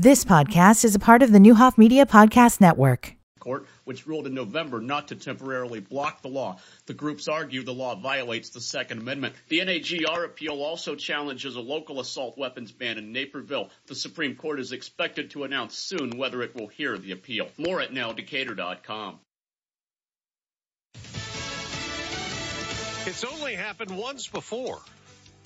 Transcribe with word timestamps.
This 0.00 0.24
podcast 0.24 0.84
is 0.84 0.94
a 0.94 1.00
part 1.00 1.24
of 1.24 1.32
the 1.32 1.40
Neuhoff 1.40 1.76
Media 1.76 2.06
Podcast 2.06 2.60
Network. 2.60 3.16
Court, 3.40 3.66
which 3.82 4.06
ruled 4.06 4.28
in 4.28 4.34
November 4.34 4.80
not 4.80 5.08
to 5.08 5.16
temporarily 5.16 5.80
block 5.80 6.22
the 6.22 6.28
law. 6.28 6.58
The 6.86 6.94
groups 6.94 7.26
argue 7.26 7.64
the 7.64 7.74
law 7.74 7.96
violates 7.96 8.50
the 8.50 8.60
Second 8.60 9.00
Amendment. 9.00 9.34
The 9.48 9.58
NAGR 9.58 10.24
appeal 10.24 10.62
also 10.62 10.94
challenges 10.94 11.56
a 11.56 11.60
local 11.60 11.98
assault 11.98 12.38
weapons 12.38 12.70
ban 12.70 12.96
in 12.96 13.10
Naperville. 13.10 13.70
The 13.88 13.96
Supreme 13.96 14.36
Court 14.36 14.60
is 14.60 14.70
expected 14.70 15.30
to 15.30 15.42
announce 15.42 15.76
soon 15.76 16.16
whether 16.16 16.42
it 16.42 16.54
will 16.54 16.68
hear 16.68 16.96
the 16.96 17.10
appeal. 17.10 17.48
More 17.58 17.80
at 17.80 17.90
nowdecatur.com. 17.90 19.18
It's 23.04 23.24
only 23.24 23.56
happened 23.56 23.90
once 23.96 24.28
before. 24.28 24.78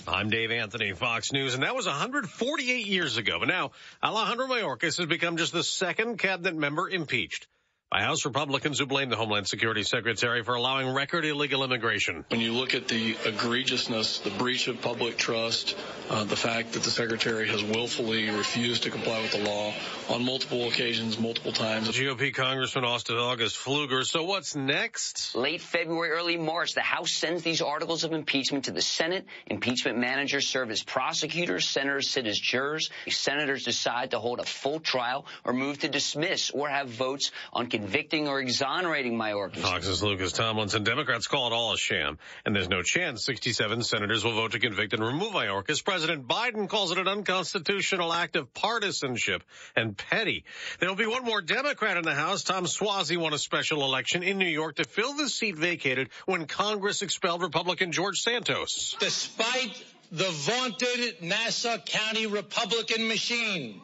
I'm 0.09 0.30
Dave 0.30 0.50
Anthony, 0.50 0.93
Fox 0.93 1.32
News, 1.32 1.55
and 1.55 1.62
that 1.62 1.77
was 1.77 1.87
148 1.87 2.87
years 2.87 3.19
ago. 3.19 3.39
But 3.39 3.48
now 3.48 3.71
Alejandro 4.02 4.46
Mayorkas 4.48 4.96
has 4.96 5.07
become 5.07 5.37
just 5.37 5.52
the 5.52 5.62
second 5.62 6.19
cabinet 6.19 6.56
member 6.56 6.88
impeached 6.88 7.47
by 7.92 8.01
House 8.01 8.24
Republicans 8.24 8.78
who 8.78 8.87
blame 8.87 9.10
the 9.10 9.16
Homeland 9.16 9.46
Security 9.46 9.82
Secretary 9.82 10.42
for 10.42 10.55
allowing 10.55 10.95
record 10.95 11.27
illegal 11.27 11.62
immigration. 11.62 12.24
When 12.30 12.41
you 12.41 12.55
look 12.55 12.74
at 12.74 12.88
the 12.88 13.12
egregiousness, 13.12 14.23
the 14.23 14.30
breach 14.30 14.66
of 14.66 14.80
public 14.80 15.18
trust, 15.18 15.77
uh, 16.09 16.24
the 16.24 16.34
fact 16.34 16.73
that 16.73 16.84
the 16.84 16.91
Secretary 16.91 17.46
has 17.48 17.62
willfully 17.62 18.30
refused 18.30 18.84
to 18.84 18.91
comply 18.91 19.20
with 19.20 19.32
the 19.32 19.45
law 19.45 19.74
on 20.09 20.24
multiple 20.24 20.68
occasions, 20.68 21.18
multiple 21.18 21.52
times. 21.52 21.91
GOP 21.91 22.32
Congressman 22.32 22.87
Austin 22.87 23.16
August 23.16 23.59
Pfluger. 23.59 24.06
So 24.06 24.24
what's 24.24 24.56
next? 24.56 25.34
Late 25.34 25.60
February, 25.60 26.12
early 26.12 26.38
March, 26.38 26.73
the 26.73 26.80
House 26.80 27.12
sends 27.12 27.43
these 27.43 27.60
articles 27.60 28.04
of 28.04 28.15
impeachment 28.15 28.65
to 28.65 28.70
the 28.70 28.80
Senate. 28.80 29.27
Impeachment 29.46 29.98
managers 29.98 30.48
serve 30.48 30.70
as 30.70 30.82
prosecutors. 30.82 31.68
Senators 31.68 32.09
sit 32.09 32.27
as 32.27 32.38
jurors. 32.38 32.88
Senators 33.10 33.65
decide 33.65 34.12
to 34.12 34.18
hold 34.18 34.40
a 34.40 34.46
full 34.46 34.80
trial 34.80 35.27
or 35.45 35.52
move 35.52 35.80
to 35.80 35.88
dismiss 35.88 36.48
or 36.52 36.70
have 36.70 36.88
votes 36.88 37.30
on 37.52 37.66
convicting 37.82 38.28
or 38.28 38.41
exonerating 38.41 39.15
Mayorkas. 39.15 39.59
Fox's 39.59 40.02
Lucas 40.02 40.32
Tomlinson. 40.32 40.84
Democrats 40.84 41.26
call 41.26 41.48
it 41.48 41.52
all 41.52 41.73
a 41.73 41.76
sham, 41.76 42.16
and 42.46 42.54
there's 42.54 42.68
no 42.68 42.80
chance 42.80 43.24
67 43.24 43.82
senators 43.82 44.24
will 44.24 44.34
vote 44.34 44.52
to 44.52 44.60
convict 44.60 44.93
and 44.93 45.04
remove 45.04 45.32
Mayorkas. 45.32 45.84
President 45.84 46.29
Biden 46.29 46.68
calls 46.68 46.92
it 46.92 46.98
an 46.98 47.09
unconstitutional 47.09 48.12
act 48.12 48.37
of 48.37 48.54
partisanship 48.54 49.42
and 49.74 49.96
petty. 49.96 50.45
There 50.79 50.88
will 50.88 50.96
be 50.96 51.07
one 51.07 51.24
more 51.24 51.42
Democrat 51.42 51.96
in 51.96 52.04
the 52.04 52.15
House. 52.15 52.45
Tom 52.45 52.66
Suozzi 52.66 53.16
won 53.16 53.32
a 53.32 53.38
special 53.38 53.82
election 53.82 54.23
in 54.23 54.38
New 54.38 54.46
York 54.46 54.76
to 54.76 54.85
fill 54.85 55.14
the 55.14 55.29
seat 55.29 55.57
vacated 55.57 56.10
when 56.24 56.46
Congress 56.46 57.02
expelled 57.02 57.42
Republican 57.42 57.90
George 57.90 58.20
Santos. 58.20 58.96
Despite 59.01 59.85
the 60.12 60.30
vaunted 60.30 61.20
Nassau 61.20 61.79
County 61.79 62.29
Republican 62.29 63.09
machine. 63.09 63.80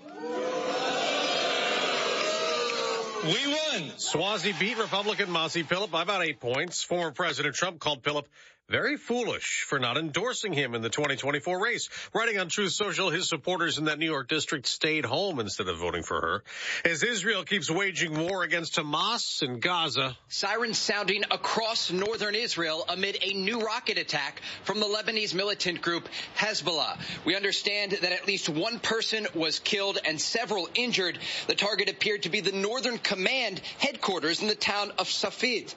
We 3.25 3.31
won. 3.31 3.91
Suozzi 3.97 4.59
beat 4.59 4.79
Republican 4.79 5.29
Mazi 5.29 5.65
Pilip 5.65 5.91
by 5.91 6.03
about 6.03 6.25
eight 6.25 6.39
points. 6.39 6.85
Former 6.85 7.11
President 7.11 7.55
Trump 7.55 7.81
called 7.81 8.03
Pilip 8.03 8.27
very 8.69 8.99
foolish 8.99 9.65
for 9.67 9.79
not 9.79 9.97
endorsing 9.97 10.53
him 10.53 10.75
in 10.75 10.83
the 10.83 10.91
2024 10.91 11.63
race. 11.63 11.89
Writing 12.13 12.39
on 12.39 12.49
Truth 12.49 12.73
Social, 12.73 13.09
his 13.09 13.27
supporters 13.27 13.79
in 13.79 13.87
that 13.87 13.99
New 13.99 14.11
York 14.11 14.29
district 14.29 14.67
stayed 14.67 15.07
home 15.07 15.41
instead 15.41 15.69
of 15.69 15.79
voting 15.79 16.03
for 16.03 16.21
her. 16.21 16.43
As 16.85 17.03
Israel 17.03 17.45
keeps 17.45 17.71
waging 17.71 18.19
war 18.19 18.43
against 18.43 18.77
Hamas 18.77 19.43
in 19.43 19.61
Gaza. 19.61 20.17
Sirens 20.29 20.77
sounding 20.77 21.25
across 21.31 21.91
northern 21.91 22.35
Israel 22.35 22.85
amid 22.91 23.17
a 23.23 23.33
new 23.33 23.61
rocket 23.61 23.97
attack 23.97 24.43
from 24.65 24.81
the 24.81 24.87
Lebanese 24.87 25.35
militant 25.35 25.81
group 25.81 26.07
Hezbollah. 26.37 26.99
We 27.25 27.37
understand 27.37 27.93
that 27.93 28.13
at 28.13 28.27
least 28.27 28.51
one 28.51 28.81
person 28.81 29.27
was 29.35 29.61
killed 29.61 29.99
and 30.05 30.21
several 30.21 30.69
injured. 30.75 31.19
The 31.47 31.55
target 31.55 31.89
appeared 31.89 32.25
to 32.25 32.29
be 32.29 32.41
the 32.41 32.53
Northern 32.53 32.99
Command 32.99 33.63
headquarters 33.79 34.43
in 34.43 34.49
the 34.49 34.55
town 34.55 34.93
of 34.99 35.09
Safed. 35.09 35.75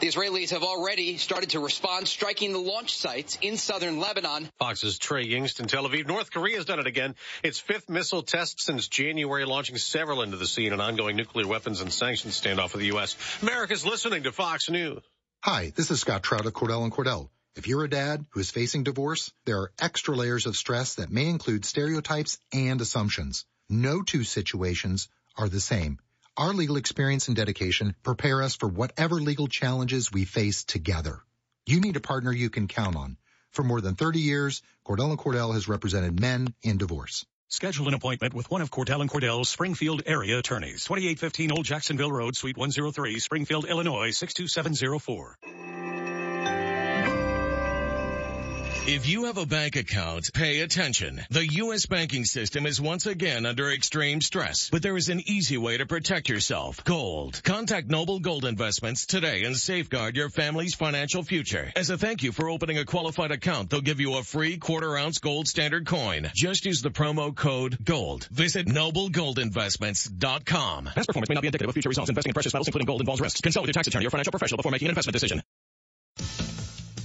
The 0.00 0.08
Israelis 0.08 0.50
have 0.50 0.64
already 0.64 1.18
started 1.18 1.50
to 1.50 1.60
respond, 1.60 2.08
striking 2.08 2.31
striking 2.32 2.54
the 2.54 2.72
launch 2.72 2.96
sites 2.96 3.36
in 3.42 3.58
southern 3.58 4.00
Lebanon. 4.00 4.48
Fox's 4.58 4.96
Trey 4.96 5.26
Yingst 5.26 5.60
in 5.60 5.66
Tel 5.66 5.86
Aviv. 5.86 6.06
North 6.06 6.30
Korea 6.30 6.56
has 6.56 6.64
done 6.64 6.78
it 6.78 6.86
again. 6.86 7.14
Its 7.42 7.60
fifth 7.60 7.90
missile 7.90 8.22
test 8.22 8.58
since 8.58 8.88
January, 8.88 9.44
launching 9.44 9.76
several 9.76 10.22
into 10.22 10.38
the 10.38 10.46
sea 10.46 10.66
in 10.66 10.72
an 10.72 10.80
ongoing 10.80 11.14
nuclear 11.14 11.46
weapons 11.46 11.82
and 11.82 11.92
sanctions 11.92 12.40
standoff 12.40 12.72
with 12.72 12.80
the 12.80 12.86
U.S. 12.86 13.16
America's 13.42 13.84
listening 13.84 14.22
to 14.22 14.32
Fox 14.32 14.70
News. 14.70 15.02
Hi, 15.42 15.74
this 15.76 15.90
is 15.90 16.00
Scott 16.00 16.22
Trout 16.22 16.46
of 16.46 16.54
Cordell 16.54 16.84
and 16.84 16.90
Cordell. 16.90 17.28
If 17.54 17.66
you're 17.66 17.84
a 17.84 17.90
dad 17.90 18.24
who 18.30 18.40
is 18.40 18.50
facing 18.50 18.84
divorce, 18.84 19.30
there 19.44 19.58
are 19.58 19.72
extra 19.78 20.16
layers 20.16 20.46
of 20.46 20.56
stress 20.56 20.94
that 20.94 21.10
may 21.10 21.26
include 21.28 21.66
stereotypes 21.66 22.38
and 22.50 22.80
assumptions. 22.80 23.44
No 23.68 24.00
two 24.00 24.24
situations 24.24 25.10
are 25.36 25.50
the 25.50 25.60
same. 25.60 25.98
Our 26.38 26.54
legal 26.54 26.78
experience 26.78 27.28
and 27.28 27.36
dedication 27.36 27.94
prepare 28.02 28.42
us 28.42 28.56
for 28.56 28.70
whatever 28.70 29.16
legal 29.16 29.48
challenges 29.48 30.10
we 30.10 30.24
face 30.24 30.64
together. 30.64 31.20
You 31.64 31.80
need 31.80 31.96
a 31.96 32.00
partner 32.00 32.32
you 32.32 32.50
can 32.50 32.66
count 32.66 32.96
on. 32.96 33.16
For 33.52 33.62
more 33.62 33.80
than 33.80 33.94
30 33.94 34.18
years, 34.18 34.62
Cordell 34.84 35.16
& 35.16 35.18
Cordell 35.18 35.54
has 35.54 35.68
represented 35.68 36.18
men 36.18 36.54
in 36.62 36.76
divorce. 36.76 37.24
Schedule 37.48 37.86
an 37.86 37.94
appointment 37.94 38.34
with 38.34 38.50
one 38.50 38.62
of 38.62 38.70
Cordell 38.70 39.08
& 39.08 39.08
Cordell's 39.08 39.48
Springfield 39.48 40.02
area 40.06 40.38
attorneys. 40.38 40.84
2815 40.84 41.52
Old 41.52 41.64
Jacksonville 41.64 42.10
Road, 42.10 42.34
Suite 42.34 42.56
103, 42.56 43.20
Springfield, 43.20 43.66
Illinois 43.66 44.10
62704. 44.10 45.71
If 48.84 49.06
you 49.06 49.26
have 49.26 49.38
a 49.38 49.46
bank 49.46 49.76
account, 49.76 50.32
pay 50.34 50.58
attention. 50.58 51.22
The 51.30 51.46
U.S. 51.46 51.86
banking 51.86 52.24
system 52.24 52.66
is 52.66 52.80
once 52.80 53.06
again 53.06 53.46
under 53.46 53.70
extreme 53.70 54.20
stress, 54.20 54.70
but 54.70 54.82
there 54.82 54.96
is 54.96 55.08
an 55.08 55.22
easy 55.24 55.56
way 55.56 55.78
to 55.78 55.86
protect 55.86 56.28
yourself. 56.28 56.82
Gold. 56.82 57.40
Contact 57.44 57.88
Noble 57.88 58.18
Gold 58.18 58.44
Investments 58.44 59.06
today 59.06 59.44
and 59.44 59.56
safeguard 59.56 60.16
your 60.16 60.30
family's 60.30 60.74
financial 60.74 61.22
future. 61.22 61.70
As 61.76 61.90
a 61.90 61.98
thank 61.98 62.24
you 62.24 62.32
for 62.32 62.50
opening 62.50 62.78
a 62.78 62.84
qualified 62.84 63.30
account, 63.30 63.70
they'll 63.70 63.82
give 63.82 64.00
you 64.00 64.16
a 64.16 64.24
free 64.24 64.58
quarter 64.58 64.98
ounce 64.98 65.20
gold 65.20 65.46
standard 65.46 65.86
coin. 65.86 66.32
Just 66.34 66.66
use 66.66 66.82
the 66.82 66.90
promo 66.90 67.32
code 67.32 67.78
GOLD. 67.84 68.26
Visit 68.32 68.66
noblegoldinvestments.com. 68.66 70.86
Past 70.86 71.06
performance 71.06 71.28
may 71.28 71.36
not 71.36 71.42
be 71.42 71.46
indicative 71.46 71.68
of 71.68 71.74
future 71.74 71.88
results. 71.88 72.10
Investing 72.10 72.30
in 72.30 72.34
precious 72.34 72.52
metals, 72.52 72.66
including 72.66 72.86
gold, 72.86 73.00
involves 73.00 73.20
risks. 73.20 73.40
Consult 73.40 73.62
with 73.62 73.68
your 73.68 73.74
tax 73.74 73.86
attorney 73.86 74.06
or 74.06 74.10
financial 74.10 74.32
professional 74.32 74.56
before 74.56 74.72
making 74.72 74.86
an 74.86 74.90
investment 74.90 75.12
decision. 75.12 75.40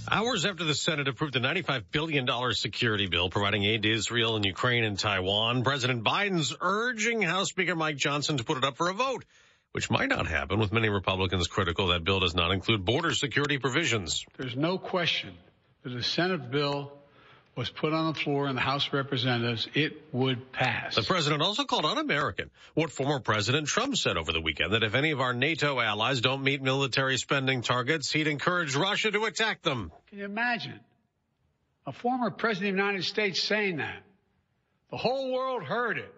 Hours 0.10 0.46
after 0.46 0.64
the 0.64 0.74
Senate 0.74 1.10
approved 1.10 1.36
a 1.36 1.42
$95 1.42 1.84
billion 1.92 2.26
security 2.54 3.08
bill 3.08 3.30
providing 3.30 3.66
aid 3.66 3.84
to 3.84 3.92
Israel 3.92 4.38
and 4.38 4.46
Ukraine 4.46 4.86
and 4.86 4.98
Taiwan, 4.98 5.66
President 5.66 6.02
Biden's 6.02 6.56
urging 6.62 7.22
House 7.22 7.50
Speaker 7.50 7.76
Mike 7.76 7.98
Johnson 7.98 8.38
to 8.38 8.46
put 8.46 8.58
it 8.58 8.64
up 8.64 8.78
for 8.78 8.88
a 8.88 8.94
vote, 8.94 9.26
which 9.74 9.90
might 9.90 10.08
not 10.08 10.26
happen 10.26 10.60
with 10.60 10.72
many 10.72 10.88
Republicans 10.88 11.48
critical 11.48 11.88
that 11.88 12.06
bill 12.06 12.22
does 12.22 12.34
not 12.34 12.52
include 12.52 12.86
border 12.86 13.14
security 13.14 13.58
provisions. 13.58 14.24
There's 14.38 14.56
no 14.56 14.78
question 14.78 15.34
that 15.84 15.90
the 15.90 16.04
Senate 16.04 16.52
bill 16.52 16.97
was 17.58 17.70
put 17.72 17.92
on 17.92 18.14
the 18.14 18.20
floor 18.20 18.48
in 18.48 18.56
the 18.56 18.62
House 18.62 18.88
of 18.88 18.94
Representatives, 18.94 19.68
it 19.74 20.04
would 20.12 20.52
pass. 20.52 20.96
The 20.96 21.02
president 21.02 21.42
also 21.42 21.64
called 21.66 21.86
un-American 21.86 22.52
what 22.76 22.92
former 22.92 23.20
President 23.20 23.68
Trump 23.68 23.98
said 23.98 24.16
over 24.16 24.32
the 24.32 24.40
weekend 24.40 24.74
that 24.74 24.84
if 24.84 24.94
any 24.94 25.10
of 25.10 25.20
our 25.20 25.34
NATO 25.34 25.80
allies 25.80 26.22
don't 26.22 26.44
meet 26.44 26.62
military 26.62 27.18
spending 27.18 27.64
targets, 27.64 28.12
he'd 28.12 28.28
encourage 28.28 28.76
Russia 28.76 29.10
to 29.10 29.26
attack 29.26 29.64
them. 29.64 29.92
Can 30.10 30.20
you 30.20 30.26
imagine 30.26 30.80
a 31.88 31.92
former 31.92 32.30
president 32.30 32.70
of 32.70 32.76
the 32.78 32.84
United 32.84 33.04
States 33.06 33.42
saying 33.42 33.78
that? 33.78 34.04
The 34.92 34.98
whole 34.98 35.34
world 35.34 35.64
heard 35.64 35.98
it. 35.98 36.14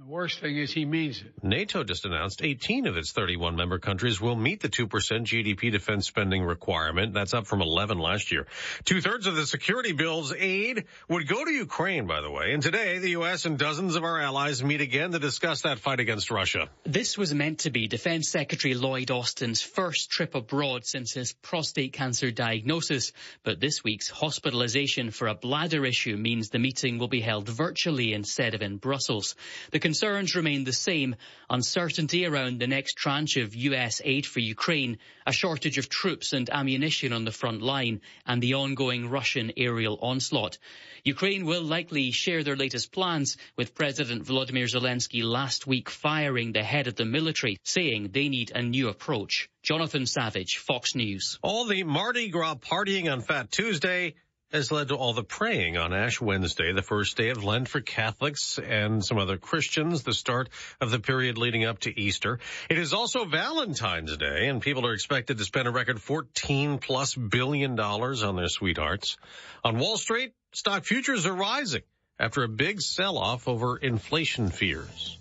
The 0.00 0.06
worst 0.06 0.40
thing 0.40 0.56
is 0.56 0.72
he 0.72 0.84
means 0.84 1.20
it. 1.20 1.44
NATO 1.44 1.84
just 1.84 2.04
announced 2.04 2.42
18 2.42 2.88
of 2.88 2.96
its 2.96 3.12
31 3.12 3.54
member 3.54 3.78
countries 3.78 4.20
will 4.20 4.34
meet 4.34 4.60
the 4.60 4.68
2% 4.68 4.88
GDP 4.88 5.70
defense 5.70 6.08
spending 6.08 6.42
requirement. 6.42 7.14
That's 7.14 7.32
up 7.32 7.46
from 7.46 7.62
11 7.62 8.00
last 8.00 8.32
year. 8.32 8.48
Two 8.84 9.00
thirds 9.00 9.28
of 9.28 9.36
the 9.36 9.46
security 9.46 9.92
bill's 9.92 10.34
aid 10.36 10.86
would 11.08 11.28
go 11.28 11.44
to 11.44 11.50
Ukraine, 11.52 12.08
by 12.08 12.22
the 12.22 12.30
way. 12.30 12.54
And 12.54 12.60
today, 12.60 12.98
the 12.98 13.10
U.S. 13.10 13.44
and 13.44 13.56
dozens 13.56 13.94
of 13.94 14.02
our 14.02 14.20
allies 14.20 14.64
meet 14.64 14.80
again 14.80 15.12
to 15.12 15.20
discuss 15.20 15.62
that 15.62 15.78
fight 15.78 16.00
against 16.00 16.28
Russia. 16.32 16.68
This 16.82 17.16
was 17.16 17.32
meant 17.32 17.60
to 17.60 17.70
be 17.70 17.86
Defense 17.86 18.28
Secretary 18.28 18.74
Lloyd 18.74 19.12
Austin's 19.12 19.62
first 19.62 20.10
trip 20.10 20.34
abroad 20.34 20.84
since 20.84 21.12
his 21.12 21.34
prostate 21.34 21.92
cancer 21.92 22.32
diagnosis. 22.32 23.12
But 23.44 23.60
this 23.60 23.84
week's 23.84 24.08
hospitalization 24.08 25.12
for 25.12 25.28
a 25.28 25.36
bladder 25.36 25.86
issue 25.86 26.16
means 26.16 26.48
the 26.48 26.58
meeting 26.58 26.98
will 26.98 27.06
be 27.06 27.20
held 27.20 27.48
virtually 27.48 28.12
instead 28.12 28.54
of 28.54 28.62
in 28.62 28.78
Brussels. 28.78 29.36
The 29.70 29.83
concerns 29.84 30.34
remain 30.34 30.64
the 30.64 30.72
same. 30.72 31.14
Uncertainty 31.50 32.24
around 32.24 32.58
the 32.58 32.66
next 32.66 32.94
tranche 32.94 33.36
of 33.36 33.54
US 33.54 34.00
aid 34.02 34.24
for 34.24 34.40
Ukraine, 34.40 34.96
a 35.26 35.32
shortage 35.32 35.76
of 35.76 35.90
troops 35.90 36.32
and 36.32 36.48
ammunition 36.48 37.12
on 37.12 37.26
the 37.26 37.30
front 37.30 37.60
line, 37.60 38.00
and 38.24 38.42
the 38.42 38.54
ongoing 38.54 39.10
Russian 39.10 39.52
aerial 39.58 39.98
onslaught. 40.00 40.56
Ukraine 41.04 41.44
will 41.44 41.60
likely 41.60 42.12
share 42.12 42.42
their 42.42 42.56
latest 42.56 42.92
plans 42.92 43.36
with 43.58 43.74
President 43.74 44.24
Volodymyr 44.24 44.70
Zelensky 44.74 45.22
last 45.22 45.66
week 45.66 45.90
firing 45.90 46.52
the 46.52 46.64
head 46.64 46.86
of 46.86 46.94
the 46.94 47.04
military, 47.04 47.58
saying 47.62 48.08
they 48.10 48.30
need 48.30 48.52
a 48.54 48.62
new 48.62 48.88
approach. 48.88 49.50
Jonathan 49.62 50.06
Savage, 50.06 50.56
Fox 50.56 50.94
News. 50.94 51.38
All 51.42 51.66
the 51.66 51.84
Mardi 51.84 52.30
Gras 52.30 52.54
partying 52.54 53.12
on 53.12 53.20
Fat 53.20 53.50
Tuesday 53.50 54.14
has 54.54 54.70
led 54.70 54.88
to 54.88 54.94
all 54.94 55.12
the 55.12 55.24
praying 55.24 55.76
on 55.76 55.92
Ash 55.92 56.20
Wednesday, 56.20 56.72
the 56.72 56.80
first 56.80 57.16
day 57.16 57.30
of 57.30 57.42
Lent 57.42 57.68
for 57.68 57.80
Catholics 57.80 58.58
and 58.58 59.04
some 59.04 59.18
other 59.18 59.36
Christians, 59.36 60.04
the 60.04 60.14
start 60.14 60.48
of 60.80 60.92
the 60.92 61.00
period 61.00 61.36
leading 61.36 61.64
up 61.64 61.80
to 61.80 62.00
Easter. 62.00 62.38
It 62.70 62.78
is 62.78 62.92
also 62.92 63.24
Valentine's 63.24 64.16
Day, 64.16 64.46
and 64.46 64.62
people 64.62 64.86
are 64.86 64.94
expected 64.94 65.38
to 65.38 65.44
spend 65.44 65.66
a 65.66 65.72
record 65.72 66.00
14 66.00 66.78
plus 66.78 67.16
billion 67.16 67.74
dollars 67.74 68.22
on 68.22 68.36
their 68.36 68.48
sweethearts. 68.48 69.16
On 69.64 69.76
Wall 69.78 69.96
Street, 69.96 70.32
stock 70.52 70.84
futures 70.84 71.26
are 71.26 71.34
rising 71.34 71.82
after 72.20 72.44
a 72.44 72.48
big 72.48 72.80
sell-off 72.80 73.48
over 73.48 73.76
inflation 73.76 74.50
fears. 74.50 75.18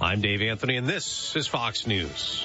I'm 0.00 0.20
Dave 0.20 0.42
Anthony, 0.42 0.76
and 0.76 0.88
this 0.88 1.36
is 1.36 1.46
Fox 1.46 1.86
News. 1.86 2.44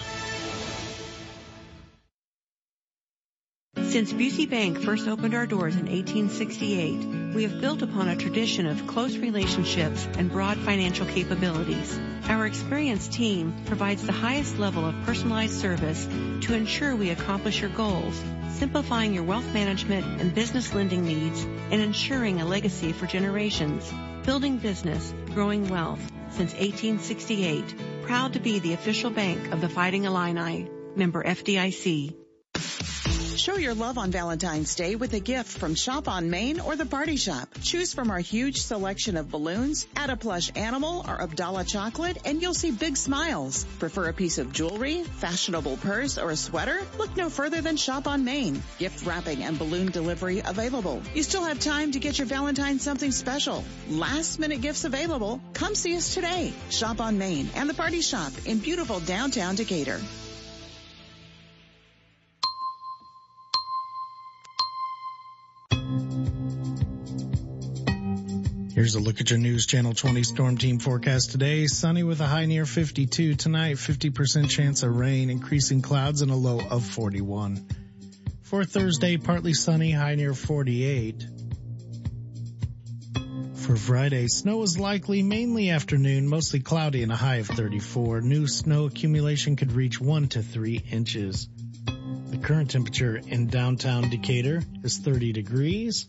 Since 3.93 4.11
Busey 4.11 4.49
Bank 4.49 4.79
first 4.81 5.07
opened 5.07 5.35
our 5.35 5.45
doors 5.45 5.75
in 5.75 5.85
1868, 5.85 7.35
we 7.35 7.43
have 7.43 7.61
built 7.61 7.83
upon 7.83 8.07
a 8.07 8.15
tradition 8.15 8.65
of 8.65 8.87
close 8.87 9.17
relationships 9.17 10.07
and 10.17 10.31
broad 10.31 10.57
financial 10.57 11.05
capabilities. 11.05 11.99
Our 12.27 12.47
experienced 12.47 13.13
team 13.13 13.53
provides 13.67 14.03
the 14.03 14.11
highest 14.11 14.57
level 14.57 14.83
of 14.83 14.95
personalized 15.05 15.53
service 15.53 16.05
to 16.05 16.55
ensure 16.55 16.95
we 16.95 17.11
accomplish 17.11 17.61
your 17.61 17.69
goals, 17.69 18.19
simplifying 18.55 19.13
your 19.13 19.25
wealth 19.25 19.53
management 19.53 20.19
and 20.19 20.33
business 20.33 20.73
lending 20.73 21.05
needs 21.05 21.43
and 21.43 21.79
ensuring 21.79 22.41
a 22.41 22.47
legacy 22.47 22.93
for 22.93 23.05
generations. 23.05 23.93
Building 24.25 24.57
business, 24.57 25.13
growing 25.35 25.69
wealth 25.69 26.01
since 26.31 26.53
1868. 26.53 27.75
Proud 28.01 28.33
to 28.33 28.39
be 28.39 28.57
the 28.57 28.73
official 28.73 29.11
bank 29.11 29.53
of 29.53 29.61
the 29.61 29.69
Fighting 29.69 30.05
Illini. 30.05 30.67
Member 30.95 31.23
FDIC. 31.23 32.22
Show 33.35 33.57
your 33.57 33.73
love 33.73 33.97
on 33.97 34.11
Valentine's 34.11 34.75
Day 34.75 34.95
with 34.95 35.13
a 35.13 35.19
gift 35.19 35.57
from 35.57 35.73
Shop 35.73 36.07
on 36.07 36.29
Main 36.29 36.59
or 36.59 36.75
the 36.75 36.85
Party 36.85 37.15
Shop. 37.15 37.49
Choose 37.63 37.91
from 37.91 38.11
our 38.11 38.19
huge 38.19 38.61
selection 38.61 39.17
of 39.17 39.31
balloons, 39.31 39.87
add 39.95 40.11
a 40.11 40.15
plush 40.15 40.51
animal 40.55 41.03
or 41.07 41.19
Abdallah 41.19 41.63
chocolate, 41.63 42.19
and 42.25 42.41
you'll 42.41 42.53
see 42.53 42.69
big 42.69 42.95
smiles. 42.95 43.65
Prefer 43.79 44.09
a 44.09 44.13
piece 44.13 44.37
of 44.37 44.53
jewelry, 44.53 45.03
fashionable 45.03 45.77
purse, 45.77 46.19
or 46.19 46.29
a 46.29 46.35
sweater? 46.35 46.79
Look 46.99 47.17
no 47.17 47.29
further 47.29 47.59
than 47.59 47.75
Shop 47.75 48.07
on 48.07 48.23
Main. 48.23 48.61
Gift 48.77 49.05
wrapping 49.05 49.43
and 49.43 49.57
balloon 49.57 49.89
delivery 49.91 50.41
available. 50.45 51.01
You 51.15 51.23
still 51.23 51.43
have 51.43 51.59
time 51.59 51.91
to 51.93 51.99
get 51.99 52.19
your 52.19 52.27
Valentine 52.27 52.77
something 52.77 53.11
special. 53.11 53.63
Last 53.89 54.37
minute 54.37 54.61
gifts 54.61 54.85
available. 54.85 55.41
Come 55.53 55.73
see 55.73 55.97
us 55.97 56.13
today. 56.13 56.53
Shop 56.69 57.01
on 57.01 57.17
Main 57.17 57.49
and 57.55 57.67
the 57.67 57.73
Party 57.73 58.01
Shop 58.01 58.31
in 58.45 58.59
beautiful 58.59 58.99
downtown 58.99 59.55
Decatur. 59.55 59.99
Here's 68.73 68.95
a 68.95 68.99
look 68.99 69.21
at 69.21 69.29
your 69.29 69.37
News 69.37 69.67
Channel 69.67 69.93
20 69.93 70.23
Storm 70.23 70.57
Team 70.57 70.79
forecast 70.79 71.29
today. 71.29 71.67
Sunny 71.67 72.01
with 72.01 72.21
a 72.21 72.25
high 72.25 72.47
near 72.47 72.65
52. 72.65 73.35
Tonight, 73.35 73.75
50% 73.75 74.49
chance 74.49 74.81
of 74.81 74.95
rain, 74.95 75.29
increasing 75.29 75.83
clouds 75.83 76.23
and 76.23 76.31
a 76.31 76.35
low 76.35 76.59
of 76.59 76.83
41. 76.83 77.67
For 78.41 78.65
Thursday, 78.65 79.17
partly 79.17 79.53
sunny, 79.53 79.91
high 79.91 80.15
near 80.15 80.33
48. 80.33 81.23
For 83.53 83.75
Friday, 83.75 84.27
snow 84.27 84.63
is 84.63 84.79
likely 84.79 85.21
mainly 85.21 85.69
afternoon, 85.69 86.27
mostly 86.27 86.59
cloudy 86.59 87.03
and 87.03 87.11
a 87.11 87.15
high 87.15 87.35
of 87.35 87.47
34. 87.47 88.21
New 88.21 88.47
snow 88.47 88.85
accumulation 88.85 89.55
could 89.55 89.73
reach 89.73 90.01
1 90.01 90.29
to 90.29 90.41
3 90.41 90.83
inches. 90.89 91.47
The 92.31 92.39
current 92.39 92.71
temperature 92.71 93.17
in 93.17 93.49
downtown 93.49 94.09
Decatur 94.09 94.63
is 94.83 94.97
30 94.97 95.31
degrees. 95.31 96.07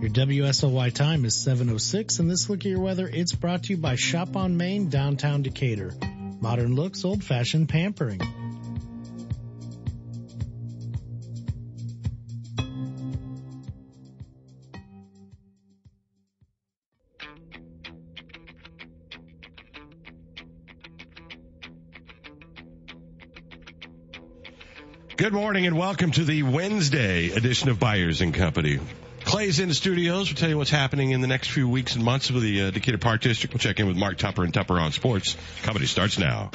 Your 0.00 0.08
WSOY 0.08 0.94
time 0.94 1.26
is 1.26 1.36
706 1.36 2.20
and 2.20 2.30
this 2.30 2.48
look 2.48 2.60
at 2.60 2.64
your 2.64 2.80
weather, 2.80 3.06
it's 3.06 3.32
brought 3.32 3.64
to 3.64 3.74
you 3.74 3.76
by 3.76 3.96
Shop 3.96 4.34
on 4.34 4.56
Main, 4.56 4.88
downtown 4.88 5.42
Decatur. 5.42 5.92
Modern 6.40 6.74
looks, 6.74 7.04
old 7.04 7.22
fashioned 7.22 7.68
pampering. 7.68 8.18
Good 25.18 25.34
morning 25.34 25.66
and 25.66 25.76
welcome 25.76 26.10
to 26.12 26.24
the 26.24 26.42
Wednesday 26.44 27.32
edition 27.32 27.68
of 27.68 27.78
Byers 27.78 28.22
and 28.22 28.32
Company. 28.32 28.78
Clay's 29.30 29.60
in 29.60 29.68
the 29.68 29.74
studios. 29.74 30.28
We'll 30.28 30.34
tell 30.34 30.48
you 30.48 30.58
what's 30.58 30.70
happening 30.70 31.12
in 31.12 31.20
the 31.20 31.28
next 31.28 31.50
few 31.52 31.68
weeks 31.68 31.94
and 31.94 32.04
months 32.04 32.32
with 32.32 32.42
the 32.42 32.62
uh, 32.62 32.70
Decatur 32.72 32.98
Park 32.98 33.20
District. 33.20 33.54
We'll 33.54 33.60
check 33.60 33.78
in 33.78 33.86
with 33.86 33.96
Mark 33.96 34.18
Tupper 34.18 34.42
and 34.42 34.52
Tupper 34.52 34.76
on 34.80 34.90
Sports. 34.90 35.36
Comedy 35.62 35.86
starts 35.86 36.18
now. 36.18 36.50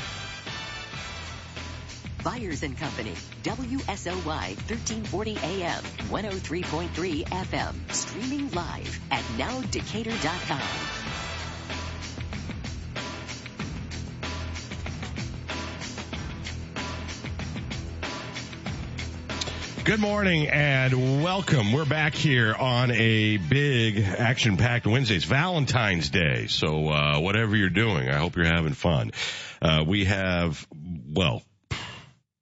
Byers 2.22 2.63
and 2.63 2.77
Company, 2.77 3.13
WSOY 3.44 4.25
1340 4.25 5.38
AM, 5.38 5.83
103.3 6.10 7.24
FM, 7.24 7.94
streaming 7.94 8.51
live 8.51 9.00
at 9.10 9.24
nowdecatur.com. 9.38 11.14
Good 19.86 20.00
morning 20.00 20.48
and 20.48 21.22
welcome. 21.22 21.72
We're 21.72 21.86
back 21.86 22.16
here 22.16 22.56
on 22.56 22.90
a 22.90 23.38
big 23.38 24.00
action 24.00 24.58
packed 24.58 24.88
Wednesday. 24.88 25.16
It's 25.16 25.26
Valentine's 25.26 26.10
Day. 26.10 26.48
So, 26.48 26.90
uh, 26.90 27.20
whatever 27.20 27.56
you're 27.56 27.70
doing, 27.70 28.10
I 28.10 28.16
hope 28.16 28.36
you're 28.36 28.46
having 28.46 28.74
fun. 28.74 29.12
Uh, 29.62 29.84
we 29.86 30.06
have, 30.06 30.66
well, 31.14 31.44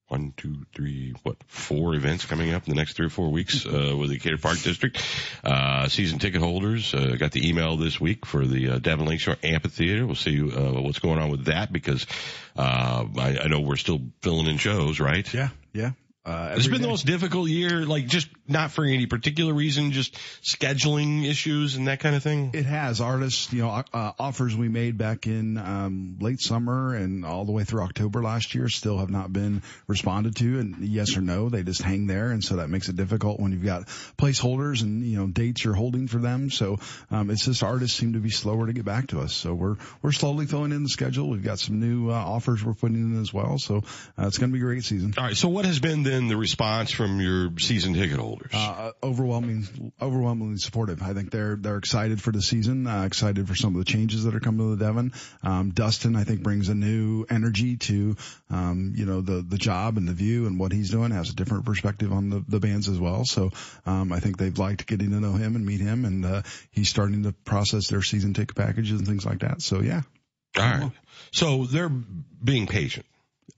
one, 0.07 0.34
two, 0.38 0.66
three, 0.74 1.16
what, 1.24 1.36
four 1.48 1.95
events 1.95 2.24
coming 2.24 2.54
up 2.54 2.66
in 2.66 2.74
the 2.74 2.78
next 2.80 2.94
three 2.94 3.07
or 3.07 3.10
four 3.10 3.30
weeks, 3.30 3.66
uh, 3.66 3.94
with 4.00 4.10
the 4.10 4.16
Decatur 4.19 4.38
Park 4.38 4.60
District. 4.62 5.06
Uh, 5.44 5.90
season 5.90 6.19
ticket 6.19 6.40
holders, 6.40 6.94
uh, 6.94 7.18
got 7.19 7.34
the 7.34 7.50
email 7.50 7.75
this 7.75 8.00
week 8.00 8.25
for 8.25 8.48
the, 8.48 8.69
uh, 8.69 8.80
Devon 8.80 9.06
Lakeshore 9.06 9.36
Amphitheater. 9.44 10.06
We'll 10.06 10.16
see, 10.16 10.40
uh, 10.40 10.80
what's 10.80 11.00
going 11.00 11.19
on 11.19 11.30
with 11.30 11.45
that 11.45 11.74
because, 11.74 12.07
uh, 12.56 13.04
I, 13.18 13.40
I 13.44 13.48
know 13.50 13.60
we're 13.60 13.75
still 13.75 14.00
filling 14.22 14.48
in 14.48 14.56
shows, 14.60 15.01
right? 15.01 15.31
Yeah, 15.34 15.50
yeah. 15.74 15.92
Uh, 16.25 16.53
it's 16.55 16.67
been 16.67 16.77
day. 16.77 16.83
the 16.83 16.89
most 16.89 17.05
difficult 17.05 17.49
year, 17.49 17.85
like 17.85 18.07
just 18.07 18.27
not 18.48 18.72
for 18.72 18.84
any 18.84 19.06
particular 19.06 19.54
reason, 19.54 19.92
just 19.92 20.16
scheduling 20.44 21.25
issues 21.25 21.75
and 21.75 21.88
that 21.88 22.00
kind 22.00 22.16
of 22.16 22.24
thing. 22.24 22.51
It 22.54 22.66
has 22.66 23.00
artists, 23.00 23.51
you 23.54 23.62
know, 23.62 23.84
uh, 23.94 24.12
offers 24.19 24.56
we 24.56 24.68
made 24.68 24.98
back 24.98 25.28
in 25.28 25.57
um, 25.57 26.18
late 26.19 26.42
summer 26.42 26.94
and 26.95 27.25
all 27.25 27.45
the 27.45 27.52
way 27.52 27.64
through 27.64 27.83
October 27.83 28.21
last 28.21 28.54
year 28.54 28.68
still 28.69 28.97
have 28.97 29.09
not 29.09 29.31
been 29.31 29.62
responded 29.88 30.35
to. 30.38 30.59
And 30.59 30.88
yes 30.88 31.16
or 31.16 31.21
no, 31.21 31.50
they 31.50 31.64
just 31.64 31.81
hang 31.81 32.07
there, 32.07 32.31
and 32.31 32.44
so 32.44 32.57
that 32.57 32.69
makes 32.69 32.90
it 32.90 32.95
difficult 32.95 33.40
when 33.40 33.52
you've 33.52 33.64
got 33.64 33.88
placeholders 34.18 34.81
and 34.81 35.06
you 35.06 35.18
know 35.18 35.28
dates 35.28 35.64
you're 35.64 35.73
holding 35.73 36.07
for 36.07 36.18
them. 36.18 36.50
So 36.50 36.80
um, 37.12 37.30
it's 37.30 37.45
just 37.45 37.64
artists 37.64 37.97
seem 37.97 38.14
to 38.14 38.19
be 38.19 38.30
slower 38.30 38.68
to 38.68 38.73
get 38.73 38.85
back 38.85 39.07
to 39.07 39.21
us. 39.21 39.33
So 39.33 39.54
we're 39.54 39.76
we're 40.02 40.12
slowly 40.12 40.45
filling 40.45 40.71
in 40.71 40.83
the 40.83 40.90
schedule. 40.90 41.30
We've 41.30 41.44
got 41.44 41.59
some 41.59 41.80
new 41.80 42.09
uh, 42.09 42.14
offers 42.14 42.64
we're 42.64 42.73
putting 42.73 42.97
in 42.97 43.21
as 43.21 43.33
well. 43.33 43.57
So 43.57 43.78
uh, 44.18 44.28
it's 44.28 44.38
going 44.38 44.52
to 44.52 44.54
be 44.54 44.59
a 44.59 44.66
great 44.66 44.83
season. 44.83 45.14
All 45.18 45.23
right. 45.23 45.38
So 45.38 45.47
what 45.47 45.66
has 45.66 45.80
been 45.80 46.04
then 46.04 46.28
the 46.28 46.38
response 46.38 46.92
from 46.92 47.19
your 47.19 47.52
season 47.59 47.94
ticket 47.94 48.19
holders? 48.19 48.32
Uh, 48.54 48.92
overwhelming, 49.02 49.92
overwhelmingly 50.02 50.57
supportive. 50.57 51.02
I 51.02 51.13
think 51.13 51.31
they're 51.31 51.56
they're 51.56 51.78
excited 51.78 52.21
for 52.21 52.31
the 52.31 52.42
season, 52.42 52.87
uh, 52.87 53.04
excited 53.04 53.47
for 53.47 53.56
some 53.56 53.75
of 53.75 53.80
the 53.80 53.85
changes 53.85 54.23
that 54.23 54.35
are 54.35 54.40
coming 54.40 54.69
to 54.69 54.75
the 54.75 54.85
Devon. 54.85 55.13
Um, 55.44 55.71
Dustin, 55.71 56.16
I 56.16 56.23
think, 56.23 56.44
brings 56.44 56.69
a 56.69 56.75
new 56.75 57.25
energy 57.30 57.78
to 57.78 58.16
um, 58.49 58.94
you 58.95 59.06
know 59.06 59.21
the 59.21 59.42
the 59.42 59.57
job 59.57 59.97
and 59.97 60.07
the 60.07 60.13
view 60.13 60.45
and 60.47 60.59
what 60.59 60.71
he's 60.71 60.90
doing. 60.90 61.11
Has 61.11 61.30
a 61.30 61.35
different 61.35 61.66
perspective 61.66 62.11
on 62.11 62.30
the 62.30 62.44
the 62.47 62.59
bands 62.59 62.90
as 62.90 62.99
well. 62.99 63.25
So 63.25 63.52
um, 63.85 64.11
I 64.11 64.19
think 64.19 64.37
they've 64.37 64.57
liked 64.57 64.87
getting 64.87 65.11
to 65.11 65.19
know 65.19 65.33
him 65.33 65.56
and 65.56 65.66
meet 65.66 65.81
him, 65.81 66.06
and 66.06 66.25
uh, 66.25 66.42
he's 66.71 66.90
starting 66.90 67.23
to 67.23 67.31
process 67.31 67.87
their 67.87 68.02
season 68.02 68.33
ticket 68.33 68.56
packages 68.56 68.97
and 68.97 69.07
things 69.07 69.25
like 69.25 69.40
that. 69.40 69.61
So 69.61 69.81
yeah. 69.81 70.02
All 70.57 70.63
right. 70.63 70.92
So 71.31 71.66
they're 71.66 71.90
being 71.90 72.68
patient. 72.68 73.06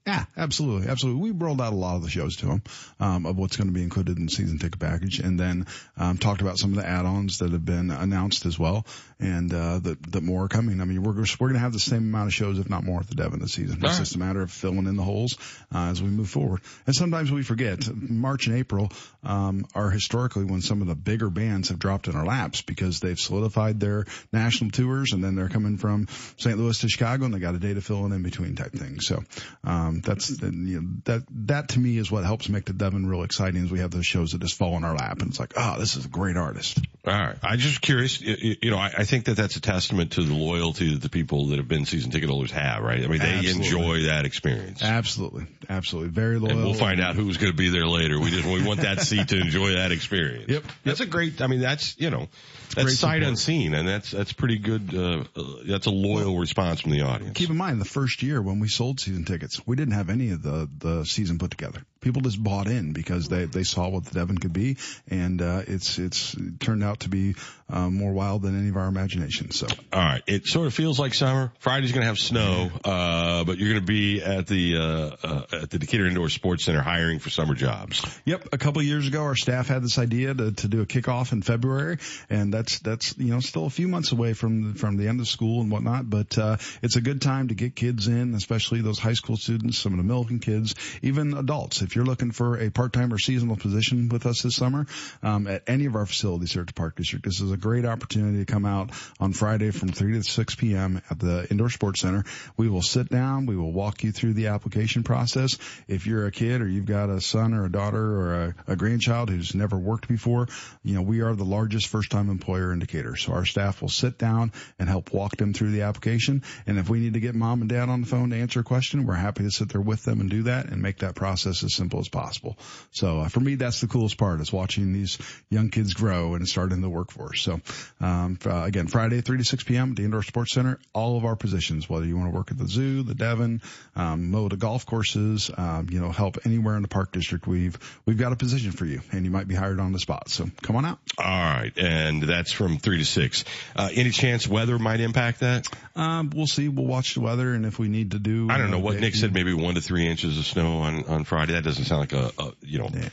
Yeah, 0.05 0.25
absolutely, 0.37 0.87
absolutely. 0.87 1.19
We 1.19 1.31
rolled 1.31 1.59
out 1.59 1.73
a 1.73 1.75
lot 1.75 1.95
of 1.95 2.03
the 2.03 2.11
shows 2.11 2.35
to 2.37 2.45
them 2.45 2.63
um, 2.99 3.25
of 3.25 3.37
what's 3.37 3.57
going 3.57 3.69
to 3.69 3.73
be 3.73 3.81
included 3.81 4.19
in 4.19 4.27
the 4.27 4.31
season 4.31 4.59
ticket 4.59 4.79
package, 4.79 5.17
and 5.17 5.39
then 5.39 5.65
um, 5.97 6.19
talked 6.19 6.41
about 6.41 6.59
some 6.59 6.69
of 6.69 6.77
the 6.77 6.87
add-ons 6.87 7.39
that 7.39 7.51
have 7.51 7.65
been 7.65 7.89
announced 7.89 8.45
as 8.45 8.59
well, 8.59 8.85
and 9.19 9.51
uh, 9.51 9.79
that 9.79 10.11
that 10.11 10.21
more 10.21 10.43
are 10.43 10.47
coming. 10.47 10.79
I 10.79 10.85
mean, 10.85 11.01
we're 11.01 11.13
we're 11.13 11.47
going 11.47 11.53
to 11.53 11.59
have 11.59 11.73
the 11.73 11.79
same 11.79 12.03
amount 12.03 12.27
of 12.27 12.35
shows, 12.35 12.59
if 12.59 12.69
not 12.69 12.83
more, 12.83 12.99
at 12.99 13.07
the 13.07 13.15
Devon 13.15 13.39
this 13.39 13.53
season. 13.53 13.79
All 13.81 13.89
it's 13.89 13.97
right. 13.97 14.03
just 14.03 14.15
a 14.15 14.19
matter 14.19 14.43
of 14.43 14.51
filling 14.51 14.85
in 14.85 14.95
the 14.95 15.01
holes 15.01 15.39
uh, 15.73 15.87
as 15.87 16.03
we 16.03 16.09
move 16.09 16.29
forward. 16.29 16.61
And 16.85 16.95
sometimes 16.95 17.31
we 17.31 17.41
forget 17.41 17.87
March 17.91 18.45
and 18.45 18.57
April 18.57 18.91
um, 19.23 19.65
are 19.73 19.89
historically 19.89 20.45
when 20.45 20.61
some 20.61 20.83
of 20.83 20.87
the 20.87 20.95
bigger 20.95 21.31
bands 21.31 21.69
have 21.69 21.79
dropped 21.79 22.07
in 22.07 22.15
our 22.15 22.25
laps 22.25 22.61
because 22.61 22.99
they've 22.99 23.17
solidified 23.17 23.79
their 23.79 24.05
national 24.31 24.69
tours, 24.69 25.13
and 25.13 25.23
then 25.23 25.33
they're 25.33 25.49
coming 25.49 25.77
from 25.77 26.07
St. 26.37 26.59
Louis 26.59 26.77
to 26.81 26.89
Chicago, 26.89 27.25
and 27.25 27.33
they 27.33 27.39
got 27.39 27.55
a 27.55 27.59
day 27.59 27.73
to 27.73 27.81
fill 27.81 28.05
in 28.05 28.11
in 28.11 28.21
between 28.21 28.55
type 28.55 28.71
thing. 28.71 28.99
So. 28.99 29.23
Um, 29.63 29.94
um, 29.97 30.01
that's 30.01 30.29
you 30.41 30.81
know, 30.81 30.87
that 31.05 31.23
that 31.47 31.69
to 31.69 31.79
me 31.79 31.97
is 31.97 32.11
what 32.11 32.23
helps 32.23 32.49
make 32.49 32.65
the 32.65 32.73
Devon 32.73 33.07
real 33.07 33.23
exciting. 33.23 33.63
Is 33.65 33.71
we 33.71 33.79
have 33.79 33.91
those 33.91 34.05
shows 34.05 34.31
that 34.31 34.41
just 34.41 34.55
fall 34.55 34.77
in 34.77 34.83
our 34.83 34.95
lap, 34.95 35.21
and 35.21 35.29
it's 35.29 35.39
like, 35.39 35.53
oh, 35.55 35.79
this 35.79 35.95
is 35.95 36.05
a 36.05 36.09
great 36.09 36.37
artist. 36.37 36.79
All 37.05 37.13
right, 37.13 37.37
I'm 37.43 37.59
just 37.59 37.81
curious. 37.81 38.19
You, 38.19 38.55
you 38.61 38.71
know, 38.71 38.77
I, 38.77 38.91
I 38.97 39.03
think 39.03 39.25
that 39.25 39.35
that's 39.35 39.55
a 39.55 39.61
testament 39.61 40.13
to 40.13 40.23
the 40.23 40.33
loyalty 40.33 40.93
that 40.93 41.01
the 41.01 41.09
people 41.09 41.47
that 41.47 41.57
have 41.57 41.67
been 41.67 41.85
season 41.85 42.11
ticket 42.11 42.29
holders 42.29 42.51
have, 42.51 42.83
right? 42.83 43.03
I 43.03 43.07
mean, 43.07 43.19
they 43.19 43.25
Absolutely. 43.25 43.65
enjoy 43.65 44.01
that 44.07 44.25
experience. 44.25 44.83
Absolutely, 44.83 45.47
absolutely, 45.69 46.09
very 46.11 46.39
loyal. 46.39 46.51
And 46.51 46.63
we'll 46.63 46.73
find 46.73 47.01
out 47.01 47.15
who's 47.15 47.37
going 47.37 47.51
to 47.51 47.57
be 47.57 47.69
there 47.69 47.87
later. 47.87 48.19
We 48.19 48.31
just 48.31 48.45
we 48.45 48.65
want 48.65 48.81
that 48.81 49.01
seat 49.01 49.29
to 49.29 49.39
enjoy 49.39 49.73
that 49.73 49.91
experience. 49.91 50.49
Yep, 50.49 50.63
that's 50.83 50.99
a 50.99 51.05
great. 51.05 51.41
I 51.41 51.47
mean, 51.47 51.59
that's 51.59 51.99
you 51.99 52.09
know, 52.09 52.27
that's 52.69 52.97
sight 52.97 53.17
support. 53.17 53.23
unseen, 53.23 53.73
and 53.73 53.87
that's 53.87 54.11
that's 54.11 54.33
pretty 54.33 54.57
good. 54.57 54.93
Uh, 54.93 55.23
uh, 55.35 55.43
that's 55.65 55.85
a 55.85 55.91
loyal 55.91 56.37
response 56.37 56.81
from 56.81 56.91
the 56.91 57.01
audience. 57.01 57.37
Keep 57.37 57.49
in 57.49 57.57
mind, 57.57 57.79
the 57.79 57.85
first 57.85 58.23
year 58.23 58.41
when 58.41 58.59
we 58.59 58.67
sold 58.67 58.99
season 58.99 59.25
tickets, 59.25 59.65
we 59.67 59.75
didn't 59.75 59.93
have 59.93 60.09
any 60.09 60.31
of 60.31 60.41
the 60.41 60.69
the 60.77 61.03
season 61.05 61.37
put 61.37 61.51
together. 61.51 61.81
People 62.05 62.21
just 62.21 62.41
bought 62.41 62.67
in 62.67 62.93
because 62.93 63.29
they 63.29 63.45
they 63.45 63.63
saw 63.63 63.89
what 63.89 64.05
the 64.05 64.13
Devon 64.13 64.37
could 64.37 64.53
be, 64.53 64.77
and 65.09 65.41
uh, 65.41 65.63
it's 65.65 65.97
it's 65.97 66.35
turned 66.59 66.83
out 66.83 66.99
to 66.99 67.09
be 67.09 67.33
uh, 67.67 67.89
more 67.89 68.13
wild 68.13 68.43
than 68.43 68.57
any 68.59 68.69
of 68.69 68.77
our 68.77 68.87
imagination. 68.87 69.49
So, 69.49 69.65
All 69.91 69.99
right, 69.99 70.21
it 70.27 70.45
sort 70.45 70.67
of 70.67 70.73
feels 70.75 70.99
like 70.99 71.15
summer. 71.15 71.51
Friday's 71.57 71.93
going 71.93 72.03
to 72.03 72.07
have 72.07 72.19
snow, 72.19 72.69
uh, 72.83 73.43
but 73.43 73.57
you're 73.57 73.69
going 73.69 73.81
to 73.81 73.87
be 73.87 74.21
at 74.21 74.45
the 74.45 74.77
uh, 74.77 75.27
uh, 75.27 75.61
at 75.63 75.69
the 75.71 75.79
Decatur 75.79 76.05
Indoor 76.05 76.29
Sports 76.29 76.65
Center 76.65 76.83
hiring 76.83 77.17
for 77.17 77.31
summer 77.31 77.55
jobs. 77.55 78.05
Yep, 78.25 78.49
a 78.53 78.59
couple 78.59 78.81
of 78.81 78.85
years 78.85 79.07
ago, 79.07 79.23
our 79.23 79.35
staff 79.35 79.67
had 79.67 79.81
this 79.81 79.97
idea 79.97 80.35
to, 80.35 80.51
to 80.51 80.67
do 80.67 80.81
a 80.81 80.85
kickoff 80.85 81.31
in 81.31 81.41
February, 81.41 81.97
and 82.29 82.53
that's 82.53 82.77
that's 82.79 83.17
you 83.17 83.33
know 83.33 83.39
still 83.39 83.65
a 83.65 83.71
few 83.71 83.87
months 83.87 84.11
away 84.11 84.33
from 84.33 84.75
from 84.75 84.97
the 84.97 85.07
end 85.07 85.19
of 85.19 85.27
school 85.27 85.61
and 85.61 85.71
whatnot. 85.71 86.07
But 86.07 86.37
uh, 86.37 86.57
it's 86.83 86.97
a 86.97 87.01
good 87.01 87.19
time 87.19 87.47
to 87.47 87.55
get 87.55 87.75
kids 87.75 88.07
in, 88.07 88.35
especially 88.35 88.81
those 88.81 88.99
high 88.99 89.13
school 89.13 89.37
students, 89.37 89.79
some 89.79 89.97
of 89.97 90.05
the 90.05 90.13
Millikin 90.13 90.39
kids, 90.39 90.75
even 91.01 91.33
adults. 91.35 91.81
If 91.81 91.94
you're 91.95 92.05
looking 92.05 92.31
for 92.31 92.59
a 92.59 92.69
part 92.69 92.93
time 92.93 93.13
or 93.13 93.17
seasonal 93.17 93.55
position 93.55 94.09
with 94.09 94.25
us 94.25 94.41
this 94.41 94.55
summer 94.55 94.85
um, 95.23 95.47
at 95.47 95.63
any 95.67 95.85
of 95.85 95.95
our 95.95 96.05
facilities 96.05 96.53
here 96.53 96.61
at 96.61 96.67
the 96.67 96.73
Park 96.73 96.95
District, 96.95 97.23
this 97.23 97.41
is 97.41 97.51
a 97.51 97.57
great 97.57 97.85
opportunity 97.85 98.39
to 98.39 98.45
come 98.45 98.65
out 98.65 98.91
on 99.19 99.33
Friday 99.33 99.71
from 99.71 99.89
3 99.89 100.13
to 100.13 100.23
6 100.23 100.55
p.m. 100.55 101.01
at 101.09 101.19
the 101.19 101.47
Indoor 101.49 101.69
Sports 101.69 102.01
Center. 102.01 102.23
We 102.57 102.69
will 102.69 102.81
sit 102.81 103.09
down, 103.09 103.45
we 103.45 103.55
will 103.55 103.71
walk 103.71 104.03
you 104.03 104.11
through 104.11 104.33
the 104.33 104.47
application 104.47 105.03
process. 105.03 105.57
If 105.87 106.07
you're 106.07 106.25
a 106.25 106.31
kid 106.31 106.61
or 106.61 106.67
you've 106.67 106.85
got 106.85 107.09
a 107.09 107.21
son 107.21 107.53
or 107.53 107.65
a 107.65 107.71
daughter 107.71 108.03
or 108.03 108.33
a, 108.33 108.55
a 108.73 108.75
grandchild 108.75 109.29
who's 109.29 109.55
never 109.55 109.77
worked 109.77 110.07
before, 110.07 110.47
you 110.83 110.95
know, 110.95 111.01
we 111.01 111.21
are 111.21 111.35
the 111.35 111.45
largest 111.45 111.87
first 111.87 112.11
time 112.11 112.29
employer 112.29 112.73
in 112.73 112.79
Decatur. 112.79 113.15
So 113.15 113.33
our 113.33 113.45
staff 113.45 113.81
will 113.81 113.89
sit 113.89 114.17
down 114.17 114.51
and 114.79 114.89
help 114.89 115.13
walk 115.13 115.37
them 115.37 115.53
through 115.53 115.71
the 115.71 115.83
application. 115.83 116.43
And 116.67 116.77
if 116.77 116.89
we 116.89 116.99
need 116.99 117.13
to 117.13 117.19
get 117.19 117.35
mom 117.35 117.61
and 117.61 117.69
dad 117.69 117.89
on 117.89 118.01
the 118.01 118.07
phone 118.07 118.31
to 118.31 118.35
answer 118.35 118.59
a 118.59 118.63
question, 118.63 119.05
we're 119.05 119.13
happy 119.13 119.43
to 119.43 119.51
sit 119.51 119.69
there 119.69 119.81
with 119.81 120.03
them 120.03 120.19
and 120.19 120.29
do 120.29 120.43
that 120.43 120.65
and 120.67 120.81
make 120.81 120.99
that 120.99 121.15
process 121.15 121.63
as 121.63 121.74
simple 121.75 121.99
as 121.99 122.09
possible. 122.09 122.57
So 122.91 123.21
uh, 123.21 123.29
for 123.29 123.39
me, 123.39 123.55
that's 123.55 123.81
the 123.81 123.87
coolest 123.87 124.17
part 124.17 124.41
is 124.41 124.51
watching 124.51 124.93
these 124.93 125.17
young 125.49 125.69
kids 125.69 125.93
grow 125.93 126.35
and 126.35 126.47
start 126.47 126.71
in 126.71 126.81
the 126.81 126.89
workforce. 126.89 127.41
So, 127.41 127.61
um, 128.01 128.39
uh, 128.45 128.63
again, 128.63 128.87
Friday, 128.87 129.21
3 129.21 129.37
to 129.37 129.43
6 129.43 129.63
p.m. 129.63 129.91
at 129.91 129.95
the 129.97 130.05
Indoor 130.05 130.23
Sports 130.23 130.53
Center, 130.53 130.79
all 130.93 131.17
of 131.17 131.25
our 131.25 131.35
positions, 131.35 131.89
whether 131.89 132.05
you 132.05 132.17
want 132.17 132.31
to 132.31 132.35
work 132.35 132.51
at 132.51 132.57
the 132.57 132.67
zoo, 132.67 133.03
the 133.03 133.15
Devon, 133.15 133.61
um, 133.95 134.31
mow 134.31 134.47
the 134.47 134.57
golf 134.57 134.85
courses, 134.85 135.51
um, 135.57 135.87
you 135.91 135.99
know, 135.99 136.11
help 136.11 136.37
anywhere 136.45 136.75
in 136.75 136.81
the 136.81 136.87
park 136.87 137.11
district, 137.11 137.47
we've, 137.47 137.77
we've 138.05 138.17
got 138.17 138.31
a 138.31 138.35
position 138.35 138.71
for 138.71 138.85
you 138.85 139.01
and 139.11 139.25
you 139.25 139.31
might 139.31 139.47
be 139.47 139.55
hired 139.55 139.79
on 139.79 139.91
the 139.91 139.99
spot. 139.99 140.29
So 140.29 140.47
come 140.61 140.75
on 140.75 140.85
out. 140.85 140.99
All 141.17 141.25
right, 141.25 141.71
and 141.77 142.23
that's 142.23 142.51
from 142.51 142.77
three 142.77 142.99
to 142.99 143.05
six. 143.05 143.45
Uh, 143.75 143.89
any 143.93 144.11
chance 144.11 144.47
weather 144.47 144.79
might 144.79 144.99
impact 144.99 145.41
that? 145.41 145.67
Um, 145.95 146.31
we'll 146.33 146.47
see. 146.47 146.67
We'll 146.67 146.85
watch 146.85 147.15
the 147.15 147.21
weather 147.21 147.53
and 147.53 147.65
if 147.65 147.79
we 147.79 147.87
need 147.87 148.11
to 148.11 148.19
do, 148.19 148.47
I 148.49 148.57
don't 148.57 148.71
know 148.71 148.77
uh, 148.77 148.81
what 148.81 148.99
Nick 148.99 149.15
said. 149.15 149.33
Maybe 149.33 149.53
one 149.53 149.75
to 149.75 149.81
three 149.81 150.07
inches 150.07 150.37
of 150.37 150.45
snow 150.45 150.79
on 150.79 151.05
on 151.05 151.23
Friday. 151.23 151.53
That 151.53 151.63
doesn't 151.65 151.83
sound 151.85 151.99
like 152.01 152.13
a, 152.13 152.31
a 152.41 152.51
you 152.61 152.79
know. 152.79 152.89
Yeah. 152.93 153.09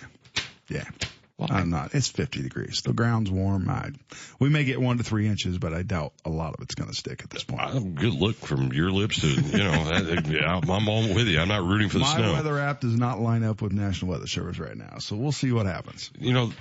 Yeah. 0.68 0.84
Well, 1.38 1.48
I'm 1.50 1.70
not. 1.70 1.94
It's 1.94 2.08
50 2.08 2.42
degrees. 2.42 2.82
The 2.82 2.92
ground's 2.92 3.30
warm. 3.30 3.68
I, 3.68 3.90
we 4.38 4.48
may 4.48 4.62
get 4.62 4.80
one 4.80 4.98
to 4.98 5.02
three 5.02 5.26
inches, 5.26 5.58
but 5.58 5.72
I 5.74 5.82
doubt 5.82 6.12
a 6.24 6.30
lot 6.30 6.54
of 6.54 6.60
it's 6.60 6.76
going 6.76 6.88
to 6.88 6.94
stick 6.94 7.22
at 7.24 7.30
this 7.30 7.42
point. 7.42 7.62
Uh, 7.62 7.80
Good 7.80 8.12
look 8.14 8.36
from 8.36 8.72
your 8.72 8.92
lips 8.92 9.22
to 9.22 9.26
you 9.28 9.58
know. 9.58 9.84
that, 9.84 10.26
yeah, 10.28 10.54
I'm 10.56 10.88
all 10.88 11.02
with 11.14 11.26
you. 11.26 11.40
I'm 11.40 11.48
not 11.48 11.64
rooting 11.64 11.88
for 11.88 11.94
the 11.98 12.04
My 12.04 12.14
snow. 12.16 12.32
weather 12.34 12.58
app 12.58 12.80
does 12.80 12.94
not 12.96 13.18
line 13.18 13.42
up 13.42 13.60
with 13.60 13.72
National 13.72 14.12
Weather 14.12 14.28
Service 14.28 14.58
right 14.60 14.76
now, 14.76 14.98
so 14.98 15.16
we'll 15.16 15.32
see 15.32 15.50
what 15.50 15.66
happens. 15.66 16.10
You 16.16 16.32
know, 16.32 16.52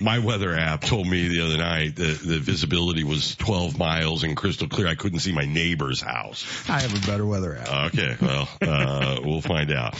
my 0.00 0.18
weather 0.18 0.54
app 0.54 0.82
told 0.82 1.06
me 1.06 1.28
the 1.28 1.42
other 1.42 1.56
night 1.56 1.96
that 1.96 2.18
the 2.20 2.38
visibility 2.38 3.04
was 3.04 3.36
12 3.36 3.78
miles 3.78 4.24
and 4.24 4.36
crystal 4.36 4.68
clear. 4.68 4.86
I 4.86 4.94
couldn't 4.94 5.20
see 5.20 5.32
my 5.32 5.44
neighbor's 5.44 6.00
house. 6.00 6.44
I 6.68 6.80
have 6.80 6.94
a 6.94 7.06
better 7.06 7.24
weather 7.24 7.56
app. 7.56 7.94
Okay, 7.94 8.16
well, 8.20 8.48
uh, 8.62 9.20
we'll 9.24 9.40
find 9.40 9.72
out. 9.72 9.94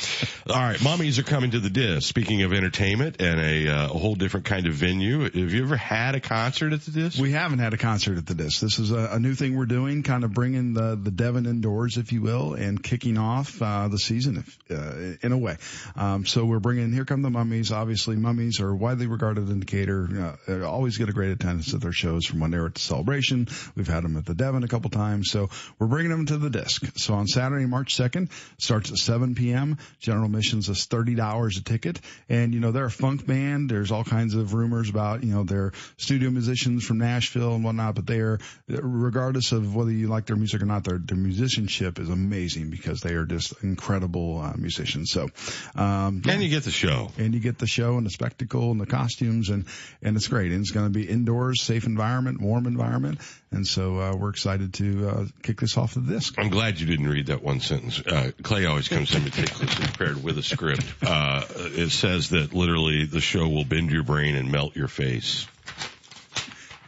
All 0.49 0.57
right, 0.57 0.83
Mummies 0.83 1.19
are 1.19 1.25
coming 1.25 1.53
to 1.53 1.61
the 1.61 1.71
disc. 1.71 2.09
Speaking 2.09 2.43
of 2.43 2.53
entertainment 2.53 3.21
and 3.21 3.41
a, 3.41 3.69
uh, 3.69 3.85
a 3.87 3.99
whole 3.99 4.15
different 4.15 4.47
kind 4.47 4.67
of 4.67 4.75
venue, 4.75 5.23
have 5.23 5.35
you 5.35 5.63
ever 5.63 5.77
had 5.77 6.15
a 6.15 6.21
concert 6.21 6.73
at 6.73 6.83
the 6.83 6.91
disc? 6.91 7.21
We 7.21 7.33
haven't 7.33 7.59
had 7.59 7.75
a 7.75 7.79
concert 7.79 8.19
at 8.19 8.27
the 8.27 8.35
disc. 8.35 8.61
This 8.61 8.79
is 8.79 8.91
a, 8.91 9.11
a 9.13 9.19
new 9.19 9.35
thing 9.35 9.57
we're 9.57 9.67
doing, 9.67 10.03
kind 10.03 10.25
of 10.25 10.33
bringing 10.33 10.75
the 10.75 10.97
the 10.97 11.11
Devon 11.11 11.47
indoors, 11.47 11.97
if 11.97 12.13
you 12.13 12.23
will, 12.23 12.55
and 12.55 12.83
kicking 12.83 13.19
off 13.19 13.61
uh, 13.63 13.89
the 13.89 13.99
season 13.99 14.39
if, 14.39 14.59
uh, 14.71 15.17
in 15.23 15.33
a 15.33 15.39
way. 15.39 15.57
Um, 15.95 16.27
so 16.27 16.45
we're 16.45 16.61
bringing 16.61 16.93
here 16.93 17.05
come 17.05 17.23
the 17.23 17.31
mummies. 17.31 17.73
Obviously, 17.73 18.17
mummies 18.17 18.61
are 18.61 18.75
widely 18.97 19.07
regarded 19.13 19.51
in 19.51 19.61
Decatur. 19.61 20.37
Uh, 20.49 20.65
always 20.67 20.97
get 20.97 21.09
a 21.09 21.13
great 21.13 21.31
attendance 21.31 21.75
at 21.75 21.81
their 21.83 21.93
shows 21.93 22.25
from 22.25 22.41
when 22.41 22.51
they 22.51 22.59
were 22.59 22.67
at 22.67 22.75
the 22.75 22.81
celebration. 22.81 23.47
We've 23.75 23.87
had 23.87 24.05
them 24.05 24.17
at 24.17 24.25
the 24.25 24.35
Devon 24.35 24.65
a 24.65 24.69
couple 24.69 24.89
times, 24.91 25.31
so 25.31 25.51
we're 25.79 25.87
bringing 25.87 26.11
them 26.11 26.25
to 26.27 26.39
the 26.39 26.49
disc. 26.49 26.83
So 26.97 27.13
on 27.15 27.27
Saturday, 27.27 27.67
March 27.67 27.95
second, 27.95 28.31
starts 28.59 28.91
at 28.91 28.97
7 28.97 29.35
p.m. 29.35 29.77
General 30.01 30.25
admissions 30.27 30.69
is 30.71 30.87
thirty 30.87 31.15
dollars 31.15 31.59
a 31.59 31.63
ticket, 31.63 32.01
and 32.31 32.55
you 32.55 32.61
know 32.61 32.73
they're 32.73 32.87
a 32.87 32.91
funk 32.91 33.27
band. 33.27 33.71
There's 33.71 33.93
all 33.93 34.05
kinds 34.05 34.35
of 34.35 34.55
rumors 34.55 34.89
about 34.89 35.23
you 35.23 35.35
know 35.35 35.45
they're 35.45 35.73
studio 35.99 36.31
musicians 36.31 36.85
from 36.85 36.99
Nashville 36.99 37.55
and 37.55 37.65
whatnot, 37.65 37.97
but 37.97 38.07
they 38.07 38.21
are 38.21 38.39
regardless 38.69 39.53
of 39.53 39.75
whether 39.75 39.91
you 39.91 40.09
like 40.09 40.27
their 40.27 40.37
music 40.37 40.63
or 40.63 40.67
not, 40.67 40.85
their 40.85 40.99
their 40.99 41.19
musicianship 41.19 41.99
is 41.99 42.09
amazing 42.09 42.71
because 42.71 43.01
they 43.01 43.13
are 43.15 43.27
just 43.27 43.53
incredible 43.63 44.41
uh, 44.41 44.55
musicians. 44.57 45.11
So, 45.11 45.29
um, 45.75 46.23
And 46.27 46.43
you 46.43 46.49
get 46.49 46.65
the 46.65 46.71
show. 46.71 47.11
and 47.19 47.35
you 47.35 47.41
get 47.41 47.59
the 47.59 47.67
show 47.67 47.97
and 47.99 48.07
the 48.07 48.11
spectacle 48.11 48.71
and 48.71 48.81
the 48.81 48.86
costumes 48.87 49.51
and 49.51 49.67
and 50.03 50.17
it's 50.17 50.29
great 50.29 50.53
and 50.53 50.61
it's 50.61 50.71
going 50.71 50.87
to 50.87 50.91
be 50.91 51.09
indoors 51.09 51.63
safe 51.63 51.87
environment 51.87 52.41
warm 52.41 52.67
environment 52.67 53.19
and 53.51 53.67
so 53.67 53.99
uh, 53.99 54.15
we're 54.17 54.31
excited 54.31 54.75
to 54.75 55.09
uh, 55.09 55.25
kick 55.43 55.61
this 55.61 55.77
off 55.77 55.95
the 55.95 56.01
disc 56.01 56.35
I'm 56.39 56.51
glad 56.51 56.79
you 56.81 56.87
didn't 56.87 57.09
read 57.09 57.27
that 57.27 57.43
one 57.43 57.61
sentence. 57.61 58.01
Uh, 58.01 58.31
Clay 58.43 58.67
always 58.67 58.89
comes 58.89 59.15
in 59.15 59.25
meticulously 59.25 59.87
prepared 59.87 60.23
with 60.23 60.39
a 60.39 60.43
script. 60.43 60.85
Uh, 61.03 61.45
it 61.57 61.91
says 61.91 62.31
that 62.31 62.53
literally 62.53 63.05
the 63.07 63.21
show 63.21 63.49
will 63.49 63.65
bend 63.65 63.91
your 63.91 64.03
brain 64.03 64.37
and 64.37 64.51
melt 64.51 64.77
your 64.77 64.89
face. 64.89 65.47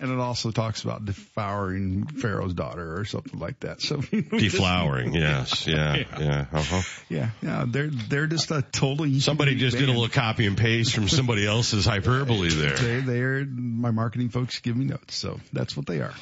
And 0.00 0.10
it 0.10 0.18
also 0.18 0.50
talks 0.50 0.82
about 0.84 1.04
devouring 1.04 2.06
pharaoh's 2.06 2.54
daughter 2.54 2.98
or 2.98 3.04
something 3.04 3.38
like 3.38 3.58
that 3.60 3.80
so 3.80 3.96
Deflowering, 4.38 5.14
yes, 5.18 5.66
yeah, 5.66 6.04
yeah. 6.18 6.46
Uh-huh. 6.52 6.82
yeah 7.08 7.30
yeah 7.42 7.64
they're 7.66 7.88
they're 7.90 8.26
just 8.26 8.50
a 8.50 8.62
totally 8.62 9.20
Somebody 9.20 9.54
just 9.56 9.76
did 9.76 9.88
a 9.88 9.92
little 9.92 10.08
copy 10.08 10.46
and 10.46 10.56
paste 10.56 10.94
from 10.94 11.08
somebody 11.08 11.46
else's 11.46 11.84
hyperbole 11.84 12.48
there. 12.50 12.76
they 12.76 13.00
they're 13.00 13.44
my 13.44 13.90
marketing 13.90 14.28
folks 14.28 14.58
give 14.60 14.76
me 14.76 14.84
notes 14.84 15.14
so 15.14 15.40
that's 15.52 15.76
what 15.76 15.86
they 15.86 16.00
are 16.00 16.14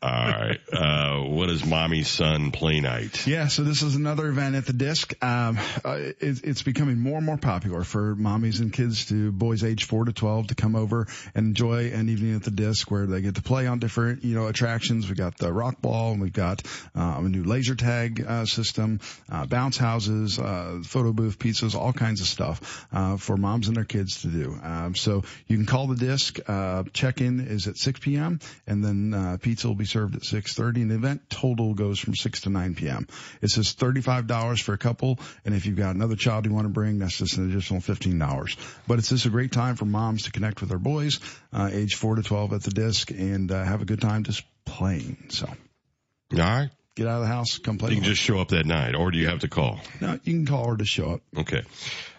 All 0.00 0.10
right. 0.10 0.60
Uh, 0.72 1.22
what 1.24 1.50
is 1.50 1.64
mommy's 1.64 2.08
son 2.08 2.52
play 2.52 2.80
night? 2.80 3.26
Yeah, 3.26 3.48
so 3.48 3.64
this 3.64 3.82
is 3.82 3.96
another 3.96 4.28
event 4.28 4.54
at 4.54 4.64
the 4.64 4.72
disc. 4.72 5.12
Um, 5.22 5.58
uh, 5.84 5.98
it, 6.20 6.44
it's 6.44 6.62
becoming 6.62 6.98
more 7.00 7.16
and 7.16 7.26
more 7.26 7.36
popular 7.36 7.82
for 7.82 8.14
mommies 8.14 8.60
and 8.60 8.72
kids 8.72 9.06
to 9.06 9.32
boys 9.32 9.64
age 9.64 9.84
four 9.84 10.04
to 10.04 10.12
twelve 10.12 10.48
to 10.48 10.54
come 10.54 10.76
over 10.76 11.08
and 11.34 11.46
enjoy 11.48 11.90
an 11.90 12.08
evening 12.08 12.36
at 12.36 12.44
the 12.44 12.50
disc 12.52 12.90
where 12.90 13.06
they 13.06 13.17
get 13.20 13.36
to 13.36 13.42
play 13.42 13.66
on 13.66 13.78
different 13.78 14.24
you 14.24 14.34
know 14.34 14.46
attractions. 14.46 15.08
We 15.08 15.14
got 15.14 15.36
the 15.38 15.52
rock 15.52 15.80
ball 15.80 16.12
and 16.12 16.20
we've 16.20 16.32
got 16.32 16.62
um, 16.94 17.26
a 17.26 17.28
new 17.28 17.44
laser 17.44 17.74
tag 17.74 18.24
uh, 18.26 18.44
system, 18.44 19.00
uh, 19.30 19.46
bounce 19.46 19.76
houses, 19.76 20.38
uh, 20.38 20.80
photo 20.84 21.12
booth, 21.12 21.38
pizzas, 21.38 21.74
all 21.74 21.92
kinds 21.92 22.20
of 22.20 22.26
stuff 22.26 22.86
uh, 22.92 23.16
for 23.16 23.36
moms 23.36 23.68
and 23.68 23.76
their 23.76 23.84
kids 23.84 24.22
to 24.22 24.28
do. 24.28 24.58
Um, 24.62 24.94
so 24.94 25.24
you 25.46 25.56
can 25.56 25.66
call 25.66 25.86
the 25.86 25.96
disc. 25.96 26.38
Uh, 26.46 26.84
check 26.92 27.20
in 27.20 27.40
is 27.40 27.66
at 27.66 27.76
6 27.76 28.00
p.m. 28.00 28.40
and 28.66 28.84
then 28.84 29.14
uh, 29.14 29.36
pizza 29.40 29.68
will 29.68 29.74
be 29.74 29.84
served 29.84 30.16
at 30.16 30.22
6:30. 30.22 30.82
And 30.82 30.90
the 30.90 30.94
event 30.96 31.30
total 31.30 31.74
goes 31.74 31.98
from 31.98 32.14
6 32.14 32.42
to 32.42 32.50
9 32.50 32.74
p.m. 32.74 33.06
It 33.42 33.48
says 33.48 33.74
$35 33.74 34.62
for 34.62 34.72
a 34.72 34.78
couple, 34.78 35.18
and 35.44 35.54
if 35.54 35.66
you've 35.66 35.76
got 35.76 35.94
another 35.94 36.16
child 36.16 36.46
you 36.46 36.52
want 36.52 36.66
to 36.66 36.72
bring, 36.72 36.98
that's 36.98 37.18
just 37.18 37.36
an 37.36 37.50
additional 37.50 37.80
$15. 37.80 38.56
But 38.86 38.98
it's 38.98 39.08
just 39.08 39.26
a 39.26 39.30
great 39.30 39.52
time 39.52 39.76
for 39.76 39.84
moms 39.84 40.24
to 40.24 40.32
connect 40.32 40.60
with 40.60 40.70
their 40.70 40.78
boys, 40.78 41.20
uh, 41.52 41.70
age 41.72 41.94
4 41.94 42.16
to 42.16 42.22
12 42.22 42.52
at 42.52 42.62
the 42.62 42.70
disc, 42.70 43.07
and 43.10 43.50
uh, 43.50 43.64
have 43.64 43.82
a 43.82 43.84
good 43.84 44.00
time 44.00 44.24
just 44.24 44.44
playing. 44.64 45.26
So 45.30 45.46
All 45.46 46.38
right. 46.38 46.70
get 46.94 47.06
out 47.06 47.16
of 47.16 47.22
the 47.22 47.26
house, 47.28 47.58
come 47.58 47.78
play. 47.78 47.90
You 47.90 47.96
can 47.96 48.04
just 48.04 48.20
show 48.22 48.38
up 48.38 48.48
that 48.48 48.66
night, 48.66 48.94
or 48.94 49.10
do 49.10 49.18
you 49.18 49.28
have 49.28 49.40
to 49.40 49.48
call? 49.48 49.80
no, 50.00 50.12
you 50.24 50.34
can 50.34 50.46
call 50.46 50.64
or 50.66 50.76
just 50.76 50.90
show 50.92 51.12
up. 51.12 51.20
Okay. 51.36 51.62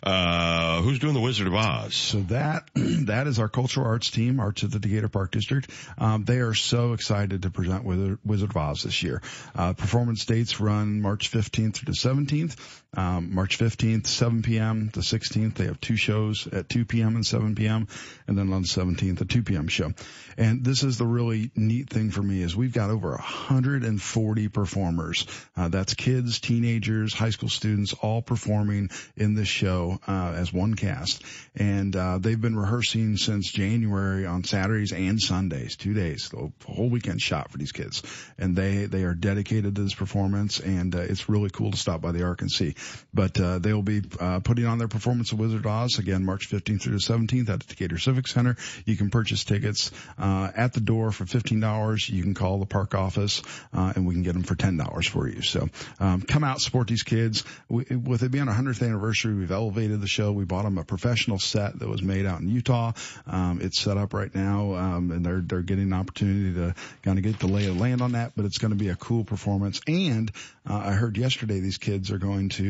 Uh, 0.01 0.81
who's 0.81 1.00
doing 1.00 1.13
the 1.13 1.19
Wizard 1.19 1.46
of 1.48 1.53
Oz? 1.53 1.93
So 1.93 2.22
that 2.22 2.69
that 2.75 3.27
is 3.27 3.38
our 3.38 3.50
cultural 3.50 3.86
arts 3.86 4.10
team, 4.10 4.39
Arts 4.39 4.63
of 4.63 4.72
the 4.72 4.79
Decatur 4.79 5.10
Park 5.10 5.31
District. 5.31 5.69
Um, 5.98 6.24
they 6.24 6.38
are 6.38 6.53
so 6.53 6.93
excited 6.93 7.41
to 7.41 7.50
present 7.50 7.84
Wizard, 7.84 8.19
Wizard 8.24 8.51
of 8.51 8.58
Oz 8.58 8.84
this 8.84 9.03
year. 9.03 9.22
Uh, 9.53 9.74
performance 9.74 10.24
dates 10.24 10.62
run 10.62 11.01
March 11.01 11.31
15th 11.31 11.74
through 11.75 11.91
the 11.93 12.00
17th. 12.00 12.55
Um, 12.98 13.36
March 13.36 13.60
15th, 13.60 14.08
7 14.08 14.41
p.m. 14.41 14.89
The 14.91 15.01
16th, 15.01 15.53
they 15.55 15.65
have 15.65 15.79
two 15.79 15.96
shows 15.96 16.48
at 16.48 16.69
2 16.69 16.86
p.m. 16.86 17.15
and 17.15 17.25
7 17.25 17.53
p.m. 17.53 17.88
And 18.27 18.36
then 18.36 18.51
on 18.51 18.63
the 18.63 18.67
17th, 18.67 19.22
a 19.22 19.25
2 19.25 19.43
p.m. 19.43 19.67
show. 19.67 19.91
And 20.38 20.65
this 20.65 20.84
is 20.84 20.98
the 20.98 21.05
really 21.05 21.51
neat 21.55 21.89
thing 21.89 22.10
for 22.10 22.24
me 22.24 22.41
is 22.41 22.55
we've 22.55 22.74
got 22.74 22.89
over 22.89 23.12
140 23.12 24.48
performers. 24.48 25.27
Uh, 25.55 25.67
that's 25.67 25.93
kids, 25.93 26.39
teenagers, 26.39 27.13
high 27.13 27.29
school 27.29 27.50
students, 27.50 27.93
all 27.93 28.24
performing 28.24 28.89
in 29.15 29.36
this 29.36 29.48
show 29.48 30.00
uh, 30.08 30.34
as 30.36 30.51
one 30.51 30.74
cast. 30.74 31.22
And 31.55 31.96
uh, 31.96 32.17
they've 32.17 32.41
been 32.41 32.58
rehearsing 32.58 33.17
since 33.17 33.51
January 33.51 34.25
on 34.25 34.43
Saturdays 34.43 34.93
and 34.93 35.22
Sundays, 35.22 35.75
two 35.75 35.93
days, 35.93 36.29
the 36.29 36.51
whole 36.65 36.89
weekend 36.89 37.22
shot 37.22 37.51
for 37.51 37.60
these 37.60 37.72
kids. 37.72 38.01
And 38.39 38.55
they 38.55 38.86
they 38.86 39.03
are 39.03 39.13
dedicated 39.13 39.75
to 39.75 39.84
this 39.84 39.93
performance, 39.93 40.60
and 40.60 40.96
uh, 40.96 41.00
it's 41.00 41.29
really 41.29 41.50
cool 41.50 41.72
to 41.72 41.77
stop 41.77 42.01
by 42.01 42.12
the 42.12 42.24
Ark 42.24 42.41
and 42.41 42.50
see. 42.50 42.75
But 43.13 43.39
uh, 43.39 43.59
they 43.59 43.74
will 43.74 43.83
be 43.83 44.01
uh, 44.19 44.39
putting 44.39 44.65
on 44.65 44.77
their 44.77 44.88
performance 44.88 45.31
of 45.31 45.39
Wizard 45.39 45.65
of 45.65 45.67
Oz 45.67 46.00
again 46.00 46.25
March 46.25 46.50
15th 46.50 46.81
through 46.81 46.93
the 46.93 47.00
17th 47.00 47.50
at 47.50 47.59
the 47.59 47.67
Decatur 47.67 47.98
Civic 47.98 48.27
Center. 48.27 48.55
You 48.86 48.95
can 48.95 49.09
purchase 49.09 49.43
tickets 49.43 49.91
uh, 50.17 50.51
at 50.55 50.74
the 50.74 50.81
door 50.81 51.12
for 51.12 51.25
$15. 51.25 52.09
You 52.09 52.24
can 52.24 52.33
call 52.33 52.59
the 52.59 52.65
park 52.65 52.95
office 52.95 53.41
uh, 53.74 53.93
and 53.95 54.07
we 54.07 54.13
can 54.13 54.24
get 54.24 54.33
them 54.33 54.43
for 54.43 54.55
$10 54.55 55.09
for 55.09 55.27
you. 55.27 55.41
So 55.41 55.69
um, 56.00 56.21
come 56.21 56.43
out, 56.43 56.62
support 56.62 56.88
these 56.88 57.03
kids. 57.03 57.43
We, 57.67 57.86
with 57.95 58.24
it 58.24 58.31
being 58.31 58.48
our 58.48 58.55
100th 58.55 58.86
anniversary, 58.86 59.33
we've 59.33 59.51
elevated 59.51 60.01
the 60.01 60.07
show. 60.07 60.31
We 60.31 60.45
bought 60.45 60.63
them 60.63 60.77
a 60.77 60.83
professional 60.83 61.39
set 61.39 61.79
that 61.79 61.88
was 61.88 62.01
made 62.01 62.25
out 62.25 62.41
in 62.41 62.50
Utah. 62.50 62.93
Um, 63.27 63.59
it's 63.62 63.79
set 63.79 63.98
up 63.98 64.13
right 64.13 64.33
now, 64.33 64.75
um, 64.75 65.12
and 65.12 65.25
they're 65.25 65.41
they're 65.41 65.62
getting 65.62 65.86
an 65.86 65.93
opportunity 65.93 66.53
to 66.55 66.75
kind 67.03 67.17
of 67.17 67.24
get 67.24 67.39
the 67.39 67.48
lay 67.48 67.67
of 67.67 67.77
land 67.77 68.01
on 68.01 68.13
that. 68.13 68.33
But 68.36 68.45
it's 68.45 68.57
going 68.57 68.71
to 68.71 68.77
be 68.77 68.89
a 68.89 68.95
cool 68.95 69.24
performance. 69.24 69.81
And 69.88 70.31
uh, 70.69 70.81
I 70.86 70.91
heard 70.93 71.17
yesterday 71.17 71.59
these 71.59 71.77
kids 71.77 72.12
are 72.12 72.17
going 72.17 72.50
to 72.50 72.68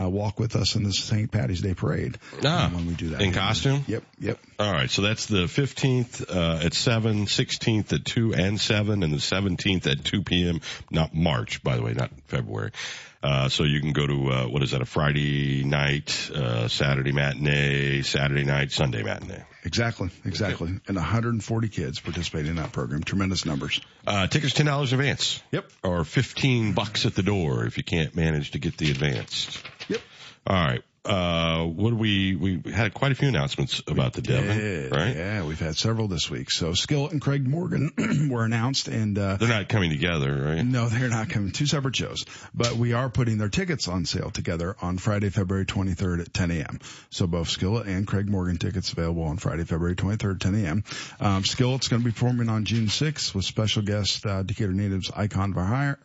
uh, 0.00 0.08
walk 0.08 0.38
with 0.38 0.56
us 0.56 0.76
in 0.76 0.82
the 0.82 0.92
St. 0.92 1.30
Patty's 1.30 1.60
Day 1.60 1.74
parade 1.74 2.18
Ah, 2.44 2.66
um, 2.66 2.74
when 2.74 2.86
we 2.86 2.94
do 2.94 3.10
that 3.10 3.22
in 3.22 3.32
costume? 3.32 3.84
Yep, 3.86 4.02
yep. 4.20 4.38
All 4.58 4.72
right, 4.72 4.90
so 4.90 5.02
that's 5.02 5.26
the 5.26 5.44
15th 5.44 6.34
uh, 6.34 6.64
at 6.64 6.74
7, 6.74 7.26
16th 7.26 7.92
at 7.92 8.04
2 8.04 8.34
and 8.34 8.60
7, 8.60 9.02
and 9.02 9.12
the 9.12 9.18
17th 9.18 9.86
at 9.86 10.04
2 10.04 10.22
p.m. 10.22 10.60
Not 10.90 11.14
March, 11.14 11.62
by 11.62 11.76
the 11.76 11.82
way, 11.82 11.92
not 11.94 12.10
February. 12.26 12.72
Uh, 13.20 13.48
so 13.48 13.64
you 13.64 13.80
can 13.80 13.92
go 13.92 14.06
to, 14.06 14.28
uh, 14.30 14.44
what 14.46 14.62
is 14.62 14.70
that, 14.70 14.80
a 14.80 14.84
Friday 14.84 15.64
night, 15.64 16.30
uh, 16.32 16.68
Saturday 16.68 17.10
matinee, 17.10 18.02
Saturday 18.02 18.44
night, 18.44 18.70
Sunday 18.70 19.02
matinee. 19.02 19.42
Exactly, 19.64 20.10
exactly. 20.24 20.68
And 20.86 20.96
140 20.96 21.68
kids 21.68 21.98
participating 21.98 22.50
in 22.50 22.56
that 22.56 22.72
program. 22.72 23.02
Tremendous 23.02 23.44
numbers. 23.44 23.80
Uh, 24.06 24.28
tickets 24.28 24.54
$10 24.54 24.92
in 24.92 25.00
advance. 25.00 25.42
Yep. 25.50 25.70
Or 25.82 26.04
15 26.04 26.74
bucks 26.74 27.06
at 27.06 27.14
the 27.14 27.24
door 27.24 27.66
if 27.66 27.76
you 27.76 27.82
can't 27.82 28.14
manage 28.14 28.52
to 28.52 28.60
get 28.60 28.76
the 28.76 28.90
advanced. 28.90 29.62
Yep. 29.88 30.00
All 30.46 30.56
right. 30.56 30.82
Uh, 31.08 31.64
what 31.64 31.90
do 31.90 31.96
we, 31.96 32.36
we 32.36 32.70
had 32.70 32.92
quite 32.94 33.12
a 33.12 33.14
few 33.14 33.28
announcements 33.28 33.82
about 33.86 34.12
the 34.12 34.22
Devon, 34.22 34.58
Yeah, 34.58 34.96
right? 34.96 35.16
Yeah, 35.16 35.44
we've 35.44 35.58
had 35.58 35.76
several 35.76 36.06
this 36.08 36.30
week. 36.30 36.50
So 36.50 36.74
Skillet 36.74 37.12
and 37.12 37.20
Craig 37.20 37.46
Morgan 37.46 38.28
were 38.30 38.44
announced 38.44 38.88
and, 38.88 39.18
uh, 39.18 39.36
They're 39.36 39.48
not 39.48 39.68
coming 39.68 39.90
together, 39.90 40.34
right? 40.34 40.62
no, 40.64 40.88
they're 40.88 41.08
not 41.08 41.28
coming. 41.30 41.50
Two 41.52 41.66
separate 41.66 41.96
shows, 41.96 42.24
but 42.54 42.72
we 42.74 42.92
are 42.92 43.08
putting 43.08 43.38
their 43.38 43.48
tickets 43.48 43.88
on 43.88 44.04
sale 44.04 44.30
together 44.30 44.76
on 44.82 44.98
Friday, 44.98 45.30
February 45.30 45.64
23rd 45.66 46.20
at 46.20 46.34
10 46.34 46.50
a.m. 46.50 46.78
So 47.10 47.26
both 47.26 47.48
Skillet 47.48 47.86
and 47.86 48.06
Craig 48.06 48.28
Morgan 48.28 48.58
tickets 48.58 48.92
available 48.92 49.24
on 49.24 49.38
Friday, 49.38 49.64
February 49.64 49.96
23rd, 49.96 50.40
10 50.40 50.54
a.m. 50.56 50.84
Um, 51.20 51.44
Skillet's 51.44 51.88
going 51.88 52.02
to 52.02 52.06
be 52.06 52.12
performing 52.12 52.48
on 52.48 52.64
June 52.64 52.86
6th 52.86 53.34
with 53.34 53.44
special 53.44 53.82
guest, 53.82 54.26
uh, 54.26 54.42
Decatur 54.42 54.72
natives 54.72 55.10
Icon 55.14 55.52
Hire. 55.52 55.98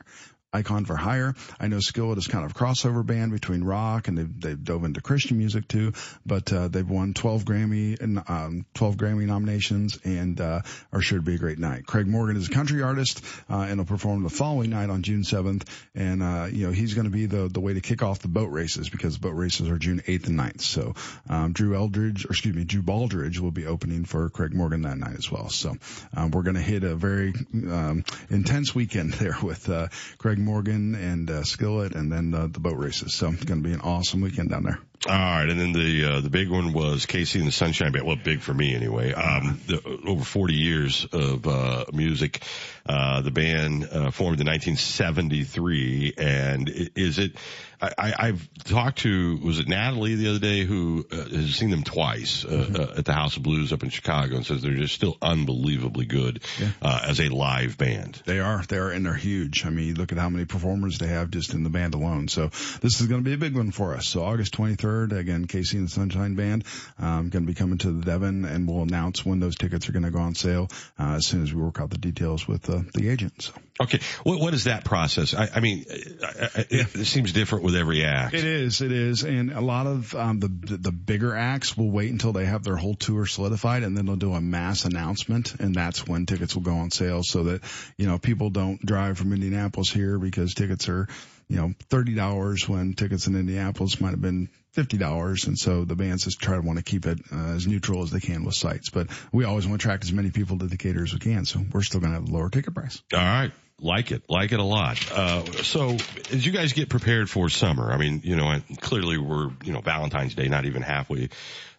Icon 0.53 0.86
for 0.86 0.95
Hire. 0.95 1.36
I 1.60 1.67
know 1.67 1.79
Skillet 1.79 2.17
is 2.17 2.27
kind 2.27 2.45
of 2.45 2.51
a 2.51 2.53
crossover 2.53 3.05
band 3.05 3.31
between 3.31 3.63
rock 3.63 4.07
and 4.07 4.17
they've, 4.17 4.41
they've 4.41 4.63
dove 4.63 4.83
into 4.86 5.01
Christian 5.01 5.38
music 5.38 5.67
too, 5.67 5.93
but, 6.25 6.51
uh, 6.53 6.67
they've 6.67 6.88
won 6.88 7.13
12 7.13 7.43
Grammy 7.43 8.00
and, 8.00 8.22
um, 8.27 8.65
12 8.75 8.98
Grammy 8.98 9.25
nominations 9.25 9.98
and, 10.03 10.39
uh, 10.39 10.62
are 10.91 11.01
sure 11.01 11.17
to 11.17 11.24
be 11.24 11.36
a 11.36 11.38
great 11.39 11.60
night. 11.60 11.86
Craig 11.86 12.07
Morgan 12.07 12.38
is 12.38 12.48
a 12.48 12.51
country 12.51 12.81
artist, 12.81 13.24
uh, 13.50 13.65
and 13.67 13.79
will 13.79 13.86
perform 13.86 14.24
the 14.24 14.29
following 14.29 14.69
night 14.69 14.89
on 14.89 15.01
June 15.01 15.24
7th. 15.24 15.63
And, 15.95 16.22
uh, 16.22 16.48
you 16.51 16.67
know, 16.67 16.72
he's 16.72 16.93
going 16.93 17.05
to 17.05 17.12
be 17.12 17.25
the, 17.25 17.48
the 17.48 17.60
way 17.60 17.74
to 17.74 17.81
kick 17.81 18.03
off 18.03 18.19
the 18.19 18.27
boat 18.27 18.51
races 18.51 18.89
because 18.89 19.17
boat 19.17 19.36
races 19.36 19.70
are 19.70 19.77
June 19.77 20.01
8th 20.05 20.27
and 20.27 20.39
9th. 20.39 20.61
So, 20.61 20.94
um, 21.29 21.53
Drew 21.53 21.75
Eldridge, 21.75 22.25
or 22.25 22.29
excuse 22.29 22.55
me, 22.55 22.63
Drew 22.63 22.81
Baldridge 22.81 23.39
will 23.39 23.51
be 23.51 23.66
opening 23.66 24.05
for 24.05 24.29
Craig 24.29 24.53
Morgan 24.53 24.83
that 24.83 24.98
night 24.98 25.16
as 25.18 25.31
well. 25.31 25.50
So, 25.50 25.75
um, 26.16 26.31
we're 26.31 26.44
going 26.44 26.55
to 26.55 26.61
hit 26.61 26.83
a 26.83 26.96
very, 26.96 27.33
um, 27.53 28.03
intense 28.29 28.75
weekend 28.75 29.13
there 29.16 29.37
with, 29.42 29.70
uh, 29.70 29.87
Craig 30.18 30.39
Morgan 30.44 30.96
and, 30.96 31.29
uh, 31.29 31.44
Skillet 31.44 31.96
and 31.96 32.12
then, 32.12 32.34
uh, 32.34 32.48
the 32.48 32.60
boat 32.60 32.77
races. 32.77 33.16
So 33.16 33.29
it's 33.29 33.44
going 33.44 33.64
to 33.64 33.68
be 33.68 33.74
an 33.74 33.82
awesome 33.82 34.22
weekend 34.22 34.50
down 34.50 34.64
there. 34.64 34.79
All 35.05 35.13
right, 35.13 35.50
and 35.50 35.59
then 35.59 35.74
the 35.74 36.05
uh, 36.05 36.22
the 36.22 36.29
big 36.29 36.50
one 36.50 36.72
was 36.72 37.05
KC 37.05 37.39
and 37.39 37.48
the 37.48 37.51
Sunshine 37.51 37.92
Band. 37.92 38.05
Well, 38.05 38.16
big 38.16 38.39
for 38.39 38.53
me 38.53 38.74
anyway. 38.74 39.11
Um, 39.11 39.59
the, 39.68 40.00
over 40.07 40.24
40 40.24 40.53
years 40.53 41.05
of 41.11 41.46
uh, 41.46 41.85
music. 41.92 42.42
Uh, 42.85 43.22
the 43.22 43.31
band 43.31 43.85
uh, 43.85 44.11
formed 44.11 44.42
in 44.42 44.48
1973, 44.48 46.16
and 46.18 46.70
is 46.96 47.18
it? 47.18 47.33
I, 47.81 48.13
I've 48.18 48.50
talked 48.63 49.00
to 49.00 49.37
was 49.44 49.59
it 49.59 49.68
Natalie 49.68 50.16
the 50.16 50.29
other 50.29 50.39
day 50.39 50.63
who 50.63 51.05
uh, 51.11 51.16
has 51.16 51.55
seen 51.55 51.70
them 51.70 51.83
twice 51.83 52.46
uh, 52.46 52.70
uh, 52.74 52.98
at 52.98 53.05
the 53.05 53.13
House 53.13 53.35
of 53.35 53.44
Blues 53.44 53.74
up 53.74 53.83
in 53.83 53.89
Chicago 53.89 54.37
and 54.37 54.46
says 54.46 54.61
they're 54.61 54.72
just 54.74 54.96
still 54.96 55.18
unbelievably 55.22 56.05
good 56.05 56.42
uh, 56.81 57.05
as 57.07 57.20
a 57.20 57.27
live 57.27 57.77
band. 57.77 58.22
They 58.25 58.39
are, 58.39 58.63
they 58.63 58.77
are, 58.77 58.89
and 58.89 59.05
they're 59.05 59.13
huge. 59.13 59.66
I 59.66 59.70
mean, 59.70 59.96
look 59.96 60.13
at 60.13 60.18
how 60.18 60.29
many 60.29 60.46
performers 60.46 60.98
they 60.98 61.07
have 61.07 61.29
just 61.29 61.53
in 61.53 61.63
the 61.63 61.70
band 61.70 61.94
alone. 61.94 62.29
So 62.29 62.48
this 62.81 63.01
is 63.01 63.07
going 63.07 63.22
to 63.22 63.29
be 63.29 63.33
a 63.33 63.37
big 63.37 63.55
one 63.55 63.72
for 63.72 63.96
us. 63.96 64.07
So 64.07 64.24
August 64.24 64.57
23rd, 64.57 64.93
again, 65.01 65.46
KC 65.46 65.74
and 65.74 65.88
the 65.88 65.92
Sunshine 65.92 66.36
Band, 66.36 66.66
um, 67.00 67.29
going 67.29 67.44
to 67.44 67.48
be 67.48 67.53
coming 67.53 67.77
to 67.79 67.92
the 67.92 68.06
Devon 68.06 68.46
and 68.46 68.68
we'll 68.68 68.84
announce 68.84 69.25
when 69.25 69.40
those 69.40 69.56
tickets 69.56 69.90
are 69.90 69.92
going 69.92 70.03
to 70.03 70.12
go 70.12 70.20
on 70.20 70.36
sale, 70.36 70.68
uh, 71.00 71.16
as 71.16 71.25
soon 71.25 71.42
as 71.42 71.53
we 71.53 71.62
work 71.62 71.79
out 71.79 71.90
the 71.90 71.98
details 71.98 72.48
with, 72.48 72.70
uh, 72.70 72.82
the 72.94 73.10
agent. 73.10 73.42
So. 73.42 73.53
Okay, 73.82 74.00
what 74.22 74.40
what 74.40 74.53
is 74.53 74.66
that 74.66 74.86
process? 74.86 75.34
I, 75.34 75.50
I 75.56 75.60
mean, 75.60 75.86
I, 75.90 76.44
I, 76.44 76.66
it, 76.70 77.08
seems 77.08 77.34
different 77.34 77.66
with 77.66 77.75
every 77.75 78.06
act. 78.06 78.36
It 78.36 78.44
is, 78.44 78.82
it 78.82 78.92
is, 78.92 79.24
and 79.24 79.51
a 79.51 79.62
lot 79.62 79.88
of 79.88 80.14
um, 80.14 80.40
the, 80.40 80.48
the 80.48 80.77
the 80.77 80.92
bigger 80.92 81.36
acts 81.36 81.75
will 81.75 81.90
wait 81.90 82.12
until 82.12 82.34
they 82.34 82.46
have 82.46 82.64
their 82.64 82.75
whole 82.75 82.94
tour 82.94 83.25
solidified, 83.25 83.82
and 83.82 83.98
then 83.98 84.06
they'll 84.06 84.16
do 84.16 84.34
a 84.34 84.42
mass 84.42 84.86
announcement, 84.86 85.56
and 85.60 85.74
that's 85.74 86.06
when 86.06 86.27
tickets 86.27 86.53
will 86.53 86.62
go 86.62 86.75
on 86.75 86.92
sale, 86.92 87.24
so 87.24 87.46
that 87.46 87.64
you 87.98 88.06
know 88.06 88.20
people 88.20 88.51
don't 88.51 88.79
drive 88.86 89.18
from 89.18 89.34
Indianapolis 89.34 89.90
here 89.90 90.20
because 90.20 90.53
tickets 90.53 90.88
are 90.88 91.08
you 91.48 91.56
know 91.56 91.74
thirty 91.90 92.14
dollars 92.14 92.70
when 92.70 92.94
tickets 92.94 93.25
in 93.25 93.36
Indianapolis 93.36 94.00
might 94.00 94.12
have 94.12 94.22
been 94.22 94.50
fifty 94.74 94.98
dollars, 94.98 95.46
and 95.46 95.57
so 95.57 95.86
the 95.86 95.96
bands 95.96 96.25
just 96.25 96.40
try 96.40 96.55
to 96.55 96.62
want 96.62 96.77
to 96.77 96.83
keep 96.83 97.05
it 97.05 97.20
uh, 97.31 97.53
as 97.55 97.68
neutral 97.68 98.03
as 98.03 98.12
they 98.12 98.20
can 98.20 98.44
with 98.44 98.55
sites, 98.55 98.90
but 98.90 99.07
we 99.31 99.46
always 99.46 99.68
want 99.68 99.81
to 99.81 99.88
attract 99.88 100.03
as 100.03 100.12
many 100.12 100.31
people 100.31 100.57
to 100.59 100.68
Decatur 100.68 101.03
as 101.03 101.14
we 101.14 101.20
can, 101.20 101.46
so 101.46 101.59
we're 101.72 101.83
still 101.83 102.00
going 102.00 102.12
to 102.12 102.20
have 102.20 102.29
a 102.29 102.31
lower 102.31 102.50
ticket 102.50 102.74
price. 102.74 103.01
All 103.14 103.20
right. 103.20 103.51
Like 103.79 104.12
it, 104.12 104.24
like 104.29 104.51
it 104.51 104.59
a 104.59 104.64
lot. 104.64 105.12
Uh, 105.12 105.44
so 105.64 105.98
as 106.31 106.46
you 106.46 106.51
guys 106.51 106.74
get 106.74 106.90
prepared 106.90 107.29
for 107.29 107.50
summer, 107.50 107.92
I 107.92 107.98
mean, 107.98 108.22
you 108.24 108.36
know, 108.36 108.62
clearly 108.79 109.18
we're, 109.18 109.50
you 109.64 109.74
know, 109.74 109.81
Valentine's 109.81 110.36
Day, 110.36 110.48
not 110.48 110.66
even 110.66 110.83
halfway, 110.83 111.29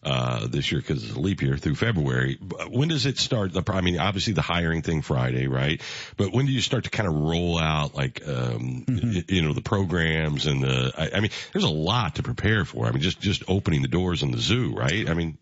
uh, 0.05 0.47
this 0.47 0.71
year 0.71 0.81
because 0.81 1.05
it's 1.05 1.15
a 1.15 1.21
leap 1.21 1.43
year 1.43 1.57
through 1.57 1.75
February. 1.75 2.39
When 2.69 2.89
does 2.89 3.07
it 3.07 3.19
start? 3.19 3.53
The, 3.53 3.63
I 3.73 3.81
mean, 3.81 3.99
obviously 3.99 4.33
the 4.33 4.43
hiring 4.43 4.83
thing 4.83 5.03
Friday, 5.03 5.47
right? 5.47 5.81
But 6.17 6.33
when 6.33 6.47
do 6.47 6.53
you 6.53 6.61
start 6.61 6.85
to 6.85 6.91
kind 6.91 7.09
of 7.09 7.15
roll 7.15 7.59
out 7.59 7.95
like, 7.95 8.27
um, 8.27 8.85
y- 8.89 9.25
you 9.29 9.43
know, 9.43 9.53
the 9.53 9.63
programs 9.63 10.47
and 10.47 10.63
the, 10.63 10.93
I, 10.97 11.17
I 11.17 11.21
mean, 11.21 11.31
there's 11.53 11.65
a 11.65 11.69
lot 11.69 12.17
to 12.17 12.23
prepare 12.23 12.65
for. 12.65 12.87
I 12.87 12.93
mean, 12.93 13.03
just, 13.03 13.21
just 13.21 13.43
opening 13.49 13.83
the 13.83 13.89
doors 13.89 14.23
in 14.23 14.31
the 14.31 14.39
zoo, 14.39 14.75
right? 14.75 15.09
I 15.09 15.15
mean, 15.15 15.39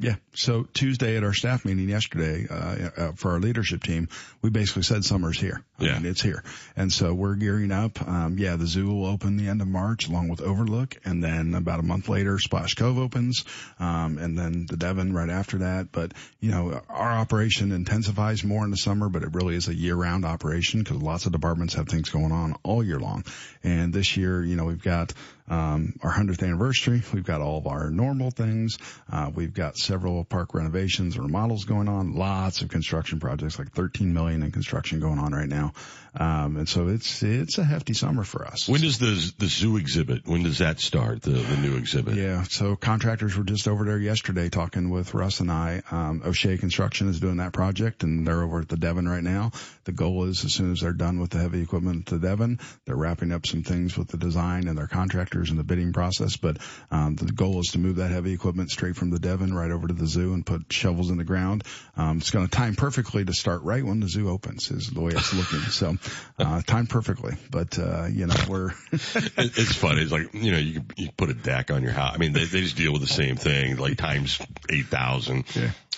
Yeah. 0.00 0.16
So 0.34 0.64
Tuesday 0.74 1.16
at 1.16 1.22
our 1.22 1.32
staff 1.32 1.64
meeting 1.64 1.88
yesterday, 1.88 2.48
uh, 2.50 2.90
uh, 2.96 3.12
for 3.12 3.30
our 3.32 3.38
leadership 3.38 3.82
team, 3.84 4.08
we 4.42 4.50
basically 4.50 4.82
said 4.82 5.04
summer's 5.04 5.38
here. 5.38 5.62
I 5.78 5.84
Yeah. 5.84 5.94
mean, 5.98 6.06
it's 6.06 6.20
here. 6.20 6.42
And 6.76 6.92
so 6.92 7.14
we're 7.14 7.36
gearing 7.36 7.70
up. 7.70 8.02
Um, 8.06 8.36
yeah, 8.36 8.56
the 8.56 8.66
zoo 8.66 8.88
will 8.88 9.06
open 9.06 9.36
the 9.36 9.46
end 9.48 9.60
of 9.62 9.68
March 9.68 10.08
along 10.08 10.28
with 10.28 10.40
Overlook. 10.40 10.96
And 11.04 11.22
then 11.22 11.54
about 11.54 11.78
a 11.78 11.84
month 11.84 12.08
later, 12.08 12.40
Splash 12.40 12.74
Cove 12.74 12.98
opens. 12.98 13.44
Um, 13.78 14.18
and 14.18 14.36
then 14.36 14.66
the 14.68 14.76
Devon 14.76 15.12
right 15.12 15.30
after 15.30 15.58
that. 15.58 15.92
But, 15.92 16.12
you 16.40 16.50
know, 16.50 16.82
our 16.88 17.12
operation 17.12 17.70
intensifies 17.70 18.42
more 18.42 18.64
in 18.64 18.72
the 18.72 18.76
summer, 18.76 19.08
but 19.08 19.22
it 19.22 19.32
really 19.32 19.54
is 19.54 19.68
a 19.68 19.74
year 19.74 19.94
round 19.94 20.24
operation 20.24 20.80
because 20.80 20.96
lots 21.00 21.26
of 21.26 21.32
departments 21.32 21.74
have 21.74 21.88
things 21.88 22.10
going 22.10 22.32
on 22.32 22.56
all 22.64 22.82
year 22.82 22.98
long. 22.98 23.24
And 23.62 23.92
this 23.92 24.16
year, 24.16 24.42
you 24.44 24.56
know, 24.56 24.64
we've 24.64 24.82
got, 24.82 25.12
um, 25.48 25.94
our 26.02 26.12
100th 26.12 26.42
anniversary. 26.42 27.02
We've 27.12 27.24
got 27.24 27.40
all 27.40 27.58
of 27.58 27.66
our 27.66 27.90
normal 27.90 28.30
things. 28.30 28.78
Uh, 29.10 29.30
we've 29.34 29.52
got 29.52 29.76
several 29.76 30.24
park 30.24 30.54
renovations 30.54 31.16
and 31.16 31.24
remodels 31.24 31.64
going 31.64 31.88
on. 31.88 32.14
Lots 32.14 32.62
of 32.62 32.68
construction 32.68 33.20
projects, 33.20 33.58
like 33.58 33.72
13 33.72 34.14
million 34.14 34.42
in 34.42 34.50
construction 34.50 35.00
going 35.00 35.18
on 35.18 35.32
right 35.32 35.48
now. 35.48 35.72
Um, 36.16 36.56
and 36.58 36.68
so 36.68 36.88
it's 36.88 37.24
it's 37.24 37.58
a 37.58 37.64
hefty 37.64 37.92
summer 37.92 38.22
for 38.22 38.46
us. 38.46 38.68
When 38.68 38.80
does 38.80 38.98
the 38.98 39.32
the 39.38 39.48
zoo 39.48 39.76
exhibit? 39.78 40.26
When 40.26 40.44
does 40.44 40.58
that 40.58 40.78
start? 40.78 41.22
The 41.22 41.30
the 41.30 41.56
new 41.56 41.76
exhibit? 41.76 42.14
Yeah. 42.14 42.44
So 42.44 42.76
contractors 42.76 43.36
were 43.36 43.42
just 43.42 43.66
over 43.66 43.84
there 43.84 43.98
yesterday 43.98 44.48
talking 44.48 44.90
with 44.90 45.12
Russ 45.12 45.40
and 45.40 45.50
I. 45.50 45.82
Um, 45.90 46.22
O'Shea 46.24 46.56
Construction 46.56 47.08
is 47.08 47.18
doing 47.18 47.38
that 47.38 47.52
project, 47.52 48.04
and 48.04 48.24
they're 48.26 48.42
over 48.42 48.60
at 48.60 48.68
the 48.68 48.76
Devon 48.76 49.08
right 49.08 49.24
now. 49.24 49.50
The 49.84 49.92
goal 49.92 50.24
is 50.24 50.44
as 50.44 50.54
soon 50.54 50.72
as 50.72 50.80
they're 50.80 50.92
done 50.92 51.20
with 51.20 51.30
the 51.30 51.38
heavy 51.38 51.62
equipment 51.62 52.12
at 52.12 52.20
the 52.20 52.26
Devon, 52.26 52.60
they're 52.84 52.96
wrapping 52.96 53.32
up 53.32 53.46
some 53.46 53.62
things 53.62 53.96
with 53.96 54.08
the 54.08 54.16
design 54.16 54.68
and 54.68 54.76
their 54.76 54.86
contractors 54.86 55.50
and 55.50 55.58
the 55.58 55.64
bidding 55.64 55.92
process. 55.92 56.36
But 56.36 56.58
um, 56.90 57.16
the 57.16 57.32
goal 57.32 57.60
is 57.60 57.72
to 57.72 57.78
move 57.78 57.96
that 57.96 58.10
heavy 58.10 58.32
equipment 58.32 58.70
straight 58.70 58.96
from 58.96 59.10
the 59.10 59.18
Devon 59.18 59.54
right 59.54 59.70
over 59.70 59.88
to 59.88 59.94
the 59.94 60.06
zoo 60.06 60.34
and 60.34 60.44
put 60.44 60.72
shovels 60.72 61.10
in 61.10 61.16
the 61.16 61.24
ground. 61.24 61.64
Um, 61.96 62.18
it's 62.18 62.30
going 62.30 62.46
to 62.46 62.50
time 62.50 62.74
perfectly 62.74 63.24
to 63.24 63.32
start 63.32 63.62
right 63.62 63.84
when 63.84 64.00
the 64.00 64.08
zoo 64.08 64.28
opens. 64.28 64.70
Is 64.70 64.90
the 64.90 65.00
way 65.00 65.12
it's 65.12 65.34
looking. 65.34 65.60
So 65.70 65.96
uh, 66.38 66.62
timed 66.66 66.90
perfectly. 66.90 67.36
But 67.50 67.78
uh, 67.78 68.06
you 68.06 68.26
know, 68.26 68.34
we're 68.48 68.70
it's 68.92 69.74
funny. 69.74 70.02
It's 70.02 70.12
like 70.12 70.32
you 70.34 70.52
know, 70.52 70.58
you 70.58 70.82
you 70.96 71.10
put 71.16 71.30
a 71.30 71.34
deck 71.34 71.70
on 71.70 71.82
your 71.82 71.92
house. 71.92 72.14
I 72.14 72.18
mean, 72.18 72.32
they 72.32 72.44
they 72.44 72.60
just 72.62 72.76
deal 72.76 72.92
with 72.92 73.02
the 73.02 73.08
same 73.08 73.36
thing, 73.36 73.76
like 73.76 73.96
times 73.96 74.40
eight 74.70 74.86
thousand. 74.86 75.44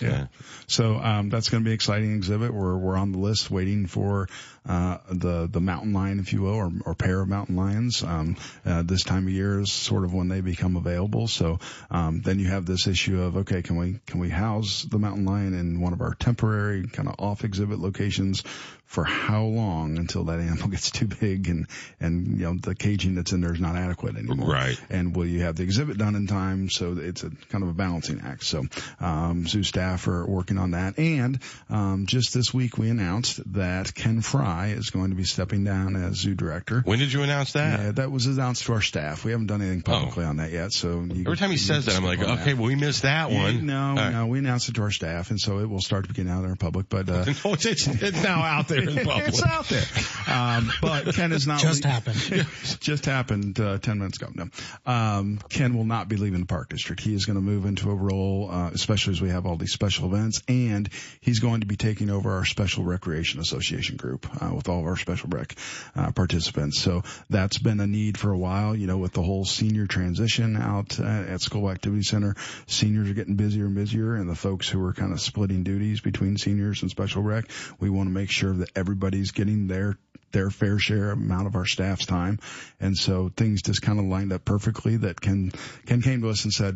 Yeah, 0.01 0.09
yeah. 0.09 0.27
So 0.67 0.95
um, 0.95 1.29
that's 1.29 1.49
going 1.49 1.63
to 1.63 1.65
be 1.65 1.71
an 1.71 1.75
exciting 1.75 2.15
exhibit. 2.15 2.53
We're 2.53 2.77
we're 2.77 2.97
on 2.97 3.11
the 3.11 3.19
list 3.19 3.49
waiting 3.49 3.87
for 3.87 4.27
uh, 4.67 4.97
the 5.09 5.47
the 5.47 5.61
mountain 5.61 5.93
lion, 5.93 6.19
if 6.19 6.33
you 6.33 6.41
will, 6.41 6.55
or, 6.55 6.71
or 6.85 6.95
pair 6.95 7.21
of 7.21 7.27
mountain 7.27 7.55
lions. 7.55 8.03
Um, 8.03 8.35
uh, 8.65 8.83
this 8.83 9.03
time 9.03 9.27
of 9.27 9.33
year 9.33 9.59
is 9.59 9.71
sort 9.71 10.03
of 10.03 10.13
when 10.13 10.27
they 10.27 10.41
become 10.41 10.75
available. 10.75 11.27
So 11.27 11.59
um, 11.89 12.21
then 12.21 12.39
you 12.39 12.47
have 12.47 12.65
this 12.65 12.87
issue 12.87 13.21
of 13.21 13.37
okay, 13.37 13.61
can 13.61 13.77
we 13.77 13.99
can 14.05 14.19
we 14.19 14.29
house 14.29 14.83
the 14.83 14.99
mountain 14.99 15.25
lion 15.25 15.53
in 15.53 15.79
one 15.79 15.93
of 15.93 16.01
our 16.01 16.13
temporary 16.13 16.87
kind 16.87 17.07
of 17.07 17.15
off 17.19 17.43
exhibit 17.43 17.79
locations 17.79 18.43
for 18.87 19.03
how 19.03 19.43
long 19.43 19.97
until 19.97 20.23
that 20.25 20.39
animal 20.39 20.67
gets 20.69 20.91
too 20.91 21.07
big 21.07 21.49
and 21.49 21.67
and 21.99 22.39
you 22.39 22.45
know 22.45 22.57
the 22.57 22.73
caging 22.73 23.15
that's 23.15 23.33
in 23.33 23.41
there 23.41 23.53
is 23.53 23.59
not 23.59 23.75
adequate 23.75 24.15
anymore. 24.15 24.49
Right. 24.49 24.79
And 24.89 25.15
will 25.15 25.27
you 25.27 25.41
have 25.41 25.57
the 25.57 25.63
exhibit 25.63 25.97
done 25.97 26.15
in 26.15 26.25
time? 26.27 26.69
So 26.69 26.95
it's 26.97 27.23
a 27.23 27.29
kind 27.49 27.63
of 27.63 27.69
a 27.69 27.73
balancing 27.73 28.21
act. 28.25 28.43
So 28.43 28.65
um, 28.99 29.45
zoo 29.47 29.63
staff 29.63 30.07
are 30.07 30.25
working 30.25 30.57
on 30.57 30.71
that. 30.71 30.97
And 30.97 31.39
um, 31.69 32.05
just 32.05 32.33
this 32.33 32.53
week 32.53 32.77
we 32.77 32.89
announced 32.89 33.41
that 33.53 33.93
Ken 33.93 34.21
Fry 34.21 34.56
is 34.67 34.89
going 34.89 35.11
to 35.11 35.15
be 35.15 35.23
stepping 35.23 35.63
down 35.63 35.95
as 35.95 36.15
zoo 36.15 36.35
director. 36.35 36.81
When 36.83 36.99
did 36.99 37.13
you 37.13 37.21
announce 37.23 37.53
that? 37.53 37.79
Yeah, 37.79 37.91
that 37.93 38.11
was 38.11 38.25
announced 38.25 38.65
to 38.65 38.73
our 38.73 38.81
staff. 38.81 39.23
We 39.23 39.31
haven't 39.31 39.47
done 39.47 39.61
anything 39.61 39.83
publicly 39.83 40.25
on 40.25 40.37
that 40.37 40.51
yet. 40.51 40.73
So 40.73 41.01
you, 41.01 41.21
Every 41.25 41.37
time 41.37 41.49
he 41.49 41.53
you 41.55 41.59
says 41.59 41.85
that, 41.85 41.95
I'm 41.95 42.03
like, 42.03 42.19
skip 42.19 42.29
on 42.29 42.39
okay, 42.39 42.53
well, 42.53 42.65
we 42.67 42.75
missed 42.75 43.03
that 43.03 43.31
Yeah, 43.31 43.43
one. 43.43 43.65
No, 43.65 43.89
All 43.89 43.95
right. 43.95 44.11
no, 44.11 44.27
we 44.27 44.39
announced 44.39 44.69
it 44.69 44.75
to 44.75 44.81
our 44.81 44.91
staff, 44.91 45.29
and 45.29 45.39
so 45.39 45.59
it 45.59 45.69
will 45.69 45.81
start 45.81 46.07
to 46.07 46.13
get 46.13 46.27
out 46.27 46.41
there 46.41 46.51
in 46.51 46.57
public. 46.57 46.89
But 46.89 47.07
uh, 47.09 47.25
No, 47.45 47.53
it's, 47.53 47.65
it's, 47.65 47.87
it's 47.87 48.23
now 48.23 48.41
out 48.41 48.67
there 48.67 48.81
in 48.89 48.95
public. 49.05 49.27
it's 49.27 49.43
out 49.43 49.65
there. 49.69 49.85
Um, 50.27 50.71
but 50.81 51.13
Ken 51.15 51.31
is 51.31 51.47
not 51.47 51.59
Just 51.59 51.83
le- 51.83 51.89
happened. 51.91 52.17
just 52.79 53.05
happened 53.05 53.59
uh, 53.59 53.77
ten 53.79 53.99
minutes 53.99 54.21
ago. 54.21 54.31
No, 54.33 54.47
um, 54.85 55.39
Ken 55.49 55.75
will 55.75 55.85
not 55.85 56.07
be 56.09 56.15
leaving 56.17 56.39
the 56.41 56.45
park 56.45 56.69
district. 56.69 57.01
He 57.01 57.13
is 57.13 57.25
going 57.25 57.35
to 57.37 57.41
move 57.41 57.65
into 57.65 57.89
a 57.91 57.95
role, 57.95 58.49
uh, 58.51 58.69
especially 58.73 59.13
as 59.13 59.21
we 59.21 59.29
have 59.29 59.45
all 59.45 59.55
these 59.57 59.73
special 59.73 60.07
events, 60.13 60.41
and 60.47 60.89
he's 61.21 61.39
going 61.39 61.61
to 61.61 61.67
be 61.67 61.75
taking 61.75 62.09
over 62.09 62.31
our 62.35 62.45
special 62.45 62.83
recreation 62.83 63.39
association 63.39 63.97
group 63.97 64.25
uh, 64.47 64.55
with 64.55 64.69
all 64.69 64.79
of 64.79 64.85
our 64.85 64.97
special 64.97 65.29
rec 65.29 65.55
uh, 65.95 66.11
participants. 66.11 66.79
So 66.79 67.03
that's 67.29 67.57
been 67.57 67.79
a 67.79 67.87
need 67.87 68.17
for 68.17 68.31
a 68.31 68.37
while. 68.37 68.75
You 68.75 68.87
know, 68.87 68.97
with 68.97 69.13
the 69.13 69.23
whole 69.23 69.45
senior 69.45 69.87
transition 69.87 70.55
out 70.57 70.99
uh, 70.99 71.03
at 71.03 71.41
School 71.41 71.69
Activity 71.69 72.03
Center, 72.03 72.35
seniors 72.67 73.09
are 73.09 73.13
getting 73.13 73.35
busier 73.35 73.65
and 73.65 73.75
busier, 73.75 74.15
and 74.15 74.29
the 74.29 74.35
folks 74.35 74.69
who 74.69 74.83
are 74.85 74.93
kind 74.93 75.11
of 75.11 75.21
splitting 75.21 75.63
duties 75.63 76.01
between 76.01 76.37
seniors 76.37 76.81
and 76.81 76.91
special 76.91 77.21
rec, 77.21 77.45
we 77.79 77.89
want 77.89 78.07
to 78.07 78.13
make 78.13 78.31
sure 78.31 78.53
that 78.53 78.69
everybody's 78.75 79.31
getting 79.31 79.67
their 79.67 79.97
their 80.31 80.49
fair 80.49 80.77
share 80.77 81.11
amount 81.11 81.47
of 81.47 81.55
our 81.55 81.65
staff's 81.65 82.05
time. 82.05 82.39
And 82.79 82.97
so 82.97 83.31
things 83.35 83.61
just 83.61 83.81
kind 83.81 83.97
of 83.97 84.05
lined 84.05 84.33
up 84.33 84.43
perfectly 84.43 84.97
that 84.97 85.21
Ken, 85.21 85.51
Ken 85.85 86.01
came 86.01 86.21
to 86.21 86.29
us 86.29 86.43
and 86.43 86.53
said, 86.53 86.75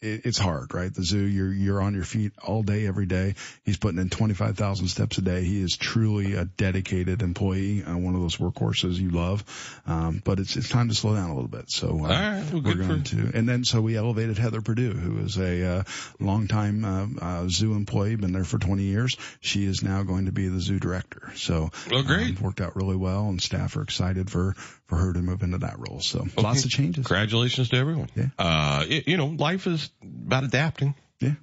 it, 0.00 0.26
it's 0.26 0.38
hard, 0.38 0.74
right? 0.74 0.92
The 0.92 1.02
zoo, 1.04 1.18
you're, 1.20 1.52
you're 1.52 1.80
on 1.80 1.94
your 1.94 2.04
feet 2.04 2.32
all 2.42 2.62
day, 2.62 2.86
every 2.86 3.06
day. 3.06 3.34
He's 3.64 3.76
putting 3.76 4.00
in 4.00 4.10
25,000 4.10 4.88
steps 4.88 5.18
a 5.18 5.22
day. 5.22 5.42
He 5.44 5.60
is 5.62 5.76
truly 5.76 6.34
a 6.34 6.44
dedicated 6.44 7.22
employee, 7.22 7.82
uh, 7.84 7.96
one 7.96 8.14
of 8.14 8.20
those 8.20 8.36
workhorses 8.36 8.96
you 8.96 9.10
love. 9.10 9.44
Um, 9.86 10.22
but 10.24 10.38
it's, 10.40 10.56
it's 10.56 10.68
time 10.68 10.88
to 10.88 10.94
slow 10.94 11.14
down 11.14 11.30
a 11.30 11.34
little 11.34 11.48
bit. 11.50 11.70
So, 11.70 12.04
uh, 12.04 12.08
right, 12.08 12.42
well, 12.52 12.62
we're 12.62 12.74
good 12.74 12.86
going 12.86 13.02
for- 13.04 13.16
to, 13.16 13.30
and 13.36 13.48
then 13.48 13.64
so 13.64 13.80
we 13.80 13.96
elevated 13.96 14.38
Heather 14.38 14.60
Purdue, 14.60 14.92
who 14.92 15.18
is 15.24 15.36
a, 15.38 15.64
uh, 15.78 15.82
longtime, 16.20 16.84
uh, 16.84 17.06
uh, 17.20 17.48
zoo 17.48 17.72
employee, 17.74 18.16
been 18.16 18.32
there 18.32 18.44
for 18.44 18.58
20 18.58 18.82
years. 18.82 19.16
She 19.40 19.64
is 19.64 19.82
now 19.82 20.02
going 20.02 20.26
to 20.26 20.32
be 20.32 20.48
the 20.48 20.60
zoo 20.60 20.78
director. 20.78 21.32
So, 21.36 21.70
Oh, 21.90 22.02
great. 22.02 22.36
um, 22.38 22.42
worked 22.42 22.60
out 22.60 22.76
really 22.76 22.96
well 22.96 23.28
and 23.28 23.40
staff 23.40 23.76
are 23.76 23.82
excited 23.82 24.30
for, 24.30 24.54
for 24.88 24.96
her 24.96 25.12
to 25.12 25.20
move 25.20 25.42
into 25.42 25.58
that 25.58 25.76
role. 25.78 26.00
So 26.00 26.26
lots 26.36 26.64
of 26.64 26.70
changes. 26.70 27.06
Congratulations 27.06 27.68
to 27.68 27.76
everyone. 27.76 28.08
Yeah. 28.16 28.26
Uh, 28.38 28.84
y- 28.88 29.04
you 29.06 29.16
know, 29.16 29.26
life 29.26 29.66
is 29.66 29.90
about 30.02 30.44
adapting. 30.44 30.94
Yeah. 31.20 31.34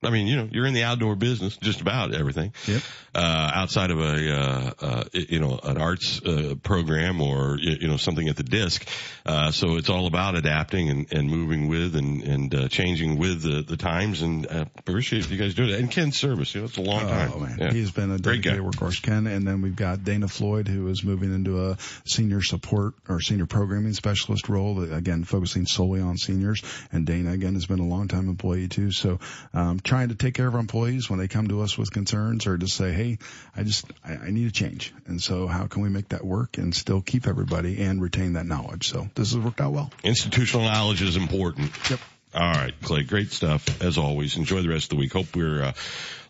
I 0.00 0.10
mean, 0.10 0.28
you 0.28 0.36
know, 0.36 0.48
you're 0.52 0.66
in 0.66 0.74
the 0.74 0.84
outdoor 0.84 1.16
business, 1.16 1.56
just 1.56 1.80
about 1.80 2.14
everything. 2.14 2.52
Yep. 2.68 2.82
Uh, 3.16 3.50
outside 3.52 3.90
of 3.90 3.98
a, 3.98 4.32
uh, 4.32 4.72
uh, 4.80 5.04
you 5.12 5.40
know, 5.40 5.58
an 5.64 5.76
arts, 5.76 6.22
uh, 6.24 6.54
program 6.62 7.20
or, 7.20 7.58
you 7.58 7.88
know, 7.88 7.96
something 7.96 8.28
at 8.28 8.36
the 8.36 8.44
disc. 8.44 8.86
Uh, 9.26 9.50
so 9.50 9.76
it's 9.76 9.88
all 9.90 10.06
about 10.06 10.36
adapting 10.36 10.88
and, 10.88 11.12
and 11.12 11.28
moving 11.28 11.66
with 11.66 11.96
and, 11.96 12.22
and, 12.22 12.54
uh, 12.54 12.68
changing 12.68 13.18
with 13.18 13.42
the, 13.42 13.62
the 13.62 13.76
times 13.76 14.22
and, 14.22 14.46
uh, 14.46 14.66
appreciate 14.76 15.28
you 15.28 15.36
guys 15.36 15.54
doing 15.54 15.70
it. 15.70 15.80
And 15.80 15.90
Ken's 15.90 16.16
service, 16.16 16.54
you 16.54 16.60
know, 16.60 16.66
it's 16.68 16.76
a 16.76 16.82
long 16.82 17.00
time. 17.00 17.32
Oh 17.34 17.40
man, 17.40 17.58
Yeah. 17.58 17.72
he's 17.72 17.90
been 17.90 18.12
a 18.12 18.18
Great 18.20 18.42
guy. 18.42 18.52
workhorse, 18.58 19.02
Ken. 19.02 19.26
And 19.26 19.44
then 19.48 19.62
we've 19.62 19.74
got 19.74 20.04
Dana 20.04 20.28
Floyd, 20.28 20.68
who 20.68 20.86
is 20.88 21.02
moving 21.02 21.34
into 21.34 21.70
a 21.70 21.76
senior 22.06 22.40
support 22.42 22.94
or 23.08 23.20
senior 23.20 23.46
programming 23.46 23.94
specialist 23.94 24.48
role. 24.48 24.76
that, 24.76 24.92
Again, 24.92 25.24
focusing 25.24 25.66
solely 25.66 26.00
on 26.00 26.16
seniors. 26.18 26.62
And 26.92 27.04
Dana 27.04 27.32
again 27.32 27.54
has 27.54 27.66
been 27.66 27.80
a 27.80 27.86
long 27.86 28.06
time 28.06 28.28
employee 28.28 28.68
too. 28.68 28.92
So, 28.92 29.18
um, 29.54 29.80
trying 29.88 30.10
to 30.10 30.14
take 30.14 30.34
care 30.34 30.46
of 30.46 30.54
our 30.54 30.60
employees 30.60 31.08
when 31.08 31.18
they 31.18 31.26
come 31.26 31.48
to 31.48 31.62
us 31.62 31.78
with 31.78 31.90
concerns 31.90 32.46
or 32.46 32.58
just 32.58 32.76
say, 32.76 32.92
hey, 32.92 33.18
I 33.56 33.62
just 33.62 33.86
I, 34.04 34.16
I 34.16 34.30
need 34.30 34.46
a 34.46 34.52
change. 34.52 34.92
And 35.06 35.20
so, 35.20 35.46
how 35.46 35.66
can 35.66 35.82
we 35.82 35.88
make 35.88 36.10
that 36.10 36.24
work 36.24 36.58
and 36.58 36.74
still 36.74 37.00
keep 37.00 37.26
everybody 37.26 37.82
and 37.82 38.00
retain 38.00 38.34
that 38.34 38.46
knowledge? 38.46 38.88
So 38.88 39.08
this 39.14 39.32
has 39.32 39.38
worked 39.38 39.60
out 39.60 39.72
well. 39.72 39.90
Institutional 40.04 40.66
knowledge 40.66 41.02
is 41.02 41.16
important. 41.16 41.72
Yep. 41.90 42.00
All 42.34 42.52
right, 42.52 42.74
Clay, 42.82 43.04
great 43.04 43.32
stuff 43.32 43.82
as 43.82 43.96
always. 43.96 44.36
Enjoy 44.36 44.60
the 44.60 44.68
rest 44.68 44.84
of 44.84 44.90
the 44.90 44.96
week. 44.96 45.14
Hope 45.14 45.34
we're 45.34 45.62
uh, 45.62 45.72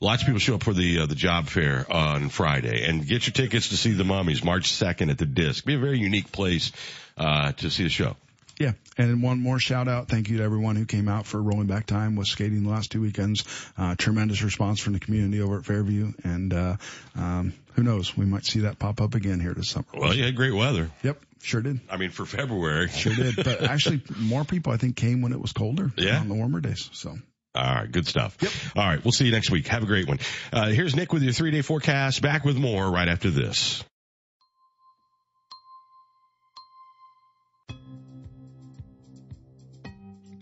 lots 0.00 0.22
of 0.22 0.26
people 0.26 0.38
show 0.38 0.54
up 0.54 0.62
for 0.62 0.72
the 0.72 1.00
uh, 1.00 1.06
the 1.06 1.16
job 1.16 1.48
fair 1.48 1.84
on 1.92 2.28
Friday 2.28 2.88
and 2.88 3.04
get 3.04 3.26
your 3.26 3.32
tickets 3.32 3.70
to 3.70 3.76
see 3.76 3.92
the 3.92 4.04
Mummies 4.04 4.44
March 4.44 4.72
second 4.72 5.10
at 5.10 5.18
the 5.18 5.26
Disc. 5.26 5.64
Be 5.64 5.74
a 5.74 5.78
very 5.78 5.98
unique 5.98 6.30
place 6.30 6.70
uh, 7.16 7.50
to 7.52 7.70
see 7.70 7.82
the 7.82 7.88
show. 7.88 8.14
Yeah. 8.58 8.72
And 8.96 9.22
one 9.22 9.40
more 9.40 9.58
shout 9.58 9.88
out. 9.88 10.08
Thank 10.08 10.28
you 10.28 10.38
to 10.38 10.42
everyone 10.42 10.76
who 10.76 10.84
came 10.84 11.08
out 11.08 11.26
for 11.26 11.40
rolling 11.40 11.66
back 11.66 11.86
time 11.86 12.16
with 12.16 12.26
skating 12.26 12.64
the 12.64 12.70
last 12.70 12.90
two 12.90 13.00
weekends. 13.00 13.44
Uh, 13.76 13.94
tremendous 13.96 14.42
response 14.42 14.80
from 14.80 14.94
the 14.94 15.00
community 15.00 15.40
over 15.40 15.58
at 15.58 15.64
Fairview. 15.64 16.12
And, 16.24 16.52
uh, 16.52 16.76
um, 17.16 17.54
who 17.74 17.82
knows? 17.84 18.16
We 18.16 18.26
might 18.26 18.44
see 18.44 18.60
that 18.60 18.78
pop 18.78 19.00
up 19.00 19.14
again 19.14 19.38
here 19.38 19.54
this 19.54 19.70
summer. 19.70 19.86
Well, 19.94 20.12
you 20.12 20.24
had 20.24 20.34
great 20.34 20.54
weather. 20.54 20.90
Yep. 21.04 21.20
Sure 21.42 21.62
did. 21.62 21.80
I 21.88 21.96
mean, 21.96 22.10
for 22.10 22.26
February. 22.26 22.88
Sure 22.92 23.14
did. 23.14 23.36
But 23.36 23.62
actually 23.62 24.02
more 24.18 24.44
people 24.44 24.72
I 24.72 24.76
think 24.76 24.96
came 24.96 25.22
when 25.22 25.32
it 25.32 25.40
was 25.40 25.52
colder. 25.52 25.92
Yeah. 25.96 26.18
On 26.18 26.28
the 26.28 26.34
warmer 26.34 26.60
days. 26.60 26.90
So. 26.92 27.16
All 27.54 27.74
right, 27.74 27.90
good 27.90 28.06
stuff. 28.06 28.36
Yep. 28.40 28.52
All 28.76 28.84
right, 28.84 29.04
we'll 29.04 29.12
see 29.12 29.24
you 29.24 29.32
next 29.32 29.50
week. 29.50 29.66
Have 29.68 29.82
a 29.82 29.86
great 29.86 30.06
one. 30.06 30.18
Uh, 30.52 30.68
here's 30.68 30.94
Nick 30.94 31.12
with 31.12 31.22
your 31.22 31.32
three 31.32 31.50
day 31.50 31.62
forecast. 31.62 32.20
Back 32.20 32.44
with 32.44 32.56
more 32.56 32.88
right 32.90 33.08
after 33.08 33.30
this. 33.30 33.82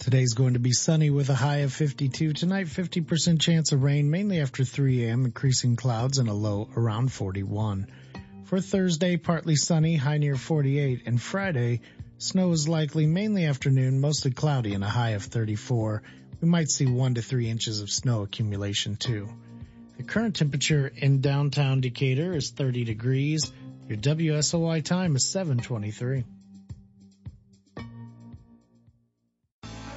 Today's 0.06 0.34
going 0.34 0.52
to 0.52 0.60
be 0.60 0.70
sunny 0.70 1.10
with 1.10 1.30
a 1.30 1.34
high 1.34 1.62
of 1.66 1.72
52. 1.72 2.32
Tonight, 2.32 2.66
50% 2.66 3.40
chance 3.40 3.72
of 3.72 3.82
rain, 3.82 4.08
mainly 4.08 4.40
after 4.40 4.62
3 4.62 5.02
a.m., 5.02 5.24
increasing 5.24 5.74
clouds 5.74 6.18
and 6.18 6.28
a 6.28 6.32
low 6.32 6.68
around 6.76 7.10
41. 7.10 7.88
For 8.44 8.60
Thursday, 8.60 9.16
partly 9.16 9.56
sunny, 9.56 9.96
high 9.96 10.18
near 10.18 10.36
48, 10.36 11.02
and 11.06 11.20
Friday, 11.20 11.80
snow 12.18 12.52
is 12.52 12.68
likely 12.68 13.06
mainly 13.06 13.46
afternoon, 13.46 14.00
mostly 14.00 14.30
cloudy 14.30 14.74
and 14.74 14.84
a 14.84 14.88
high 14.88 15.14
of 15.18 15.24
34. 15.24 16.04
We 16.40 16.48
might 16.48 16.70
see 16.70 16.86
1 16.86 17.14
to 17.14 17.22
3 17.22 17.50
inches 17.50 17.80
of 17.80 17.90
snow 17.90 18.22
accumulation 18.22 18.94
too. 18.94 19.28
The 19.96 20.04
current 20.04 20.36
temperature 20.36 20.86
in 20.86 21.20
downtown 21.20 21.80
Decatur 21.80 22.32
is 22.36 22.50
30 22.50 22.84
degrees. 22.84 23.50
Your 23.88 23.98
WSOY 23.98 24.84
time 24.84 25.16
is 25.16 25.28
723. 25.28 26.22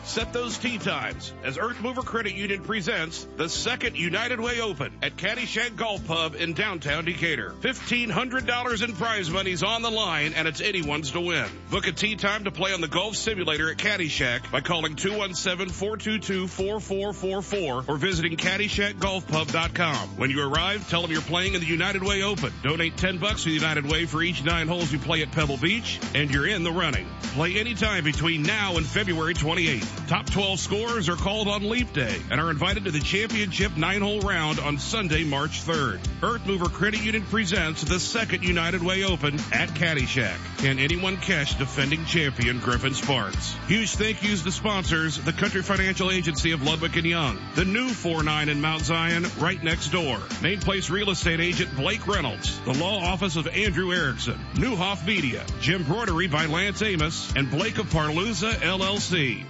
Set 0.09 0.33
those 0.33 0.57
tee 0.57 0.79
times 0.79 1.31
as 1.43 1.59
Earth 1.59 1.79
Mover 1.81 2.01
Credit 2.01 2.33
Union 2.33 2.63
presents 2.63 3.27
the 3.37 3.47
second 3.47 3.95
United 3.95 4.39
Way 4.39 4.59
Open 4.59 4.91
at 5.03 5.17
Caddyshack 5.17 5.75
Golf 5.75 6.07
Pub 6.07 6.33
in 6.33 6.53
downtown 6.53 7.05
Decatur. 7.05 7.53
$1,500 7.61 8.83
in 8.83 8.95
prize 8.95 9.29
money's 9.29 9.61
on 9.61 9.83
the 9.83 9.91
line 9.91 10.33
and 10.35 10.47
it's 10.47 10.61
anyone's 10.61 11.11
to 11.11 11.21
win. 11.21 11.45
Book 11.69 11.85
a 11.85 11.91
tee 11.91 12.15
time 12.15 12.45
to 12.45 12.51
play 12.51 12.73
on 12.73 12.81
the 12.81 12.87
golf 12.87 13.17
simulator 13.17 13.69
at 13.69 13.77
Caddyshack 13.77 14.49
by 14.49 14.61
calling 14.61 14.95
217-422-4444 14.95 17.87
or 17.87 17.97
visiting 17.97 18.35
caddyshackgolfpub.com. 18.35 20.17
When 20.17 20.31
you 20.31 20.41
arrive, 20.41 20.89
tell 20.89 21.03
them 21.03 21.11
you're 21.11 21.21
playing 21.21 21.53
in 21.53 21.61
the 21.61 21.67
United 21.67 22.01
Way 22.01 22.23
Open. 22.23 22.51
Donate 22.63 22.97
10 22.97 23.19
bucks 23.19 23.43
to 23.43 23.49
the 23.49 23.55
United 23.55 23.85
Way 23.85 24.07
for 24.07 24.23
each 24.23 24.43
nine 24.43 24.67
holes 24.67 24.91
you 24.91 24.97
play 24.97 25.21
at 25.21 25.31
Pebble 25.31 25.57
Beach 25.57 25.99
and 26.15 26.33
you're 26.33 26.47
in 26.47 26.63
the 26.63 26.71
running. 26.71 27.05
Play 27.35 27.59
anytime 27.59 28.03
between 28.03 28.41
now 28.41 28.77
and 28.77 28.87
February 28.87 29.35
28th. 29.35 29.98
Top 30.09 30.27
12 30.27 30.59
scorers 30.59 31.07
are 31.07 31.15
called 31.15 31.47
on 31.47 31.69
Leap 31.69 31.93
Day 31.93 32.19
and 32.31 32.41
are 32.41 32.49
invited 32.49 32.85
to 32.85 32.91
the 32.91 32.99
championship 32.99 33.77
nine 33.77 34.01
hole 34.01 34.21
round 34.21 34.59
on 34.59 34.79
Sunday, 34.79 35.23
March 35.23 35.63
3rd. 35.63 35.99
Earth 36.23 36.47
Mover 36.47 36.67
Credit 36.67 37.03
Union 37.03 37.21
presents 37.25 37.83
the 37.83 37.99
second 37.99 38.43
United 38.43 38.81
Way 38.81 39.03
Open 39.03 39.35
at 39.53 39.69
Caddyshack. 39.69 40.35
Can 40.57 40.79
anyone 40.79 41.17
catch 41.17 41.59
defending 41.59 42.05
champion 42.05 42.57
Griffin 42.57 42.95
Sparks? 42.95 43.53
Huge 43.67 43.91
thank 43.91 44.23
yous 44.23 44.41
to 44.41 44.51
sponsors, 44.51 45.19
the 45.19 45.31
Country 45.31 45.61
Financial 45.61 46.09
Agency 46.09 46.53
of 46.53 46.63
Ludwig 46.63 46.97
and 46.97 47.05
Young, 47.05 47.37
the 47.53 47.65
new 47.65 47.89
4-9 47.89 48.47
in 48.47 48.61
Mount 48.61 48.81
Zion, 48.81 49.27
right 49.37 49.63
next 49.63 49.89
door. 49.89 50.17
Main 50.41 50.59
Place 50.59 50.89
Real 50.89 51.11
Estate 51.11 51.39
Agent 51.39 51.75
Blake 51.75 52.07
Reynolds, 52.07 52.59
the 52.61 52.73
Law 52.73 52.97
Office 52.99 53.35
of 53.35 53.45
Andrew 53.47 53.93
Erickson, 53.93 54.43
Neuhoff 54.55 55.05
Media, 55.05 55.45
Jim 55.61 55.83
Brodery 55.83 56.31
by 56.31 56.47
Lance 56.47 56.81
Amos, 56.81 57.31
and 57.35 57.51
Blake 57.51 57.77
of 57.77 57.85
Parluza 57.91 58.53
LLC. 58.53 59.45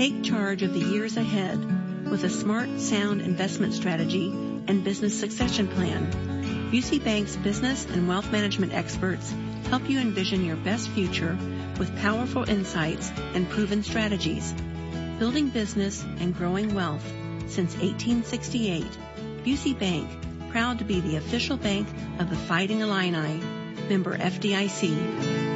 Take 0.00 0.22
charge 0.22 0.62
of 0.62 0.72
the 0.72 0.80
years 0.80 1.18
ahead 1.18 1.58
with 2.10 2.24
a 2.24 2.30
smart, 2.30 2.80
sound 2.80 3.20
investment 3.20 3.74
strategy 3.74 4.28
and 4.66 4.82
business 4.82 5.20
succession 5.20 5.68
plan. 5.68 6.70
Busey 6.72 7.04
Bank's 7.04 7.36
business 7.36 7.84
and 7.84 8.08
wealth 8.08 8.32
management 8.32 8.72
experts 8.72 9.30
help 9.68 9.90
you 9.90 9.98
envision 9.98 10.46
your 10.46 10.56
best 10.56 10.88
future 10.88 11.36
with 11.78 11.94
powerful 12.00 12.48
insights 12.48 13.12
and 13.34 13.46
proven 13.50 13.82
strategies. 13.82 14.54
Building 15.18 15.50
business 15.50 16.02
and 16.18 16.34
growing 16.34 16.74
wealth 16.74 17.04
since 17.48 17.74
1868. 17.74 18.86
Busey 19.44 19.78
Bank, 19.78 20.08
proud 20.48 20.78
to 20.78 20.86
be 20.86 21.00
the 21.00 21.16
official 21.16 21.58
bank 21.58 21.86
of 22.18 22.30
the 22.30 22.36
Fighting 22.36 22.80
Illini. 22.80 23.38
Member 23.90 24.16
FDIC. 24.16 25.49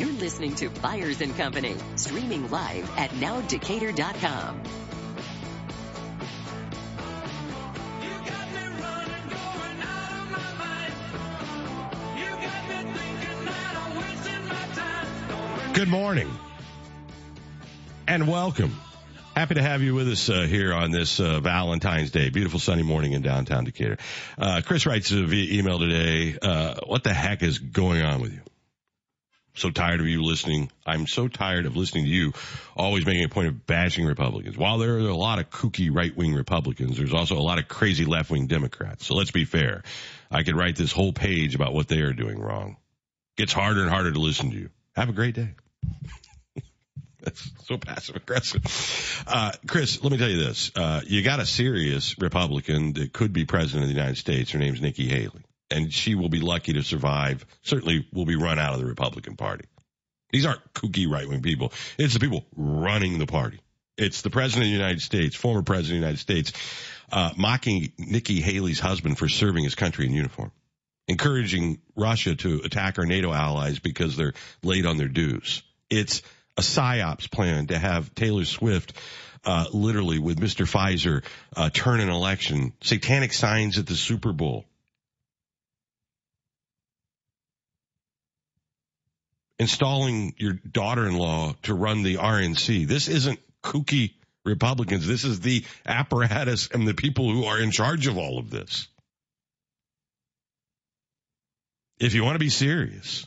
You're 0.00 0.12
listening 0.12 0.54
to 0.54 0.70
Byers 0.70 1.20
and 1.20 1.36
Company, 1.36 1.76
streaming 1.96 2.50
live 2.50 2.90
at 2.96 3.10
nowdecatur.com. 3.10 4.62
Good 15.74 15.88
morning 15.88 16.30
and 18.08 18.26
welcome. 18.26 18.74
Happy 19.36 19.56
to 19.56 19.62
have 19.62 19.82
you 19.82 19.94
with 19.94 20.08
us 20.08 20.30
uh, 20.30 20.46
here 20.48 20.72
on 20.72 20.92
this 20.92 21.20
uh, 21.20 21.40
Valentine's 21.40 22.10
Day. 22.10 22.30
Beautiful 22.30 22.58
sunny 22.58 22.82
morning 22.82 23.12
in 23.12 23.20
downtown 23.20 23.64
Decatur. 23.64 23.98
Uh, 24.38 24.62
Chris 24.64 24.86
writes 24.86 25.10
via 25.10 25.58
email 25.58 25.78
today, 25.78 26.38
uh, 26.40 26.76
what 26.86 27.04
the 27.04 27.12
heck 27.12 27.42
is 27.42 27.58
going 27.58 28.00
on 28.00 28.22
with 28.22 28.32
you? 28.32 28.40
So 29.54 29.70
tired 29.70 30.00
of 30.00 30.06
you 30.06 30.22
listening. 30.22 30.70
I'm 30.86 31.06
so 31.06 31.28
tired 31.28 31.66
of 31.66 31.76
listening 31.76 32.04
to 32.04 32.10
you 32.10 32.32
always 32.76 33.04
making 33.04 33.24
a 33.24 33.28
point 33.28 33.48
of 33.48 33.66
bashing 33.66 34.06
Republicans. 34.06 34.56
While 34.56 34.78
there 34.78 34.94
are 34.94 34.98
a 34.98 35.16
lot 35.16 35.38
of 35.38 35.50
kooky 35.50 35.94
right-wing 35.94 36.34
Republicans, 36.34 36.96
there's 36.96 37.12
also 37.12 37.36
a 37.36 37.42
lot 37.42 37.58
of 37.58 37.66
crazy 37.66 38.04
left-wing 38.04 38.46
Democrats. 38.46 39.06
So 39.06 39.14
let's 39.14 39.32
be 39.32 39.44
fair. 39.44 39.82
I 40.30 40.44
could 40.44 40.56
write 40.56 40.76
this 40.76 40.92
whole 40.92 41.12
page 41.12 41.54
about 41.54 41.74
what 41.74 41.88
they 41.88 42.00
are 42.00 42.12
doing 42.12 42.38
wrong. 42.38 42.76
Gets 43.36 43.52
harder 43.52 43.80
and 43.80 43.90
harder 43.90 44.12
to 44.12 44.20
listen 44.20 44.50
to 44.50 44.56
you. 44.56 44.70
Have 44.94 45.08
a 45.08 45.12
great 45.12 45.34
day. 45.34 45.50
That's 47.20 47.50
so 47.64 47.76
passive 47.76 48.16
aggressive. 48.16 49.24
Uh, 49.26 49.52
Chris, 49.66 50.02
let 50.02 50.12
me 50.12 50.18
tell 50.18 50.28
you 50.28 50.42
this. 50.42 50.70
Uh, 50.74 51.00
you 51.04 51.22
got 51.22 51.40
a 51.40 51.46
serious 51.46 52.16
Republican 52.18 52.94
that 52.94 53.12
could 53.12 53.32
be 53.32 53.44
president 53.44 53.82
of 53.82 53.88
the 53.88 53.94
United 53.94 54.16
States. 54.16 54.52
Her 54.52 54.58
name's 54.58 54.80
Nikki 54.80 55.08
Haley. 55.08 55.42
And 55.70 55.92
she 55.92 56.14
will 56.14 56.28
be 56.28 56.40
lucky 56.40 56.72
to 56.74 56.82
survive. 56.82 57.46
Certainly 57.62 58.08
will 58.12 58.26
be 58.26 58.36
run 58.36 58.58
out 58.58 58.74
of 58.74 58.80
the 58.80 58.86
Republican 58.86 59.36
Party. 59.36 59.66
These 60.32 60.46
aren't 60.46 60.74
kooky 60.74 61.08
right 61.08 61.28
wing 61.28 61.42
people. 61.42 61.72
It's 61.98 62.14
the 62.14 62.20
people 62.20 62.44
running 62.56 63.18
the 63.18 63.26
party. 63.26 63.60
It's 63.96 64.22
the 64.22 64.30
president 64.30 64.66
of 64.66 64.70
the 64.70 64.78
United 64.78 65.00
States, 65.00 65.36
former 65.36 65.62
president 65.62 65.98
of 65.98 66.00
the 66.00 66.06
United 66.06 66.18
States, 66.18 66.52
uh, 67.12 67.32
mocking 67.36 67.92
Nikki 67.98 68.40
Haley's 68.40 68.80
husband 68.80 69.18
for 69.18 69.28
serving 69.28 69.64
his 69.64 69.74
country 69.74 70.06
in 70.06 70.12
uniform 70.12 70.52
encouraging 71.10 71.80
Russia 71.96 72.36
to 72.36 72.60
attack 72.64 72.98
our 72.98 73.04
NATO 73.04 73.32
allies 73.32 73.80
because 73.80 74.16
they're 74.16 74.32
late 74.62 74.86
on 74.86 74.96
their 74.96 75.08
dues. 75.08 75.62
It's 75.90 76.22
a 76.56 76.62
psyops 76.62 77.28
plan 77.28 77.66
to 77.66 77.78
have 77.78 78.14
Taylor 78.14 78.44
Swift, 78.44 78.92
uh, 79.44 79.66
literally 79.72 80.20
with 80.20 80.38
Mr. 80.38 80.66
Pfizer, 80.70 81.24
uh, 81.56 81.68
turn 81.70 81.98
an 81.98 82.10
election, 82.10 82.74
satanic 82.82 83.32
signs 83.32 83.76
at 83.78 83.86
the 83.86 83.96
Super 83.96 84.32
Bowl. 84.32 84.64
Installing 89.60 90.34
your 90.38 90.54
daughter-in-law 90.54 91.54
to 91.64 91.74
run 91.74 92.02
the 92.02 92.16
RNC. 92.16 92.88
This 92.88 93.06
isn't 93.08 93.38
kooky 93.62 94.14
Republicans. 94.44 95.06
This 95.06 95.24
is 95.24 95.40
the 95.40 95.64
apparatus 95.86 96.68
and 96.72 96.88
the 96.88 96.94
people 96.94 97.30
who 97.30 97.44
are 97.44 97.60
in 97.60 97.70
charge 97.70 98.06
of 98.08 98.16
all 98.16 98.38
of 98.38 98.50
this. 98.50 98.88
if 102.00 102.14
you 102.14 102.24
want 102.24 102.34
to 102.34 102.40
be 102.40 102.48
serious, 102.48 103.26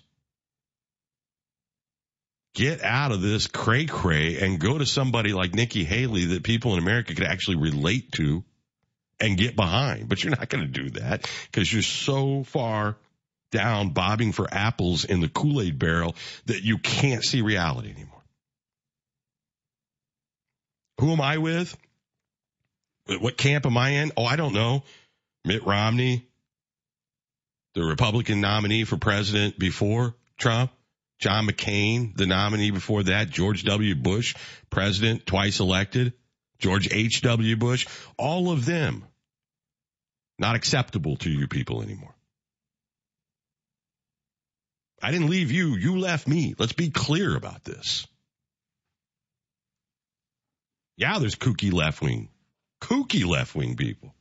get 2.55 2.83
out 2.83 3.11
of 3.11 3.21
this 3.21 3.47
cray 3.47 3.85
cray 3.85 4.39
and 4.39 4.59
go 4.59 4.77
to 4.77 4.85
somebody 4.85 5.31
like 5.31 5.53
Nikki 5.53 5.83
Haley 5.83 6.25
that 6.25 6.43
people 6.43 6.73
in 6.73 6.79
America 6.79 7.13
could 7.13 7.27
actually 7.27 7.57
relate 7.57 8.11
to 8.13 8.43
and 9.19 9.37
get 9.37 9.55
behind. 9.55 10.09
But 10.09 10.23
you're 10.23 10.35
not 10.35 10.49
going 10.49 10.65
to 10.65 10.83
do 10.83 10.89
that 10.99 11.29
because 11.51 11.71
you're 11.71 11.83
so 11.83 12.43
far 12.43 12.97
down 13.53 13.91
bobbing 13.91 14.31
for 14.31 14.47
apples 14.51 15.05
in 15.05 15.21
the 15.21 15.29
Kool-Aid 15.29 15.77
barrel 15.77 16.15
that 16.47 16.63
you 16.63 16.79
can't 16.79 17.23
see 17.23 17.41
reality 17.41 17.91
anymore. 17.91 18.23
Who 20.99 21.11
am 21.11 21.21
I 21.21 21.37
with? 21.37 21.77
What 23.05 23.37
camp 23.37 23.65
am 23.65 23.77
I 23.77 23.89
in? 23.89 24.11
Oh, 24.17 24.25
I 24.25 24.35
don't 24.35 24.53
know. 24.53 24.83
Mitt 25.45 25.63
Romney, 25.65 26.25
the 27.75 27.83
Republican 27.83 28.41
nominee 28.41 28.85
for 28.85 28.97
president 28.97 29.59
before 29.59 30.15
Trump, 30.37 30.71
John 31.19 31.47
McCain, 31.47 32.15
the 32.15 32.25
nominee 32.25 32.71
before 32.71 33.03
that, 33.03 33.29
George 33.29 33.63
W. 33.65 33.95
Bush, 33.95 34.35
president 34.69 35.25
twice 35.25 35.59
elected, 35.59 36.13
George 36.59 36.87
H.W. 36.91 37.57
Bush, 37.57 37.87
all 38.17 38.51
of 38.51 38.65
them 38.65 39.05
not 40.39 40.55
acceptable 40.55 41.17
to 41.17 41.29
you 41.29 41.47
people 41.47 41.81
anymore. 41.81 42.12
I 45.03 45.11
didn't 45.11 45.29
leave 45.29 45.51
you, 45.51 45.75
you 45.75 45.99
left 45.99 46.27
me. 46.27 46.55
Let's 46.57 46.73
be 46.73 46.89
clear 46.89 47.35
about 47.35 47.63
this. 47.63 48.07
Yeah, 50.97 51.19
there's 51.19 51.35
kooky 51.35 51.73
left 51.73 52.01
wing, 52.01 52.29
kooky 52.81 53.25
left 53.25 53.55
wing 53.55 53.75
people. 53.75 54.13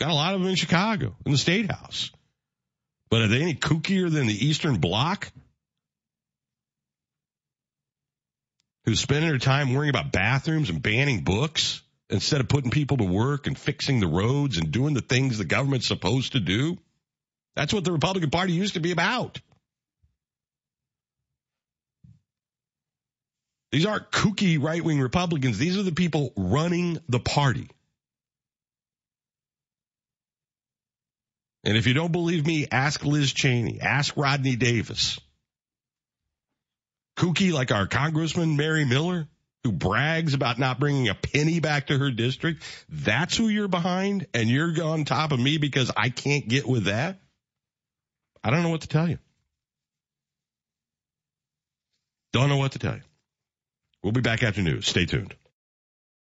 Got 0.00 0.10
a 0.10 0.14
lot 0.14 0.34
of 0.34 0.40
them 0.40 0.48
in 0.48 0.56
Chicago, 0.56 1.14
in 1.26 1.32
the 1.32 1.38
state 1.38 1.70
house. 1.70 2.10
But 3.10 3.22
are 3.22 3.28
they 3.28 3.42
any 3.42 3.54
kookier 3.54 4.10
than 4.10 4.26
the 4.26 4.46
Eastern 4.46 4.78
Bloc? 4.78 5.30
who's 8.88 9.00
spending 9.00 9.28
her 9.28 9.38
time 9.38 9.74
worrying 9.74 9.90
about 9.90 10.12
bathrooms 10.12 10.70
and 10.70 10.82
banning 10.82 11.20
books 11.20 11.82
instead 12.08 12.40
of 12.40 12.48
putting 12.48 12.70
people 12.70 12.96
to 12.96 13.04
work 13.04 13.46
and 13.46 13.58
fixing 13.58 14.00
the 14.00 14.06
roads 14.06 14.56
and 14.56 14.72
doing 14.72 14.94
the 14.94 15.02
things 15.02 15.36
the 15.36 15.44
government's 15.44 15.86
supposed 15.86 16.32
to 16.32 16.40
do. 16.40 16.78
That's 17.54 17.74
what 17.74 17.84
the 17.84 17.92
Republican 17.92 18.30
Party 18.30 18.54
used 18.54 18.74
to 18.74 18.80
be 18.80 18.90
about. 18.90 19.42
These 23.70 23.86
aren't 23.86 24.10
kooky 24.10 24.62
right 24.62 24.82
wing 24.82 25.00
Republicans. 25.00 25.58
These 25.58 25.76
are 25.76 25.82
the 25.82 25.92
people 25.92 26.32
running 26.36 26.98
the 27.08 27.20
party. 27.20 27.68
And 31.64 31.76
if 31.76 31.86
you 31.86 31.92
don't 31.92 32.12
believe 32.12 32.46
me, 32.46 32.66
ask 32.70 33.04
Liz 33.04 33.32
Cheney, 33.32 33.80
ask 33.80 34.16
Rodney 34.16 34.56
Davis. 34.56 35.18
Kooky 37.18 37.52
like 37.52 37.72
our 37.72 37.86
Congressman 37.86 38.56
Mary 38.56 38.84
Miller, 38.84 39.28
who 39.64 39.72
brags 39.72 40.34
about 40.34 40.58
not 40.58 40.78
bringing 40.78 41.08
a 41.08 41.14
penny 41.14 41.60
back 41.60 41.88
to 41.88 41.98
her 41.98 42.10
district. 42.10 42.62
That's 42.88 43.36
who 43.36 43.48
you're 43.48 43.68
behind, 43.68 44.28
and 44.32 44.48
you're 44.48 44.82
on 44.82 45.04
top 45.04 45.32
of 45.32 45.40
me 45.40 45.58
because 45.58 45.90
I 45.94 46.08
can't 46.10 46.48
get 46.48 46.66
with 46.66 46.84
that. 46.84 47.20
I 48.42 48.50
don't 48.50 48.62
know 48.62 48.70
what 48.70 48.82
to 48.82 48.88
tell 48.88 49.08
you. 49.08 49.18
Don't 52.32 52.48
know 52.48 52.56
what 52.56 52.72
to 52.72 52.78
tell 52.78 52.94
you. 52.94 53.02
We'll 54.02 54.12
be 54.12 54.20
back 54.20 54.42
after 54.42 54.62
news. 54.62 54.86
Stay 54.86 55.06
tuned. 55.06 55.34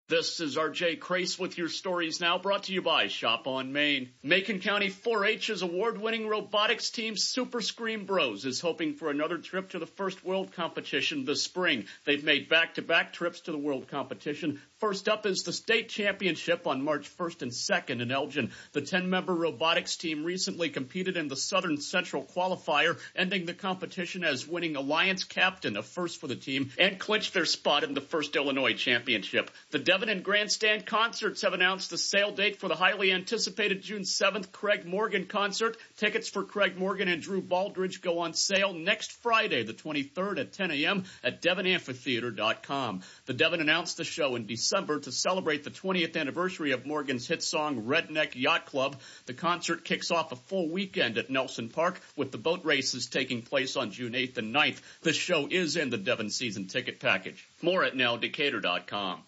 This 0.06 0.38
is 0.40 0.58
RJ 0.58 1.00
Crace 1.00 1.38
with 1.38 1.56
your 1.56 1.70
stories 1.70 2.20
now 2.20 2.36
brought 2.36 2.64
to 2.64 2.74
you 2.74 2.82
by 2.82 3.08
Shop 3.08 3.46
on 3.46 3.72
Main. 3.72 4.10
Macon 4.22 4.60
County 4.60 4.90
4-H's 4.90 5.62
award-winning 5.62 6.28
robotics 6.28 6.90
team 6.90 7.16
Super 7.16 7.62
Scream 7.62 8.04
Bros 8.04 8.44
is 8.44 8.60
hoping 8.60 8.92
for 8.92 9.08
another 9.08 9.38
trip 9.38 9.70
to 9.70 9.78
the 9.78 9.86
first 9.86 10.22
world 10.22 10.52
competition 10.52 11.24
this 11.24 11.42
spring. 11.42 11.86
They've 12.04 12.22
made 12.22 12.50
back-to-back 12.50 13.14
trips 13.14 13.40
to 13.40 13.52
the 13.52 13.56
world 13.56 13.88
competition. 13.88 14.60
First 14.84 15.08
up 15.08 15.24
is 15.24 15.44
the 15.44 15.52
state 15.54 15.88
championship 15.88 16.66
on 16.66 16.84
March 16.84 17.08
1st 17.16 17.40
and 17.40 17.52
2nd 17.52 18.02
in 18.02 18.12
Elgin. 18.12 18.50
The 18.72 18.82
10-member 18.82 19.34
robotics 19.34 19.96
team 19.96 20.24
recently 20.24 20.68
competed 20.68 21.16
in 21.16 21.26
the 21.26 21.36
Southern 21.36 21.80
Central 21.80 22.22
qualifier, 22.22 22.98
ending 23.16 23.46
the 23.46 23.54
competition 23.54 24.24
as 24.24 24.46
winning 24.46 24.76
alliance 24.76 25.24
captain, 25.24 25.78
a 25.78 25.82
first 25.82 26.20
for 26.20 26.26
the 26.26 26.36
team, 26.36 26.70
and 26.78 26.98
clinched 26.98 27.32
their 27.32 27.46
spot 27.46 27.82
in 27.82 27.94
the 27.94 28.02
first 28.02 28.36
Illinois 28.36 28.74
championship. 28.74 29.50
The 29.70 29.78
Devon 29.78 30.10
and 30.10 30.22
Grandstand 30.22 30.84
Concerts 30.84 31.40
have 31.40 31.54
announced 31.54 31.88
the 31.88 31.96
sale 31.96 32.32
date 32.32 32.60
for 32.60 32.68
the 32.68 32.76
highly 32.76 33.10
anticipated 33.10 33.80
June 33.80 34.02
7th 34.02 34.52
Craig 34.52 34.84
Morgan 34.84 35.24
concert. 35.24 35.78
Tickets 35.96 36.28
for 36.28 36.44
Craig 36.44 36.76
Morgan 36.76 37.08
and 37.08 37.22
Drew 37.22 37.40
Baldridge 37.40 38.02
go 38.02 38.18
on 38.18 38.34
sale 38.34 38.74
next 38.74 39.12
Friday, 39.22 39.62
the 39.62 39.72
23rd 39.72 40.40
at 40.40 40.52
10 40.52 40.72
a.m. 40.72 41.04
at 41.22 41.40
DevonAmphitheater.com. 41.40 43.00
The 43.24 43.32
Devon 43.32 43.62
announced 43.62 43.96
the 43.96 44.04
show 44.04 44.36
in 44.36 44.44
December 44.44 44.73
to 44.74 45.12
celebrate 45.12 45.62
the 45.62 45.70
20th 45.70 46.16
anniversary 46.16 46.72
of 46.72 46.84
Morgan's 46.84 47.28
hit 47.28 47.44
song 47.44 47.84
Redneck 47.84 48.34
Yacht 48.34 48.66
Club. 48.66 48.96
The 49.26 49.32
concert 49.32 49.84
kicks 49.84 50.10
off 50.10 50.32
a 50.32 50.36
full 50.36 50.68
weekend 50.68 51.16
at 51.16 51.30
Nelson 51.30 51.68
Park 51.68 52.00
with 52.16 52.32
the 52.32 52.38
boat 52.38 52.64
races 52.64 53.06
taking 53.06 53.42
place 53.42 53.76
on 53.76 53.92
June 53.92 54.14
8th 54.14 54.38
and 54.38 54.52
9th. 54.52 54.80
This 55.02 55.14
show 55.14 55.46
is 55.48 55.76
in 55.76 55.90
the 55.90 55.96
Devon 55.96 56.28
season 56.28 56.66
ticket 56.66 56.98
package. 56.98 57.46
More 57.62 57.84
at 57.84 57.94
nowdecatur.com. 57.94 59.22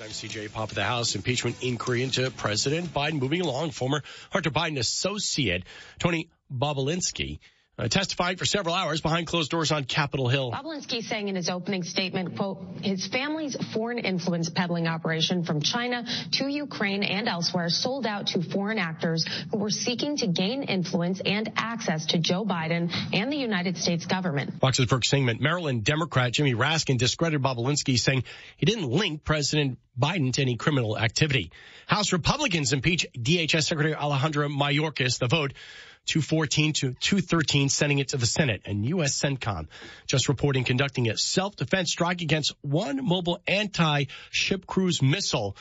I'm 0.00 0.08
CJ 0.08 0.52
Pop 0.52 0.68
of 0.68 0.74
the 0.74 0.84
House. 0.84 1.14
Impeachment 1.14 1.62
inquiry 1.62 2.02
into 2.02 2.30
President 2.30 2.92
Biden 2.92 3.18
moving 3.20 3.40
along. 3.40 3.70
Former 3.70 4.02
Hunter 4.30 4.50
Biden 4.50 4.78
associate 4.78 5.64
Tony 5.98 6.28
Bobulinski 6.52 7.38
uh, 7.80 7.88
testified 7.88 8.38
for 8.38 8.44
several 8.44 8.74
hours 8.74 9.00
behind 9.00 9.26
closed 9.26 9.50
doors 9.50 9.72
on 9.72 9.84
Capitol 9.84 10.28
Hill. 10.28 10.52
Bobulinski 10.52 11.02
saying 11.02 11.28
in 11.28 11.34
his 11.34 11.48
opening 11.48 11.82
statement, 11.82 12.36
quote, 12.36 12.58
his 12.82 13.06
family's 13.06 13.56
foreign 13.72 13.98
influence 13.98 14.50
peddling 14.50 14.86
operation 14.86 15.44
from 15.44 15.62
China 15.62 16.04
to 16.32 16.48
Ukraine 16.48 17.02
and 17.02 17.28
elsewhere 17.28 17.68
sold 17.68 18.06
out 18.06 18.28
to 18.28 18.42
foreign 18.42 18.78
actors 18.78 19.24
who 19.50 19.58
were 19.58 19.70
seeking 19.70 20.16
to 20.18 20.26
gain 20.26 20.62
influence 20.62 21.20
and 21.24 21.50
access 21.56 22.06
to 22.06 22.18
Joe 22.18 22.44
Biden 22.44 22.92
and 23.12 23.32
the 23.32 23.36
United 23.36 23.78
States 23.78 24.06
government. 24.06 24.60
Fox's 24.60 24.86
Brooke 24.86 25.04
Singman, 25.04 25.38
Maryland 25.40 25.84
Democrat 25.84 26.32
Jamie 26.32 26.54
Raskin 26.54 26.98
discredited 26.98 27.42
Bobulinski 27.42 27.98
saying 27.98 28.24
he 28.56 28.66
didn't 28.66 28.88
link 28.88 29.24
President 29.24 29.78
Biden 29.98 30.32
to 30.32 30.42
any 30.42 30.56
criminal 30.56 30.98
activity. 30.98 31.50
House 31.86 32.12
Republicans 32.12 32.72
impeach 32.72 33.06
DHS 33.16 33.64
Secretary 33.64 33.94
Alejandro 33.94 34.48
Mayorkas. 34.48 35.18
The 35.18 35.26
vote 35.28 35.52
214 36.06 36.72
to 36.72 36.94
213, 36.94 37.68
sending 37.68 37.98
it 37.98 38.08
to 38.08 38.16
the 38.16 38.26
Senate. 38.26 38.62
And 38.64 38.84
U.S. 38.86 39.20
CENTCOM 39.20 39.68
just 40.06 40.28
reporting 40.28 40.64
conducting 40.64 41.08
a 41.08 41.16
self-defense 41.16 41.90
strike 41.90 42.20
against 42.22 42.54
one 42.62 43.04
mobile 43.04 43.40
anti-ship 43.46 44.66
cruise 44.66 45.02
missile 45.02 45.56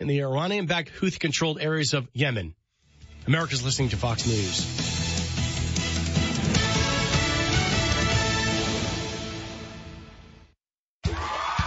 in 0.00 0.06
the 0.06 0.22
Iranian-backed 0.22 0.92
Houthi-controlled 1.00 1.60
areas 1.60 1.94
of 1.94 2.08
Yemen. 2.12 2.54
America's 3.26 3.64
listening 3.64 3.88
to 3.90 3.96
Fox 3.96 4.26
News. 4.26 4.66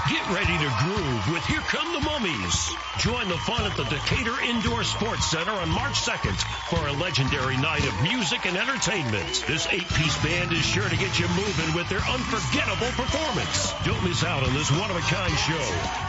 Get 0.09 0.29
ready 0.29 0.57
to 0.57 0.75
groove 0.83 1.33
with 1.33 1.49
Come 1.67 1.91
the 1.91 1.99
Mummies. 1.99 2.71
Join 2.99 3.27
the 3.27 3.35
fun 3.43 3.69
at 3.69 3.75
the 3.75 3.83
Decatur 3.83 4.39
Indoor 4.39 4.85
Sports 4.85 5.29
Center 5.29 5.51
on 5.51 5.67
March 5.67 5.99
2nd 5.99 6.39
for 6.71 6.87
a 6.87 6.93
legendary 6.93 7.57
night 7.57 7.85
of 7.85 8.01
music 8.01 8.45
and 8.45 8.55
entertainment. 8.55 9.43
This 9.45 9.67
eight-piece 9.67 10.23
band 10.23 10.53
is 10.53 10.63
sure 10.63 10.87
to 10.87 10.95
get 10.95 11.19
you 11.19 11.27
moving 11.27 11.75
with 11.75 11.89
their 11.89 11.99
unforgettable 11.99 12.87
performance. 12.95 13.73
Don't 13.83 14.01
miss 14.05 14.23
out 14.23 14.47
on 14.47 14.53
this 14.53 14.71
one-of-a-kind 14.71 15.33
show. 15.43 15.59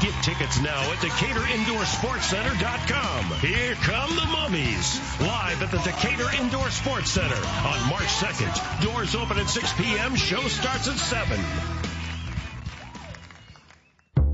Get 0.00 0.14
tickets 0.22 0.60
now 0.62 0.78
at 0.92 0.98
DecaturIndoorSportsCenter.com. 0.98 3.24
Here 3.40 3.74
come 3.82 4.14
the 4.14 4.26
Mummies. 4.30 5.00
Live 5.20 5.60
at 5.60 5.72
the 5.72 5.78
Decatur 5.78 6.30
Indoor 6.40 6.70
Sports 6.70 7.10
Center 7.10 7.34
on 7.34 7.88
March 7.90 8.06
2nd. 8.22 8.84
Doors 8.84 9.16
open 9.16 9.38
at 9.38 9.50
6 9.50 9.72
p.m. 9.72 10.14
Show 10.14 10.46
starts 10.46 10.86
at 10.86 10.98
7. 10.98 11.40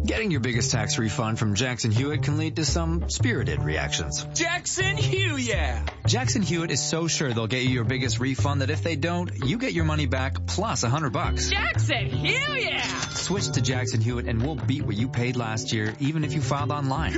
Getting 0.04 0.30
your 0.30 0.40
biggest 0.40 0.70
tax 0.70 0.98
refund 0.98 1.38
from 1.38 1.54
Jackson 1.54 1.90
Hewitt 1.90 2.24
can 2.24 2.36
lead 2.36 2.56
to 2.56 2.64
some 2.66 3.08
spirited 3.08 3.62
reactions. 3.62 4.22
Jackson 4.34 4.98
Hewitt, 4.98 5.40
yeah! 5.40 5.82
Jackson 6.06 6.42
Hewitt 6.42 6.70
is 6.70 6.82
so 6.82 7.08
sure 7.08 7.32
they'll 7.32 7.46
get 7.46 7.62
you 7.62 7.70
your 7.70 7.84
biggest 7.84 8.20
refund 8.20 8.60
that 8.60 8.68
if 8.68 8.82
they 8.82 8.96
don't, 8.96 9.30
you 9.46 9.56
get 9.56 9.72
your 9.72 9.86
money 9.86 10.04
back 10.04 10.46
plus 10.46 10.82
a 10.82 10.90
hundred 10.90 11.14
bucks. 11.14 11.48
Jackson 11.48 12.04
Hewitt, 12.10 12.64
yeah! 12.64 12.86
Switch 13.12 13.48
to 13.52 13.62
Jackson 13.62 14.02
Hewitt 14.02 14.26
and 14.26 14.42
we'll 14.42 14.56
beat 14.56 14.84
what 14.84 14.94
you 14.94 15.08
paid 15.08 15.36
last 15.36 15.72
year, 15.72 15.94
even 16.00 16.22
if 16.22 16.34
you 16.34 16.42
filed 16.42 16.70
online. 16.70 17.14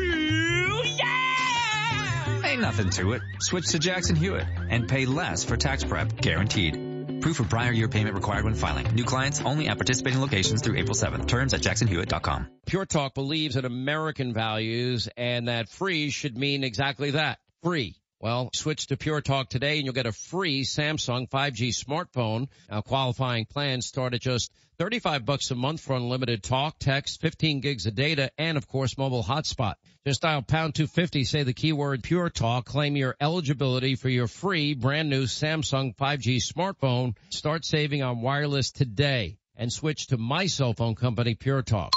yeah! 0.96 2.42
Ain't 2.44 2.60
nothing 2.60 2.90
to 2.90 3.14
it. 3.14 3.22
Switch 3.40 3.66
to 3.70 3.80
Jackson 3.80 4.14
Hewitt 4.14 4.46
and 4.70 4.88
pay 4.88 5.06
less 5.06 5.42
for 5.42 5.56
tax 5.56 5.82
prep, 5.82 6.16
guaranteed. 6.20 6.85
Proof 7.20 7.40
of 7.40 7.48
prior 7.48 7.72
year 7.72 7.88
payment 7.88 8.14
required 8.14 8.44
when 8.44 8.54
filing. 8.54 8.86
New 8.94 9.04
clients 9.04 9.40
only 9.40 9.68
at 9.68 9.76
participating 9.76 10.20
locations 10.20 10.62
through 10.62 10.76
April 10.76 10.94
7th. 10.94 11.26
Terms 11.26 11.54
at 11.54 11.60
jacksonhewitt.com. 11.60 12.48
Pure 12.66 12.86
Talk 12.86 13.14
believes 13.14 13.56
in 13.56 13.64
American 13.64 14.32
values 14.32 15.08
and 15.16 15.48
that 15.48 15.68
free 15.68 16.10
should 16.10 16.36
mean 16.36 16.64
exactly 16.64 17.12
that. 17.12 17.38
Free. 17.62 17.96
Well, 18.18 18.50
switch 18.54 18.86
to 18.88 18.96
Pure 18.96 19.20
Talk 19.22 19.50
today 19.50 19.76
and 19.76 19.84
you'll 19.84 19.94
get 19.94 20.06
a 20.06 20.12
free 20.12 20.64
Samsung 20.64 21.28
5G 21.28 21.68
smartphone. 21.68 22.48
Now 22.70 22.80
qualifying 22.80 23.44
plans 23.44 23.86
start 23.86 24.14
at 24.14 24.20
just 24.20 24.52
35 24.78 25.24
bucks 25.24 25.50
a 25.50 25.54
month 25.54 25.80
for 25.80 25.96
unlimited 25.96 26.42
talk, 26.42 26.78
text, 26.78 27.20
15 27.20 27.60
gigs 27.60 27.86
of 27.86 27.94
data, 27.94 28.30
and 28.38 28.56
of 28.56 28.66
course 28.68 28.96
mobile 28.96 29.22
hotspot. 29.22 29.74
Just 30.06 30.22
dial 30.22 30.40
pound 30.40 30.76
250, 30.76 31.24
say 31.24 31.42
the 31.42 31.52
keyword 31.52 32.04
Pure 32.04 32.30
Talk, 32.30 32.64
claim 32.64 32.94
your 32.94 33.16
eligibility 33.20 33.96
for 33.96 34.08
your 34.08 34.28
free 34.28 34.72
brand 34.72 35.10
new 35.10 35.24
Samsung 35.24 35.96
5G 35.96 36.36
smartphone. 36.36 37.16
Start 37.30 37.64
saving 37.64 38.04
on 38.04 38.20
wireless 38.20 38.70
today 38.70 39.36
and 39.56 39.72
switch 39.72 40.06
to 40.08 40.16
my 40.16 40.46
cell 40.46 40.74
phone 40.74 40.94
company, 40.94 41.34
Pure 41.34 41.62
Talk. 41.62 41.92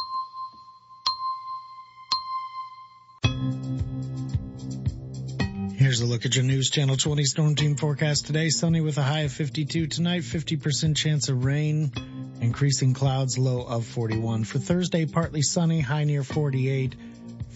Here's 5.76 6.02
a 6.02 6.08
look 6.08 6.26
at 6.26 6.36
your 6.36 6.46
News 6.46 6.72
Channel 6.72 6.98
20 6.98 7.24
Storm 7.26 7.54
Team 7.54 7.76
forecast 7.76 8.26
today. 8.26 8.50
Sunny 8.50 8.82
with 8.82 8.98
a 8.98 9.04
high 9.04 9.22
of 9.22 9.32
52 9.32 9.86
tonight, 9.86 10.24
50% 10.24 10.96
chance 10.96 11.30
of 11.30 11.46
rain, 11.46 11.92
increasing 12.42 12.96
clouds, 12.96 13.38
low 13.38 13.62
of 13.62 13.86
41. 13.86 14.46
For 14.46 14.58
Thursday, 14.58 15.06
partly 15.06 15.44
sunny, 15.44 15.80
high 15.80 16.06
near 16.06 16.24
48. 16.24 16.96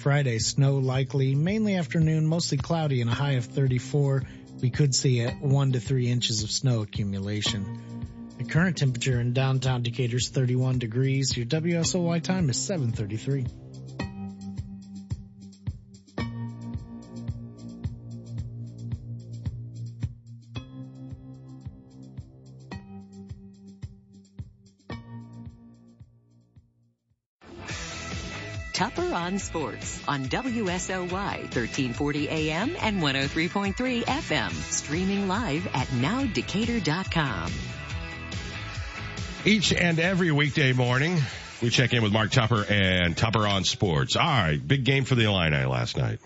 Friday, 0.03 0.37
snow 0.39 0.79
likely, 0.79 1.33
mainly 1.33 1.75
afternoon, 1.75 2.27
mostly 2.27 2.57
cloudy 2.57 2.99
and 2.99 3.09
a 3.09 3.13
high 3.13 3.35
of 3.35 3.45
34. 3.45 4.23
We 4.59 4.69
could 4.69 4.93
see 4.93 5.21
a 5.21 5.31
1 5.31 5.71
to 5.71 5.79
3 5.79 6.11
inches 6.11 6.43
of 6.43 6.51
snow 6.51 6.81
accumulation. 6.81 7.79
The 8.37 8.43
current 8.43 8.75
temperature 8.75 9.21
in 9.21 9.31
downtown 9.31 9.81
Decatur 9.81 10.17
is 10.17 10.27
31 10.27 10.79
degrees. 10.79 11.37
Your 11.37 11.45
WSOY 11.45 12.21
time 12.21 12.49
is 12.49 12.57
733. 12.57 13.45
Tupper 28.73 29.13
on 29.13 29.37
Sports 29.37 30.03
on 30.07 30.25
WSOY 30.25 31.09
1340 31.11 32.29
AM 32.29 32.75
and 32.81 33.01
103.3 33.01 34.03
FM. 34.03 34.51
Streaming 34.51 35.27
live 35.27 35.67
at 35.67 35.87
nowdecatur.com. 35.89 37.51
Each 39.45 39.73
and 39.73 39.99
every 39.99 40.31
weekday 40.31 40.73
morning, 40.73 41.21
we 41.61 41.69
check 41.69 41.93
in 41.93 42.01
with 42.01 42.11
Mark 42.11 42.31
Tupper 42.31 42.65
and 42.67 43.15
Tupper 43.15 43.47
on 43.47 43.63
Sports. 43.63 44.15
All 44.15 44.25
right, 44.25 44.59
big 44.65 44.83
game 44.83 45.05
for 45.05 45.15
the 45.15 45.25
Illini 45.25 45.65
last 45.65 45.95
night. 45.95 46.19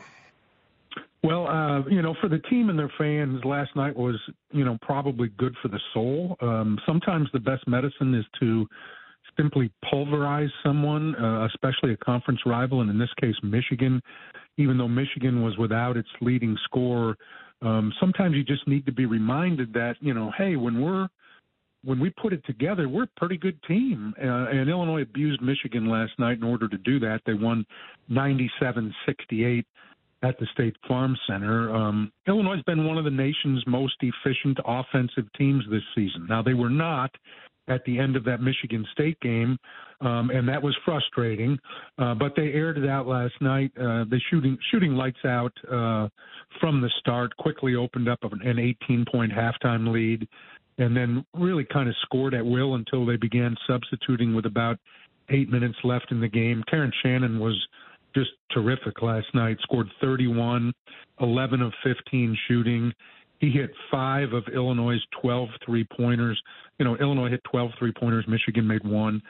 Well, 1.23 1.47
uh, 1.47 1.83
you 1.89 2.01
know, 2.01 2.15
for 2.21 2.29
the 2.29 2.39
team 2.39 2.69
and 2.69 2.79
their 2.79 2.91
fans, 2.97 3.43
last 3.43 3.75
night 3.75 3.95
was, 3.95 4.15
you 4.51 4.63
know, 4.63 4.77
probably 4.81 5.27
good 5.27 5.55
for 5.61 5.67
the 5.67 5.79
soul. 5.93 6.37
Um, 6.39 6.79
sometimes 6.85 7.27
the 7.33 7.39
best 7.39 7.67
medicine 7.67 8.13
is 8.15 8.25
to 8.39 8.67
simply 9.37 9.71
pulverize 9.89 10.49
someone, 10.63 11.15
uh, 11.15 11.45
especially 11.45 11.93
a 11.93 11.97
conference 11.97 12.39
rival, 12.45 12.81
and 12.81 12.89
in 12.89 12.97
this 12.97 13.13
case, 13.19 13.35
Michigan. 13.43 14.01
Even 14.57 14.77
though 14.77 14.87
Michigan 14.87 15.43
was 15.43 15.55
without 15.57 15.97
its 15.97 16.09
leading 16.19 16.57
scorer, 16.63 17.15
um, 17.61 17.93
sometimes 17.99 18.35
you 18.35 18.43
just 18.43 18.67
need 18.67 18.85
to 18.87 18.91
be 18.91 19.05
reminded 19.05 19.71
that, 19.73 19.95
you 19.99 20.13
know, 20.13 20.31
hey, 20.37 20.55
when 20.55 20.81
we're 20.81 21.07
when 21.83 21.99
we 21.99 22.09
put 22.09 22.33
it 22.33 22.43
together, 22.45 22.89
we're 22.89 23.03
a 23.03 23.09
pretty 23.17 23.37
good 23.37 23.61
team. 23.63 24.13
Uh, 24.19 24.49
and 24.49 24.69
Illinois 24.69 25.03
abused 25.03 25.41
Michigan 25.41 25.89
last 25.89 26.11
night 26.17 26.37
in 26.37 26.43
order 26.43 26.67
to 26.67 26.77
do 26.79 26.99
that. 26.99 27.21
They 27.25 27.33
won 27.33 27.65
97 28.09 28.93
68 29.05 29.65
at 30.23 30.39
the 30.39 30.47
State 30.53 30.75
Farm 30.87 31.15
Center. 31.27 31.73
Um, 31.73 32.11
Illinois 32.27 32.55
has 32.55 32.63
been 32.63 32.85
one 32.85 32.97
of 32.97 33.03
the 33.03 33.11
nation's 33.11 33.63
most 33.67 33.95
efficient 34.01 34.57
offensive 34.65 35.31
teams 35.37 35.63
this 35.69 35.83
season. 35.95 36.25
Now, 36.27 36.41
they 36.41 36.55
were 36.55 36.69
not 36.69 37.11
at 37.67 37.83
the 37.85 37.99
end 37.99 38.15
of 38.15 38.23
that 38.25 38.41
Michigan 38.41 38.85
State 38.93 39.19
game, 39.19 39.57
um, 40.01 40.29
and 40.29 40.47
that 40.47 40.61
was 40.61 40.75
frustrating. 40.85 41.57
Uh, 41.97 42.13
but 42.15 42.33
they 42.35 42.53
aired 42.53 42.77
it 42.77 42.89
out 42.89 43.07
last 43.07 43.33
night. 43.41 43.71
Uh, 43.79 44.05
they 44.09 44.21
shooting 44.29 44.57
shooting 44.71 44.93
lights 44.95 45.23
out 45.25 45.53
uh, 45.71 46.07
from 46.59 46.81
the 46.81 46.89
start. 46.99 47.35
Quickly 47.37 47.75
opened 47.75 48.07
up 48.07 48.19
an 48.23 48.59
18 48.59 49.05
point 49.11 49.31
halftime 49.31 49.91
lead 49.91 50.27
and 50.77 50.95
then 50.95 51.25
really 51.33 51.65
kind 51.65 51.89
of 51.89 51.95
scored 52.03 52.33
at 52.33 52.45
will 52.45 52.75
until 52.75 53.05
they 53.05 53.15
began 53.15 53.55
substituting 53.67 54.35
with 54.35 54.45
about 54.45 54.77
eight 55.29 55.49
minutes 55.49 55.77
left 55.83 56.11
in 56.11 56.21
the 56.21 56.27
game. 56.27 56.63
Terrence 56.69 56.95
Shannon 57.01 57.39
was 57.39 57.55
just 58.15 58.31
terrific 58.51 59.01
last 59.01 59.27
night, 59.33 59.57
scored 59.61 59.87
31, 60.01 60.71
11 61.19 61.61
of 61.61 61.73
15 61.83 62.37
shooting. 62.47 62.93
He 63.39 63.51
hit 63.51 63.71
five 63.91 64.33
of 64.33 64.43
Illinois' 64.53 64.99
12 65.21 65.49
three 65.65 65.85
pointers. 65.95 66.41
You 66.79 66.85
know, 66.85 66.95
Illinois 66.97 67.29
hit 67.29 67.41
12 67.49 67.71
three 67.77 67.91
pointers, 67.91 68.25
Michigan 68.27 68.67
made 68.67 68.83
one. 68.85 69.21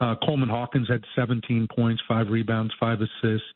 Uh, 0.00 0.14
Coleman 0.24 0.48
Hawkins 0.48 0.88
had 0.88 1.02
17 1.16 1.68
points, 1.74 2.02
five 2.08 2.28
rebounds, 2.28 2.74
five 2.78 2.98
assists. 3.00 3.46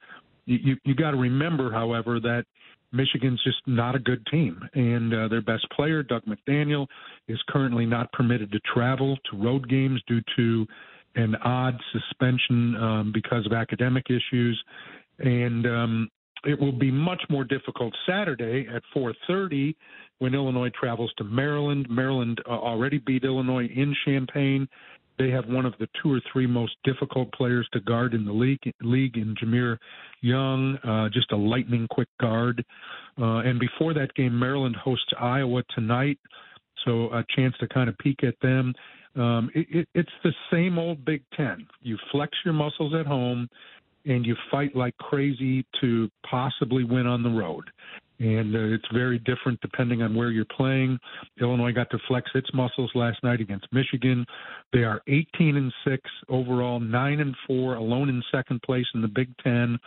You, 0.46 0.58
you, 0.62 0.76
you 0.84 0.94
got 0.94 1.10
to 1.10 1.16
remember, 1.16 1.70
however, 1.70 2.20
that 2.20 2.44
Michigan's 2.92 3.42
just 3.44 3.58
not 3.66 3.94
a 3.94 3.98
good 3.98 4.24
team. 4.30 4.60
And 4.74 5.12
uh, 5.12 5.28
their 5.28 5.42
best 5.42 5.66
player, 5.76 6.02
Dug 6.02 6.22
McDaniel, 6.24 6.86
is 7.26 7.38
currently 7.48 7.84
not 7.84 8.10
permitted 8.12 8.50
to 8.52 8.60
travel 8.72 9.18
to 9.30 9.36
road 9.36 9.68
games 9.68 10.00
due 10.06 10.22
to 10.36 10.66
an 11.16 11.34
odd 11.36 11.78
suspension 11.92 12.76
um, 12.76 13.12
because 13.12 13.44
of 13.44 13.52
academic 13.52 14.06
issues. 14.08 14.62
And 15.18 15.66
um, 15.66 16.08
it 16.44 16.58
will 16.58 16.72
be 16.72 16.90
much 16.90 17.22
more 17.28 17.44
difficult 17.44 17.94
Saturday 18.06 18.66
at 18.68 18.82
4:30 18.94 19.74
when 20.18 20.34
Illinois 20.34 20.70
travels 20.70 21.12
to 21.18 21.24
Maryland. 21.24 21.86
Maryland 21.88 22.40
uh, 22.46 22.50
already 22.50 22.98
beat 22.98 23.24
Illinois 23.24 23.66
in 23.66 23.94
Champaign. 24.04 24.68
They 25.18 25.30
have 25.30 25.48
one 25.48 25.66
of 25.66 25.74
the 25.80 25.88
two 26.00 26.12
or 26.12 26.20
three 26.32 26.46
most 26.46 26.76
difficult 26.84 27.32
players 27.32 27.68
to 27.72 27.80
guard 27.80 28.14
in 28.14 28.24
the 28.24 28.32
league, 28.32 28.72
league 28.82 29.16
in 29.16 29.34
Jahmir 29.34 29.78
Young, 30.20 30.76
uh, 30.84 31.08
just 31.12 31.32
a 31.32 31.36
lightning 31.36 31.88
quick 31.90 32.08
guard. 32.20 32.64
Uh, 33.20 33.38
and 33.38 33.58
before 33.58 33.92
that 33.94 34.14
game, 34.14 34.38
Maryland 34.38 34.76
hosts 34.76 35.12
Iowa 35.18 35.62
tonight, 35.74 36.18
so 36.84 37.12
a 37.12 37.24
chance 37.34 37.54
to 37.58 37.66
kind 37.66 37.88
of 37.88 37.98
peek 37.98 38.22
at 38.22 38.34
them. 38.40 38.72
Um, 39.16 39.50
it, 39.54 39.66
it, 39.70 39.88
it's 39.94 40.12
the 40.22 40.32
same 40.52 40.78
old 40.78 41.04
Big 41.04 41.24
Ten. 41.36 41.66
You 41.82 41.98
flex 42.12 42.32
your 42.44 42.54
muscles 42.54 42.94
at 42.94 43.06
home, 43.06 43.48
and 44.08 44.26
you 44.26 44.34
fight 44.50 44.74
like 44.74 44.96
crazy 44.98 45.64
to 45.80 46.10
possibly 46.28 46.82
win 46.82 47.06
on 47.06 47.22
the 47.22 47.30
road 47.30 47.70
and 48.20 48.54
uh, 48.54 48.74
it's 48.74 48.84
very 48.92 49.18
different 49.20 49.60
depending 49.60 50.02
on 50.02 50.14
where 50.14 50.30
you're 50.30 50.44
playing. 50.44 50.98
Illinois 51.40 51.72
got 51.72 51.90
to 51.90 51.98
flex 52.08 52.30
its 52.34 52.48
muscles 52.52 52.90
last 52.94 53.22
night 53.22 53.40
against 53.40 53.66
Michigan. 53.72 54.26
They 54.72 54.82
are 54.82 55.00
18 55.06 55.56
and 55.56 55.72
6 55.84 56.02
overall, 56.28 56.80
9 56.80 57.20
and 57.20 57.34
4, 57.46 57.76
alone 57.76 58.08
in 58.08 58.22
second 58.32 58.62
place 58.62 58.86
in 58.94 59.02
the 59.02 59.08
Big 59.08 59.28
10. 59.44 59.78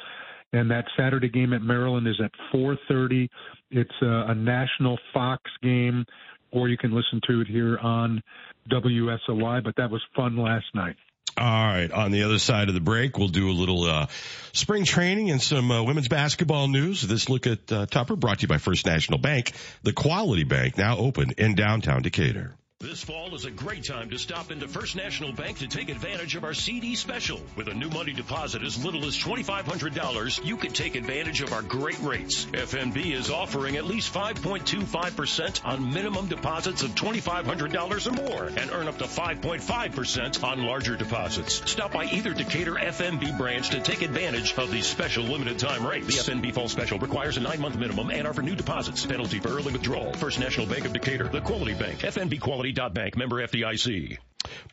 And 0.53 0.69
that 0.69 0.86
Saturday 0.97 1.30
game 1.30 1.53
at 1.53 1.61
Maryland 1.61 2.07
is 2.07 2.19
at 2.22 2.32
4:30. 2.53 3.30
It's 3.69 3.89
a, 4.01 4.26
a 4.28 4.36
national 4.36 4.99
Fox 5.13 5.41
game, 5.63 6.05
or 6.51 6.67
you 6.67 6.78
can 6.78 6.93
listen 6.93 7.22
to 7.28 7.39
it 7.39 7.47
here 7.47 7.78
on 7.78 8.22
WSOY. 8.69 9.63
But 9.63 9.78
that 9.78 9.89
was 9.89 10.01
fun 10.13 10.36
last 10.36 10.65
night. 10.74 10.97
All 11.38 11.65
right. 11.65 11.91
On 11.91 12.11
the 12.11 12.23
other 12.23 12.39
side 12.39 12.67
of 12.67 12.73
the 12.73 12.82
break, 12.82 13.17
we'll 13.17 13.29
do 13.29 13.49
a 13.49 13.53
little 13.53 13.84
uh, 13.84 14.07
spring 14.53 14.84
training 14.84 15.32
and 15.32 15.41
some 15.41 15.71
uh, 15.71 15.82
women's 15.84 16.07
basketball 16.07 16.67
news. 16.67 17.01
This 17.01 17.29
look 17.29 17.47
at 17.47 17.71
uh, 17.71 17.86
Tupper 17.86 18.15
brought 18.15 18.39
to 18.39 18.41
you 18.43 18.47
by 18.47 18.57
First 18.57 18.86
National 18.86 19.17
Bank, 19.17 19.53
the 19.84 19.93
quality 19.93 20.43
bank 20.43 20.77
now 20.77 20.97
open 20.97 21.32
in 21.38 21.55
downtown 21.55 22.01
Decatur. 22.01 22.53
This 22.82 23.03
fall 23.03 23.36
is 23.36 23.45
a 23.45 23.51
great 23.51 23.84
time 23.84 24.09
to 24.09 24.17
stop 24.17 24.49
into 24.49 24.67
First 24.67 24.95
National 24.95 25.32
Bank 25.32 25.59
to 25.59 25.67
take 25.67 25.89
advantage 25.89 26.36
of 26.36 26.43
our 26.43 26.55
CD 26.55 26.95
special. 26.95 27.39
With 27.55 27.67
a 27.67 27.75
new 27.75 27.89
money 27.89 28.11
deposit 28.11 28.63
as 28.63 28.84
little 28.84 29.05
as 29.05 29.15
$2,500, 29.15 30.43
you 30.43 30.57
can 30.57 30.73
take 30.73 30.95
advantage 30.95 31.41
of 31.41 31.53
our 31.53 31.61
great 31.61 31.99
rates. 31.99 32.45
FNB 32.45 33.13
is 33.13 33.29
offering 33.29 33.75
at 33.75 33.86
least 33.86 34.11
5.25% 34.11 35.63
on 35.63 35.93
minimum 35.93 36.25
deposits 36.25 36.82
of 36.82 36.95
$2,500 36.95 38.07
or 38.07 38.11
more 38.13 38.45
and 38.47 38.71
earn 38.71 38.88
up 38.88 38.97
to 38.97 39.03
5.5% 39.03 40.43
on 40.43 40.63
larger 40.63 40.95
deposits. 40.95 41.61
Stop 41.69 41.91
by 41.91 42.05
either 42.05 42.34
Decatur 42.34 42.73
FNB 42.73 43.38
branch 43.38 43.69
to 43.69 43.79
take 43.79 44.01
advantage 44.01 44.55
of 44.55 44.71
these 44.71 44.88
special 44.88 45.25
limited 45.25 45.59
time 45.59 45.86
rates. 45.86 46.07
The 46.07 46.32
FNB 46.32 46.51
fall 46.55 46.67
special 46.67 46.97
requires 46.97 47.38
a 47.38 47.41
nine 47.41 47.61
month 47.61 47.77
minimum 47.77 48.09
and 48.09 48.25
are 48.25 48.34
for 48.34 48.41
new 48.41 48.55
deposits. 48.55 49.05
Penalty 49.05 49.39
for 49.39 49.49
early 49.49 49.71
withdrawal. 49.71 50.13
First 50.13 50.39
National 50.39 50.65
Bank 50.65 50.86
of 50.86 50.93
Decatur, 50.93 51.27
the 51.27 51.41
quality 51.41 51.75
bank. 51.75 51.99
FNB 51.99 52.39
quality 52.39 52.70
Dot 52.72 52.93
bank, 52.93 53.17
member 53.17 53.45
FDIC. 53.45 54.17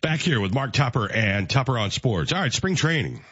Back 0.01 0.21
here 0.21 0.41
with 0.41 0.53
Mark 0.53 0.73
Tupper 0.73 1.11
and 1.11 1.49
Tupper 1.49 1.79
on 1.79 1.91
Sports. 1.91 2.33
All 2.33 2.41
right, 2.41 2.53
spring 2.53 2.77
training. 2.77 3.23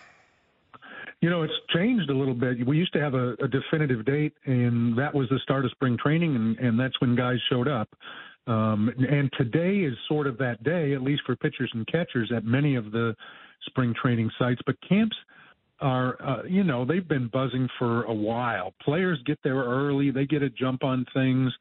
You 1.21 1.31
know, 1.31 1.43
it's 1.43 1.55
changed 1.75 2.11
a 2.11 2.15
little 2.15 2.35
bit. 2.35 2.67
We 2.67 2.77
used 2.77 2.93
to 2.93 3.01
have 3.01 3.15
a, 3.15 3.33
a 3.43 3.49
definitive 3.49 4.05
date, 4.05 4.35
and 4.45 4.99
that 4.99 5.15
was 5.15 5.29
the 5.31 5.39
start 5.43 5.65
of 5.65 5.71
spring 5.71 5.97
training, 6.01 6.37
and, 6.37 6.59
and 6.59 6.79
that's 6.79 7.01
when 7.01 7.17
guys 7.17 7.39
showed 7.51 7.69
up. 7.69 7.89
Um, 8.47 8.93
and 8.99 9.31
today 9.37 9.79
is 9.79 9.95
sort 10.09 10.27
of 10.27 10.39
that 10.39 10.63
day, 10.63 10.93
at 10.93 11.03
least 11.03 11.23
for 11.27 11.35
pitchers 11.35 11.71
and 11.75 11.87
catchers 11.87 12.31
at 12.37 12.45
many 12.45 12.77
of 12.77 12.93
the 12.93 13.17
spring 13.65 13.95
training 14.01 14.31
sites. 14.39 14.61
But 14.67 14.77
camps 14.89 15.17
are, 15.81 16.17
uh, 16.23 16.43
you 16.49 16.65
know, 16.65 16.85
they've 16.85 17.07
been 17.07 17.29
buzzing 17.33 17.69
for 17.79 18.05
a 18.05 18.15
while. 18.15 18.73
Players 18.83 19.19
get 19.27 19.39
there 19.45 19.63
early, 19.63 20.11
they 20.11 20.27
get 20.27 20.43
a 20.43 20.51
jump 20.51 20.85
on 20.85 21.05
things. 21.13 21.53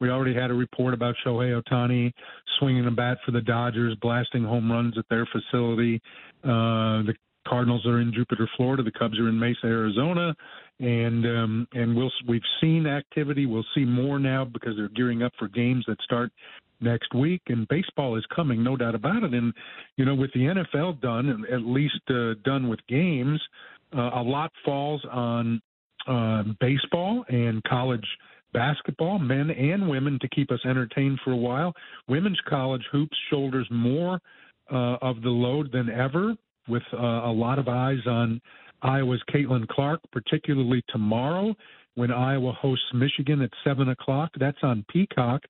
We 0.00 0.10
already 0.10 0.34
had 0.34 0.50
a 0.50 0.54
report 0.54 0.94
about 0.94 1.14
Shohei 1.24 1.60
Ohtani 1.60 2.12
swinging 2.58 2.86
a 2.86 2.90
bat 2.90 3.18
for 3.24 3.32
the 3.32 3.40
Dodgers, 3.40 3.96
blasting 4.00 4.44
home 4.44 4.70
runs 4.70 4.98
at 4.98 5.04
their 5.08 5.26
facility. 5.26 6.00
Uh, 6.44 7.02
the 7.04 7.14
Cardinals 7.46 7.84
are 7.86 8.00
in 8.00 8.12
Jupiter, 8.12 8.48
Florida. 8.56 8.82
The 8.82 8.92
Cubs 8.92 9.18
are 9.18 9.28
in 9.28 9.38
Mesa, 9.38 9.64
Arizona, 9.64 10.34
and 10.80 11.24
um, 11.26 11.68
and 11.72 11.94
we'll 11.94 12.10
we've 12.26 12.42
seen 12.60 12.86
activity. 12.86 13.46
We'll 13.46 13.64
see 13.74 13.84
more 13.84 14.18
now 14.18 14.44
because 14.44 14.76
they're 14.76 14.88
gearing 14.88 15.22
up 15.22 15.32
for 15.38 15.48
games 15.48 15.84
that 15.88 16.00
start 16.02 16.32
next 16.80 17.14
week. 17.14 17.42
And 17.48 17.66
baseball 17.68 18.16
is 18.16 18.24
coming, 18.34 18.62
no 18.62 18.76
doubt 18.76 18.94
about 18.94 19.22
it. 19.22 19.32
And 19.32 19.52
you 19.96 20.04
know, 20.04 20.14
with 20.14 20.32
the 20.32 20.40
NFL 20.40 21.00
done, 21.00 21.44
at 21.50 21.62
least 21.62 22.00
uh, 22.10 22.34
done 22.44 22.68
with 22.68 22.80
games, 22.88 23.40
uh, 23.96 24.10
a 24.14 24.22
lot 24.22 24.50
falls 24.64 25.04
on 25.10 25.60
uh, 26.06 26.42
baseball 26.60 27.24
and 27.28 27.62
college 27.64 28.06
basketball, 28.52 29.18
men 29.18 29.50
and 29.50 29.88
women, 29.88 30.18
to 30.20 30.28
keep 30.28 30.50
us 30.50 30.60
entertained 30.64 31.18
for 31.24 31.32
a 31.32 31.36
while. 31.36 31.72
Women's 32.08 32.40
college 32.48 32.82
hoops 32.90 33.16
shoulders 33.30 33.66
more 33.70 34.20
uh, 34.70 34.96
of 35.00 35.22
the 35.22 35.28
load 35.28 35.72
than 35.72 35.88
ever, 35.88 36.34
with 36.68 36.82
uh, 36.92 36.96
a 36.96 37.32
lot 37.32 37.58
of 37.58 37.68
eyes 37.68 38.06
on 38.06 38.40
Iowa's 38.82 39.22
Caitlin 39.32 39.66
Clark, 39.68 40.00
particularly 40.12 40.82
tomorrow 40.88 41.54
when 41.94 42.10
Iowa 42.10 42.52
hosts 42.52 42.86
Michigan 42.94 43.42
at 43.42 43.50
7 43.64 43.88
o'clock. 43.90 44.30
That's 44.38 44.58
on 44.62 44.84
Peacock. 44.90 45.42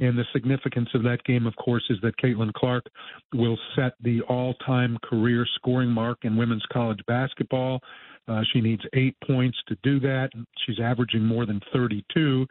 And 0.00 0.18
the 0.18 0.24
significance 0.32 0.88
of 0.94 1.04
that 1.04 1.22
game, 1.24 1.46
of 1.46 1.54
course, 1.56 1.84
is 1.88 1.98
that 2.02 2.16
Caitlin 2.16 2.52
Clark 2.54 2.84
will 3.32 3.56
set 3.76 3.92
the 4.02 4.22
all 4.22 4.54
time 4.66 4.98
career 5.04 5.46
scoring 5.54 5.90
mark 5.90 6.18
in 6.22 6.36
women's 6.36 6.64
college 6.72 6.98
basketball. 7.06 7.80
Uh, 8.26 8.42
she 8.52 8.60
needs 8.60 8.82
eight 8.94 9.16
points 9.24 9.56
to 9.68 9.76
do 9.82 10.00
that. 10.00 10.30
She's 10.66 10.80
averaging 10.80 11.24
more 11.24 11.46
than 11.46 11.60
32. 11.72 12.46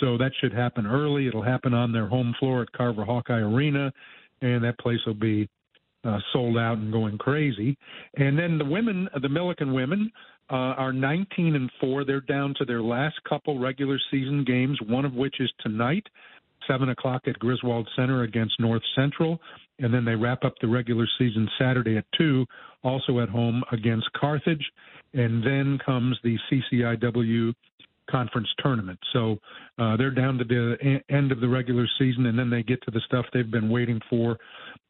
So 0.00 0.16
that 0.18 0.32
should 0.40 0.52
happen 0.52 0.86
early. 0.86 1.28
It'll 1.28 1.42
happen 1.42 1.74
on 1.74 1.92
their 1.92 2.08
home 2.08 2.34
floor 2.40 2.62
at 2.62 2.72
Carver 2.72 3.04
Hawkeye 3.04 3.40
Arena, 3.40 3.92
and 4.40 4.64
that 4.64 4.78
place 4.78 5.00
will 5.06 5.14
be 5.14 5.48
uh, 6.04 6.18
sold 6.32 6.56
out 6.56 6.78
and 6.78 6.92
going 6.92 7.18
crazy. 7.18 7.76
And 8.16 8.38
then 8.38 8.58
the 8.58 8.64
women, 8.64 9.08
the 9.20 9.28
Millikin 9.28 9.74
women, 9.74 10.10
uh, 10.50 10.74
are 10.76 10.92
19 10.92 11.54
and 11.54 11.70
four. 11.80 12.04
They're 12.04 12.20
down 12.20 12.54
to 12.58 12.64
their 12.64 12.82
last 12.82 13.16
couple 13.28 13.58
regular 13.58 13.98
season 14.10 14.44
games, 14.44 14.78
one 14.86 15.04
of 15.04 15.14
which 15.14 15.36
is 15.40 15.52
tonight, 15.60 16.06
seven 16.66 16.88
o'clock 16.88 17.22
at 17.26 17.38
Griswold 17.38 17.88
Center 17.96 18.22
against 18.22 18.58
North 18.58 18.82
Central, 18.96 19.40
and 19.78 19.94
then 19.94 20.04
they 20.04 20.14
wrap 20.14 20.44
up 20.44 20.54
the 20.60 20.68
regular 20.68 21.06
season 21.18 21.48
Saturday 21.58 21.96
at 21.96 22.04
two, 22.18 22.44
also 22.82 23.20
at 23.20 23.28
home 23.28 23.62
against 23.72 24.12
Carthage, 24.12 24.64
and 25.14 25.42
then 25.44 25.78
comes 25.84 26.18
the 26.24 26.36
CCIW 26.50 27.54
conference 28.10 28.48
tournament. 28.62 28.98
So 29.12 29.38
uh, 29.78 29.96
they're 29.96 30.10
down 30.10 30.38
to 30.38 30.44
the 30.44 31.00
end 31.08 31.32
of 31.32 31.40
the 31.40 31.48
regular 31.48 31.86
season, 31.98 32.26
and 32.26 32.38
then 32.38 32.50
they 32.50 32.62
get 32.62 32.82
to 32.82 32.90
the 32.90 33.00
stuff 33.06 33.26
they've 33.32 33.50
been 33.50 33.70
waiting 33.70 34.00
for, 34.08 34.38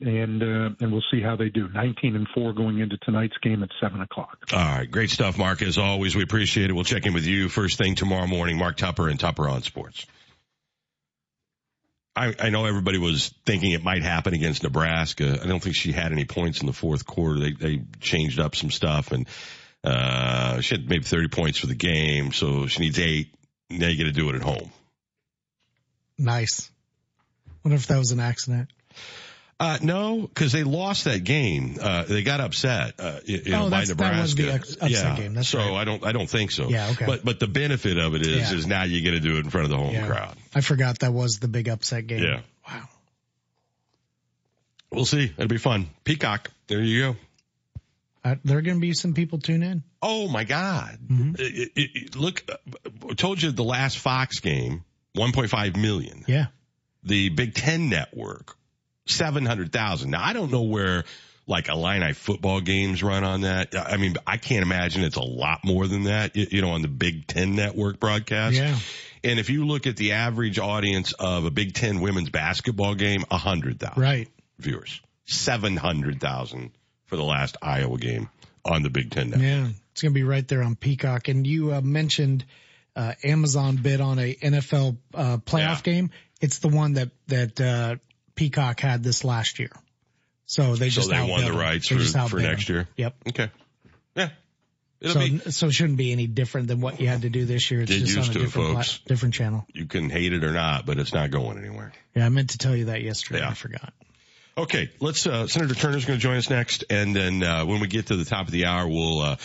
and 0.00 0.42
uh, 0.42 0.74
and 0.80 0.92
we'll 0.92 1.04
see 1.10 1.20
how 1.22 1.36
they 1.36 1.48
do. 1.48 1.68
19 1.68 2.16
and 2.16 2.26
four 2.34 2.52
going 2.52 2.78
into 2.80 2.96
tonight's 2.98 3.36
game 3.42 3.62
at 3.62 3.70
seven 3.80 4.00
o'clock. 4.00 4.38
All 4.52 4.58
right, 4.58 4.90
great 4.90 5.10
stuff, 5.10 5.38
Mark. 5.38 5.62
As 5.62 5.78
always, 5.78 6.16
we 6.16 6.22
appreciate 6.22 6.70
it. 6.70 6.72
We'll 6.72 6.84
check 6.84 7.06
in 7.06 7.14
with 7.14 7.26
you 7.26 7.48
first 7.48 7.78
thing 7.78 7.94
tomorrow 7.94 8.26
morning. 8.26 8.58
Mark 8.58 8.76
Tupper 8.76 9.08
and 9.08 9.18
Tupper 9.18 9.48
on 9.48 9.62
Sports. 9.62 10.06
I, 12.16 12.34
I 12.38 12.50
know 12.50 12.66
everybody 12.66 12.98
was 12.98 13.32
thinking 13.46 13.70
it 13.70 13.84
might 13.84 14.02
happen 14.02 14.34
against 14.34 14.64
Nebraska. 14.64 15.38
I 15.42 15.46
don't 15.46 15.62
think 15.62 15.76
she 15.76 15.92
had 15.92 16.10
any 16.12 16.24
points 16.24 16.60
in 16.60 16.66
the 16.66 16.72
fourth 16.72 17.06
quarter. 17.06 17.38
They 17.38 17.52
they 17.52 17.82
changed 18.00 18.40
up 18.40 18.56
some 18.56 18.70
stuff 18.70 19.12
and 19.12 19.28
uh, 19.84 20.60
she 20.60 20.74
had 20.74 20.88
maybe 20.88 21.04
30 21.04 21.28
points 21.28 21.58
for 21.58 21.66
the 21.66 21.74
game, 21.74 22.32
so 22.32 22.66
she 22.66 22.80
needs 22.80 22.98
eight. 22.98 23.34
Now 23.70 23.88
you 23.88 23.96
got 23.96 24.04
to 24.04 24.12
do 24.12 24.28
it 24.30 24.34
at 24.34 24.42
home. 24.42 24.70
Nice. 26.18 26.70
Wonder 27.64 27.76
if 27.76 27.86
that 27.86 27.98
was 27.98 28.12
an 28.12 28.20
accident. 28.20 28.68
Uh, 29.58 29.78
no, 29.82 30.22
because 30.22 30.52
they 30.52 30.64
lost 30.64 31.04
that 31.04 31.22
game. 31.22 31.76
Uh, 31.80 32.04
they 32.04 32.22
got 32.22 32.40
upset, 32.40 32.94
uh, 32.98 33.20
you, 33.26 33.42
you 33.44 33.54
oh, 33.54 33.64
know, 33.64 33.70
by 33.70 33.84
Nebraska. 33.84 34.42
that 34.42 34.62
was 34.62 34.76
the 34.76 34.84
upset 34.86 34.90
yeah. 34.90 35.16
game. 35.16 35.34
That's 35.34 35.48
so 35.48 35.58
right. 35.58 35.72
I 35.72 35.84
don't, 35.84 36.04
I 36.04 36.12
don't 36.12 36.30
think 36.30 36.50
so. 36.50 36.70
Yeah, 36.70 36.88
okay. 36.92 37.04
But, 37.04 37.26
but 37.26 37.40
the 37.40 37.46
benefit 37.46 37.98
of 37.98 38.14
it 38.14 38.22
is, 38.22 38.50
Yeah. 38.50 38.56
is 38.56 38.66
now 38.66 38.84
you 38.84 39.04
got 39.04 39.10
to 39.10 39.20
do 39.20 39.36
it 39.36 39.44
in 39.44 39.50
front 39.50 39.64
of 39.64 39.70
the 39.70 39.76
home 39.76 39.92
Yeah. 39.92 40.06
crowd. 40.06 40.34
I 40.54 40.62
forgot 40.62 41.00
that 41.00 41.12
was 41.12 41.40
the 41.40 41.48
big 41.48 41.68
upset 41.68 42.06
game. 42.06 42.22
Yeah. 42.22 42.40
Wow. 42.66 42.88
We'll 44.90 45.04
see. 45.04 45.24
It'll 45.24 45.46
be 45.46 45.58
fun. 45.58 45.90
Peacock. 46.04 46.50
There 46.66 46.80
you 46.80 47.12
go. 47.12 47.16
Uh, 48.22 48.34
there 48.44 48.58
are 48.58 48.62
going 48.62 48.76
to 48.76 48.80
be 48.80 48.92
some 48.92 49.14
people 49.14 49.38
tune 49.38 49.62
in. 49.62 49.82
Oh 50.02 50.28
my 50.28 50.44
God. 50.44 50.98
Mm-hmm. 51.06 51.34
It- 51.38 51.70
it- 51.74 51.90
it- 51.94 52.16
look, 52.16 52.44
uh, 52.50 52.56
I 53.10 53.14
told 53.14 53.40
you 53.42 53.50
the 53.50 53.64
last 53.64 53.98
Fox 53.98 54.40
game, 54.40 54.84
1.5 55.16 55.76
million. 55.76 56.24
Yeah. 56.28 56.46
The 57.02 57.30
Big 57.30 57.54
Ten 57.54 57.88
network, 57.88 58.56
700,000. 59.06 60.10
Now 60.10 60.22
I 60.22 60.32
don't 60.34 60.50
know 60.52 60.62
where 60.62 61.04
like 61.46 61.68
Illini 61.68 62.12
football 62.12 62.60
games 62.60 63.02
run 63.02 63.24
on 63.24 63.40
that. 63.40 63.74
I 63.74 63.96
mean, 63.96 64.16
I 64.26 64.36
can't 64.36 64.62
imagine 64.62 65.02
it's 65.02 65.16
a 65.16 65.22
lot 65.22 65.60
more 65.64 65.86
than 65.88 66.04
that, 66.04 66.36
you 66.36 66.46
you 66.50 66.60
know, 66.62 66.70
on 66.72 66.82
the 66.82 66.88
Big 66.88 67.26
Ten 67.26 67.56
network 67.56 67.98
broadcast. 67.98 68.54
Yeah. 68.56 68.78
And 69.24 69.40
if 69.40 69.50
you 69.50 69.66
look 69.66 69.86
at 69.86 69.96
the 69.96 70.12
average 70.12 70.58
audience 70.58 71.12
of 71.14 71.44
a 71.46 71.50
Big 71.50 71.74
Ten 71.74 72.00
women's 72.00 72.30
basketball 72.30 72.94
game, 72.94 73.24
100,000 73.30 74.00
Right. 74.00 74.28
viewers. 74.58 75.00
700,000 75.26 76.70
for 77.11 77.16
the 77.16 77.24
last 77.24 77.56
Iowa 77.61 77.98
game 77.98 78.30
on 78.64 78.82
the 78.84 78.88
Big 78.90 79.11
Ten 79.11 79.30
network. 79.30 79.46
Yeah. 79.46 79.68
It's 79.92 80.00
going 80.02 80.12
to 80.12 80.18
be 80.18 80.22
right 80.22 80.46
there 80.46 80.62
on 80.62 80.76
Peacock. 80.76 81.26
And 81.28 81.44
you 81.46 81.74
uh, 81.74 81.80
mentioned 81.80 82.44
uh, 82.94 83.14
Amazon 83.24 83.76
bid 83.76 84.00
on 84.00 84.18
a 84.20 84.32
NFL 84.34 84.96
uh, 85.12 85.36
playoff 85.38 85.82
game. 85.82 86.11
It's 86.40 86.61
the 86.61 86.68
one 86.68 86.94
that 86.94 87.11
that 87.26 87.61
uh, 87.61 87.96
Peacock 88.36 88.78
had 88.80 89.02
this 89.02 89.24
last 89.24 89.58
year. 89.58 89.72
So 90.46 90.76
they 90.76 90.88
So 90.90 91.00
just 91.00 91.11
they 91.11 91.28
won 91.28 91.44
the 91.44 91.52
rights 91.52 91.88
for, 91.88 91.98
for 92.28 92.38
next 92.38 92.68
them. 92.68 92.76
year. 92.76 92.88
Yep. 92.96 93.14
Okay. 93.30 93.50
Yeah. 94.14 94.28
It'll 95.00 95.14
so, 95.14 95.20
be, 95.20 95.38
so 95.50 95.66
it 95.66 95.72
shouldn't 95.72 95.98
be 95.98 96.12
any 96.12 96.26
different 96.28 96.68
than 96.68 96.80
what 96.80 97.00
you 97.00 97.08
had 97.08 97.22
to 97.22 97.30
do 97.30 97.44
this 97.44 97.70
year. 97.70 97.80
It's 97.80 97.90
Get 97.90 98.00
just 98.00 98.16
used 98.16 98.30
on 98.30 98.30
a 98.30 98.32
to 98.34 98.40
it, 98.40 98.42
different, 98.44 98.68
pla- 98.70 98.76
folks. 98.82 98.98
different 99.06 99.34
channel. 99.34 99.66
you 99.74 99.86
can 99.86 100.11
hate 100.11 100.32
it 100.32 100.44
or 100.44 100.52
not, 100.52 100.86
but 100.86 100.98
it's 100.98 101.12
not 101.12 101.30
going 101.30 101.58
anywhere. 101.58 101.92
Yeah, 102.14 102.26
I 102.26 102.28
meant 102.28 102.50
to 102.50 102.58
tell 102.58 102.76
you 102.76 102.86
that 102.86 103.02
yesterday. 103.02 103.40
Yeah. 103.40 103.48
I 103.50 103.54
forgot. 103.54 103.92
Okay, 104.61 104.90
let's. 105.00 105.26
Uh, 105.26 105.46
Senator 105.46 105.74
Turner's 105.74 106.04
going 106.04 106.18
to 106.18 106.22
join 106.22 106.36
us 106.36 106.50
next, 106.50 106.84
and 106.90 107.16
then 107.16 107.42
uh, 107.42 107.64
when 107.64 107.80
we 107.80 107.86
get 107.86 108.08
to 108.08 108.16
the 108.16 108.26
top 108.26 108.44
of 108.44 108.52
the 108.52 108.66
hour, 108.66 108.86
we'll 108.86 109.20
uh, 109.20 109.36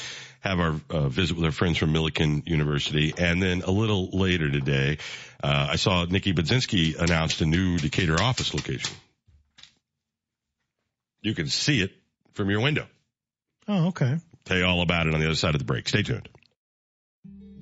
have 0.41 0.59
our 0.59 0.75
uh, 0.89 1.07
visit 1.07 1.37
with 1.37 1.45
our 1.45 1.53
friends 1.53 1.77
from 1.77 1.93
Millikin 1.93 2.45
University, 2.45 3.13
and 3.17 3.41
then 3.41 3.61
a 3.61 3.71
little 3.71 4.09
later 4.09 4.51
today, 4.51 4.97
uh, 5.41 5.67
I 5.71 5.77
saw 5.77 6.03
Nikki 6.03 6.33
Budzinski 6.33 6.99
announced 6.99 7.39
a 7.39 7.45
new 7.45 7.77
Decatur 7.77 8.21
office 8.21 8.53
location. 8.53 8.93
You 11.21 11.33
can 11.33 11.47
see 11.47 11.79
it 11.79 11.93
from 12.33 12.49
your 12.49 12.59
window. 12.59 12.85
Oh, 13.69 13.87
okay. 13.87 14.17
Tell 14.43 14.57
you 14.57 14.65
all 14.65 14.81
about 14.81 15.07
it 15.07 15.13
on 15.13 15.21
the 15.21 15.27
other 15.27 15.35
side 15.35 15.55
of 15.55 15.59
the 15.59 15.65
break. 15.65 15.87
Stay 15.87 16.03
tuned. 16.03 16.27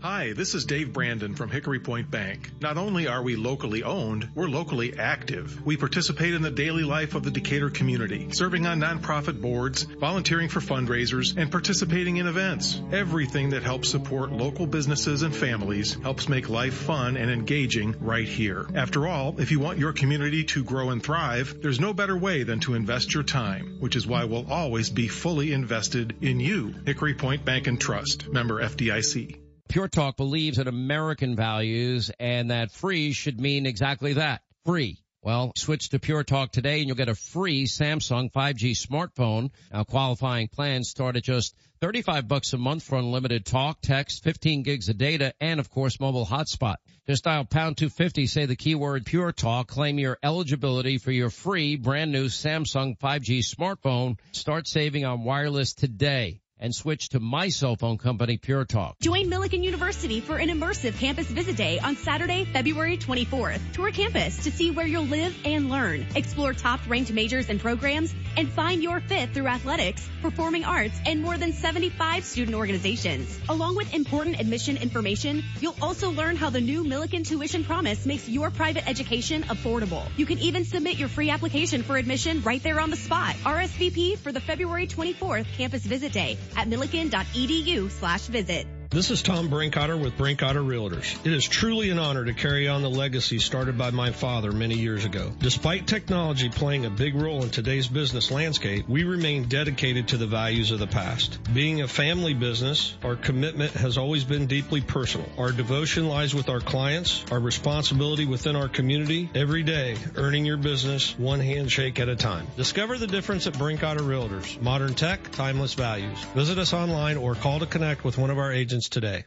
Hi, 0.04 0.34
this 0.34 0.54
is 0.54 0.66
Dave 0.66 0.92
Brandon 0.92 1.34
from 1.34 1.50
Hickory 1.50 1.80
Point 1.80 2.12
Bank. 2.12 2.52
Not 2.60 2.78
only 2.78 3.08
are 3.08 3.24
we 3.24 3.38
locally 3.38 3.84
owned, 3.84 4.28
we're 4.36 4.50
locally 4.50 5.00
active. 5.00 5.66
We 5.66 5.78
participate 5.78 6.34
in 6.34 6.42
the 6.42 6.52
daily 6.52 6.84
life 6.84 7.16
of 7.16 7.24
the 7.24 7.32
Decatur 7.32 7.70
community, 7.70 8.28
serving 8.32 8.66
on 8.66 8.82
nonprofit 8.82 9.40
boards, 9.40 9.84
volunteering 9.84 10.50
for 10.50 10.60
fundraisers, 10.60 11.38
and 11.38 11.50
participating 11.50 12.18
in 12.18 12.28
events. 12.28 12.82
Everything 12.92 13.52
that 13.52 13.64
helps 13.64 13.88
support 13.88 14.34
local 14.34 14.68
businesses 14.68 15.22
and 15.22 15.34
families 15.34 15.94
helps 15.94 16.28
make 16.28 16.50
life 16.50 16.74
fun 16.74 17.16
and 17.16 17.32
engaging 17.32 17.96
right 18.02 18.28
here. 18.28 18.68
After 18.76 19.08
all, 19.08 19.40
if 19.40 19.52
you 19.52 19.62
want 19.62 19.80
your 19.80 19.94
community 19.94 20.44
to 20.44 20.66
grow 20.66 20.90
and 20.90 21.02
thrive, 21.02 21.62
there's 21.62 21.80
no 21.80 21.94
better 21.94 22.18
way 22.18 22.44
than 22.44 22.60
to 22.60 22.74
invest 22.74 23.14
your 23.14 23.24
time, 23.24 23.78
which 23.80 23.96
is 23.96 24.06
why 24.06 24.26
we'll 24.26 24.52
always 24.52 24.90
be 24.90 25.08
fully 25.08 25.54
invested 25.54 26.18
in 26.20 26.42
you. 26.42 26.76
Hickory 26.86 27.14
Point 27.14 27.46
Bank 27.46 27.68
and 27.68 27.80
Trust, 27.80 28.28
member 28.28 28.62
FDIC. 28.62 29.43
Pure 29.74 29.88
Talk 29.88 30.18
believes 30.18 30.60
in 30.60 30.68
American 30.68 31.36
values 31.36 32.12
and 32.20 32.52
that 32.52 32.70
free 32.70 33.12
should 33.12 33.42
mean 33.42 33.66
exactly 33.66 34.14
that. 34.14 34.44
Free. 34.66 35.00
Well, 35.24 35.52
switch 35.56 35.90
to 35.90 36.00
Pure 36.00 36.26
Talk 36.26 36.52
today 36.52 36.78
and 36.78 36.88
you'll 36.88 36.96
get 36.96 37.10
a 37.10 37.16
free 37.16 37.66
Samsung 37.66 38.32
5G 38.32 38.78
smartphone. 38.78 39.50
Now 39.72 39.84
qualifying 39.84 40.48
plans 40.48 40.90
start 40.90 41.16
at 41.16 41.24
just 41.24 41.56
35 41.82 42.28
bucks 42.28 42.54
a 42.54 42.60
month 42.60 42.84
for 42.84 43.00
unlimited 43.00 43.48
talk, 43.48 43.82
text, 43.82 44.24
15 44.24 44.62
gigs 44.62 44.90
of 44.90 45.00
data, 45.00 45.34
and 45.42 45.60
of 45.60 45.72
course 45.72 46.00
mobile 46.00 46.28
hotspot. 46.28 46.76
Just 47.08 47.24
dial 47.24 47.44
pound 47.44 47.78
250, 47.78 48.28
say 48.28 48.46
the 48.46 48.56
keyword 48.56 49.08
Pure 49.08 49.32
Talk, 49.32 49.70
claim 49.70 49.98
your 49.98 50.20
eligibility 50.22 51.00
for 51.00 51.12
your 51.12 51.32
free 51.32 51.78
brand 51.78 52.12
new 52.12 52.28
Samsung 52.28 52.96
5G 53.00 53.40
smartphone. 53.40 54.20
Start 54.34 54.68
saving 54.68 55.04
on 55.04 55.24
wireless 55.24 55.74
today 55.74 56.43
and 56.64 56.74
switch 56.74 57.10
to 57.10 57.20
my 57.20 57.50
cell 57.50 57.76
phone 57.76 57.98
company, 57.98 58.38
Pure 58.38 58.64
Talk. 58.66 58.98
Join 59.02 59.30
Millikin 59.30 59.64
University 59.64 60.22
for 60.22 60.38
an 60.38 60.48
immersive 60.48 60.98
campus 60.98 61.28
visit 61.28 61.58
day 61.58 61.78
on 61.78 61.98
Saturday, 61.98 62.46
February 62.46 62.98
24th. 62.98 63.60
Tour 63.74 63.92
campus 63.92 64.46
to 64.46 64.50
see 64.52 64.72
where 64.72 64.88
you'll 64.88 65.04
live 65.04 65.36
and 65.44 65.70
learn. 65.70 66.06
Explore 66.16 66.54
top 66.54 66.80
ranked 66.88 67.12
majors 67.12 67.50
and 67.50 67.60
programs 67.60 68.16
and 68.38 68.50
find 68.50 68.82
your 68.82 69.02
fit 69.02 69.34
through 69.34 69.48
athletics, 69.48 70.10
performing 70.22 70.64
arts, 70.64 70.98
and 71.06 71.22
more 71.22 71.38
than 71.38 71.52
75 71.52 72.24
student 72.24 72.56
organizations. 72.56 73.38
Along 73.50 73.76
with 73.76 73.94
important 73.94 74.40
admission 74.40 74.78
information, 74.78 75.44
you'll 75.60 75.76
also 75.82 76.12
learn 76.12 76.38
how 76.38 76.50
the 76.50 76.62
new 76.62 76.86
Millikin 76.86 77.28
tuition 77.28 77.66
promise 77.66 78.06
makes 78.06 78.30
your 78.30 78.50
private 78.50 78.88
education 78.88 79.44
affordable. 79.44 80.08
You 80.16 80.26
can 80.26 80.40
even 80.40 80.64
submit 80.64 80.98
your 80.98 81.10
free 81.10 81.30
application 81.30 81.84
for 81.84 81.98
admission 81.98 82.42
right 82.44 82.64
there 82.64 82.80
on 82.80 82.90
the 82.90 82.96
spot. 82.96 83.36
RSVP 83.44 84.18
for 84.18 84.32
the 84.32 84.40
February 84.40 84.88
24th 84.88 85.46
campus 85.58 85.84
visit 85.84 86.14
day 86.14 86.38
at 86.56 86.68
millikin.edu 86.68 87.92
slash 87.92 88.28
visit. 88.28 88.66
This 88.94 89.10
is 89.10 89.24
Tom 89.24 89.50
Brinkotter 89.50 90.00
with 90.00 90.20
Brinkotter 90.20 90.64
Realtors. 90.64 91.18
It 91.26 91.34
is 91.34 91.46
truly 91.46 91.90
an 91.90 91.98
honor 91.98 92.26
to 92.26 92.34
carry 92.36 92.68
on 92.68 92.84
the 92.84 92.92
legacy 92.92 93.40
started 93.40 93.76
by 93.76 93.90
my 93.90 94.12
father 94.12 94.52
many 94.52 94.76
years 94.76 95.04
ago. 95.04 95.32
Despite 95.40 95.88
technology 95.88 96.50
playing 96.50 96.86
a 96.86 96.92
big 96.92 97.16
role 97.16 97.42
in 97.42 97.50
today's 97.50 97.88
business 97.88 98.30
landscape, 98.30 98.88
we 98.88 99.04
remain 99.04 99.46
dedicated 99.46 100.10
to 100.10 100.18
the 100.18 100.28
values 100.28 100.70
of 100.70 100.78
the 100.78 100.86
past. 100.86 101.40
Being 101.56 101.82
a 101.82 101.88
family 101.88 102.36
business, 102.36 102.96
our 103.04 103.16
commitment 103.16 103.72
has 103.72 103.98
always 103.98 104.26
been 104.26 104.46
deeply 104.46 104.82
personal. 104.82 105.28
Our 105.40 105.52
devotion 105.52 106.08
lies 106.08 106.36
with 106.36 106.50
our 106.50 106.60
clients, 106.60 107.26
our 107.32 107.40
responsibility 107.40 108.28
within 108.28 108.56
our 108.56 108.70
community, 108.70 109.28
every 109.34 109.64
day 109.64 109.98
earning 110.18 110.46
your 110.46 110.58
business 110.58 111.18
one 111.18 111.40
handshake 111.40 112.00
at 112.00 112.10
a 112.10 112.16
time. 112.16 112.46
Discover 112.58 113.00
the 113.00 113.08
difference 113.08 113.48
at 113.48 113.54
Brinkotter 113.54 114.02
Realtors. 114.02 114.62
Modern 114.62 114.94
tech, 114.94 115.32
timeless 115.32 115.74
values. 115.74 116.20
Visit 116.36 116.60
us 116.60 116.74
online 116.74 117.18
or 117.18 117.34
call 117.34 117.58
to 117.58 117.66
connect 117.66 118.04
with 118.04 118.20
one 118.20 118.30
of 118.30 118.38
our 118.38 118.52
agents 118.52 118.83
today. 118.90 119.26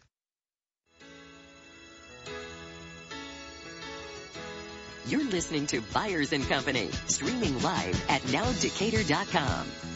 You're 5.07 5.23
listening 5.23 5.69
to 5.69 5.81
Byers 5.95 6.33
and 6.33 6.43
Company, 6.49 6.89
streaming 7.07 7.61
live 7.63 8.05
at 8.09 8.23
nowdecatur.com. 8.23 9.96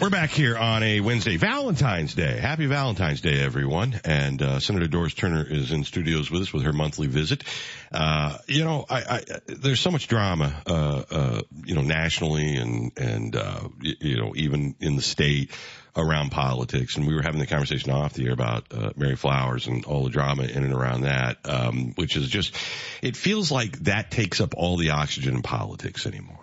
We're 0.00 0.08
back 0.08 0.30
here 0.30 0.56
on 0.56 0.82
a 0.82 1.00
Wednesday, 1.00 1.36
Valentine's 1.36 2.14
Day. 2.14 2.38
Happy 2.38 2.64
Valentine's 2.64 3.20
Day, 3.20 3.38
everyone. 3.38 4.00
And 4.02 4.40
uh, 4.40 4.58
Senator 4.58 4.88
Doris 4.88 5.12
Turner 5.12 5.44
is 5.46 5.72
in 5.72 5.84
studios 5.84 6.30
with 6.30 6.40
us 6.40 6.52
with 6.54 6.62
her 6.62 6.72
monthly 6.72 7.06
visit. 7.06 7.44
Uh, 7.92 8.38
you 8.46 8.64
know, 8.64 8.86
I, 8.88 9.02
I, 9.02 9.20
there's 9.46 9.78
so 9.78 9.90
much 9.90 10.08
drama, 10.08 10.62
uh, 10.66 11.02
uh, 11.10 11.42
you 11.66 11.74
know, 11.74 11.82
nationally 11.82 12.56
and 12.56 12.92
and 12.96 13.36
uh, 13.36 13.68
you, 13.82 13.94
you 14.00 14.16
know 14.16 14.32
even 14.36 14.74
in 14.80 14.96
the 14.96 15.02
state 15.02 15.50
around 15.94 16.30
politics. 16.30 16.96
And 16.96 17.06
we 17.06 17.14
were 17.14 17.22
having 17.22 17.40
the 17.40 17.46
conversation 17.46 17.90
off 17.90 18.14
the 18.14 18.24
air 18.24 18.32
about 18.32 18.72
uh, 18.72 18.92
Mary 18.96 19.16
Flowers 19.16 19.66
and 19.66 19.84
all 19.84 20.04
the 20.04 20.10
drama 20.10 20.44
in 20.44 20.64
and 20.64 20.72
around 20.72 21.02
that, 21.02 21.36
um, 21.44 21.92
which 21.96 22.16
is 22.16 22.26
just, 22.26 22.56
it 23.02 23.18
feels 23.18 23.50
like 23.50 23.78
that 23.80 24.10
takes 24.10 24.40
up 24.40 24.54
all 24.56 24.78
the 24.78 24.90
oxygen 24.90 25.34
in 25.34 25.42
politics 25.42 26.06
anymore. 26.06 26.39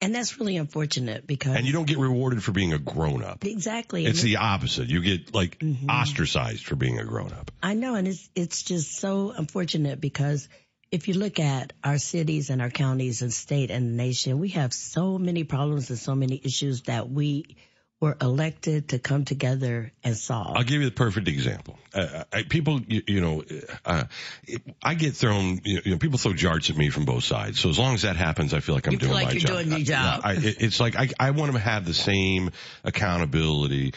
And 0.00 0.14
that's 0.14 0.38
really 0.38 0.56
unfortunate 0.56 1.26
because. 1.26 1.56
And 1.56 1.66
you 1.66 1.72
don't 1.72 1.86
get 1.86 1.98
rewarded 1.98 2.42
for 2.42 2.52
being 2.52 2.72
a 2.72 2.78
grown 2.78 3.24
up. 3.24 3.44
Exactly. 3.44 4.06
It's 4.06 4.22
the 4.22 4.36
opposite. 4.36 4.88
You 4.88 5.02
get 5.02 5.34
like 5.34 5.58
mm-hmm. 5.58 5.90
ostracized 5.90 6.64
for 6.64 6.76
being 6.76 7.00
a 7.00 7.04
grown 7.04 7.32
up. 7.32 7.50
I 7.62 7.74
know. 7.74 7.96
And 7.96 8.06
it's, 8.06 8.30
it's 8.36 8.62
just 8.62 8.96
so 8.96 9.32
unfortunate 9.36 10.00
because 10.00 10.48
if 10.90 11.08
you 11.08 11.14
look 11.14 11.40
at 11.40 11.72
our 11.82 11.98
cities 11.98 12.48
and 12.50 12.62
our 12.62 12.70
counties 12.70 13.22
and 13.22 13.32
state 13.32 13.70
and 13.70 13.96
nation, 13.96 14.38
we 14.38 14.50
have 14.50 14.72
so 14.72 15.18
many 15.18 15.44
problems 15.44 15.90
and 15.90 15.98
so 15.98 16.14
many 16.14 16.40
issues 16.42 16.82
that 16.82 17.10
we 17.10 17.56
were 18.00 18.16
elected 18.20 18.90
to 18.90 18.98
come 18.98 19.24
together 19.24 19.92
and 20.04 20.16
solve. 20.16 20.56
I'll 20.56 20.62
give 20.62 20.80
you 20.80 20.88
the 20.88 20.94
perfect 20.94 21.26
example. 21.26 21.76
Uh, 21.92 22.24
I, 22.32 22.42
people, 22.44 22.80
you, 22.80 23.02
you 23.08 23.20
know, 23.20 23.42
uh, 23.84 24.04
I 24.82 24.94
get 24.94 25.16
thrown, 25.16 25.60
you 25.64 25.82
know, 25.90 25.98
people 25.98 26.18
throw 26.18 26.32
jarts 26.32 26.70
at 26.70 26.76
me 26.76 26.90
from 26.90 27.06
both 27.06 27.24
sides. 27.24 27.58
So 27.58 27.70
as 27.70 27.78
long 27.78 27.94
as 27.94 28.02
that 28.02 28.14
happens, 28.16 28.54
I 28.54 28.60
feel 28.60 28.76
like 28.76 28.86
I'm 28.86 28.92
you 28.92 28.98
doing 29.00 29.12
like 29.12 29.26
my 29.26 29.32
you're 29.32 29.40
job. 29.40 29.50
Doing 29.50 29.70
your 29.70 29.80
job. 29.80 30.20
I, 30.22 30.36
it's 30.38 30.78
like 30.78 30.94
I, 30.94 31.08
I 31.18 31.32
want 31.32 31.52
to 31.52 31.58
have 31.58 31.86
the 31.86 31.94
same 31.94 32.52
accountability 32.84 33.94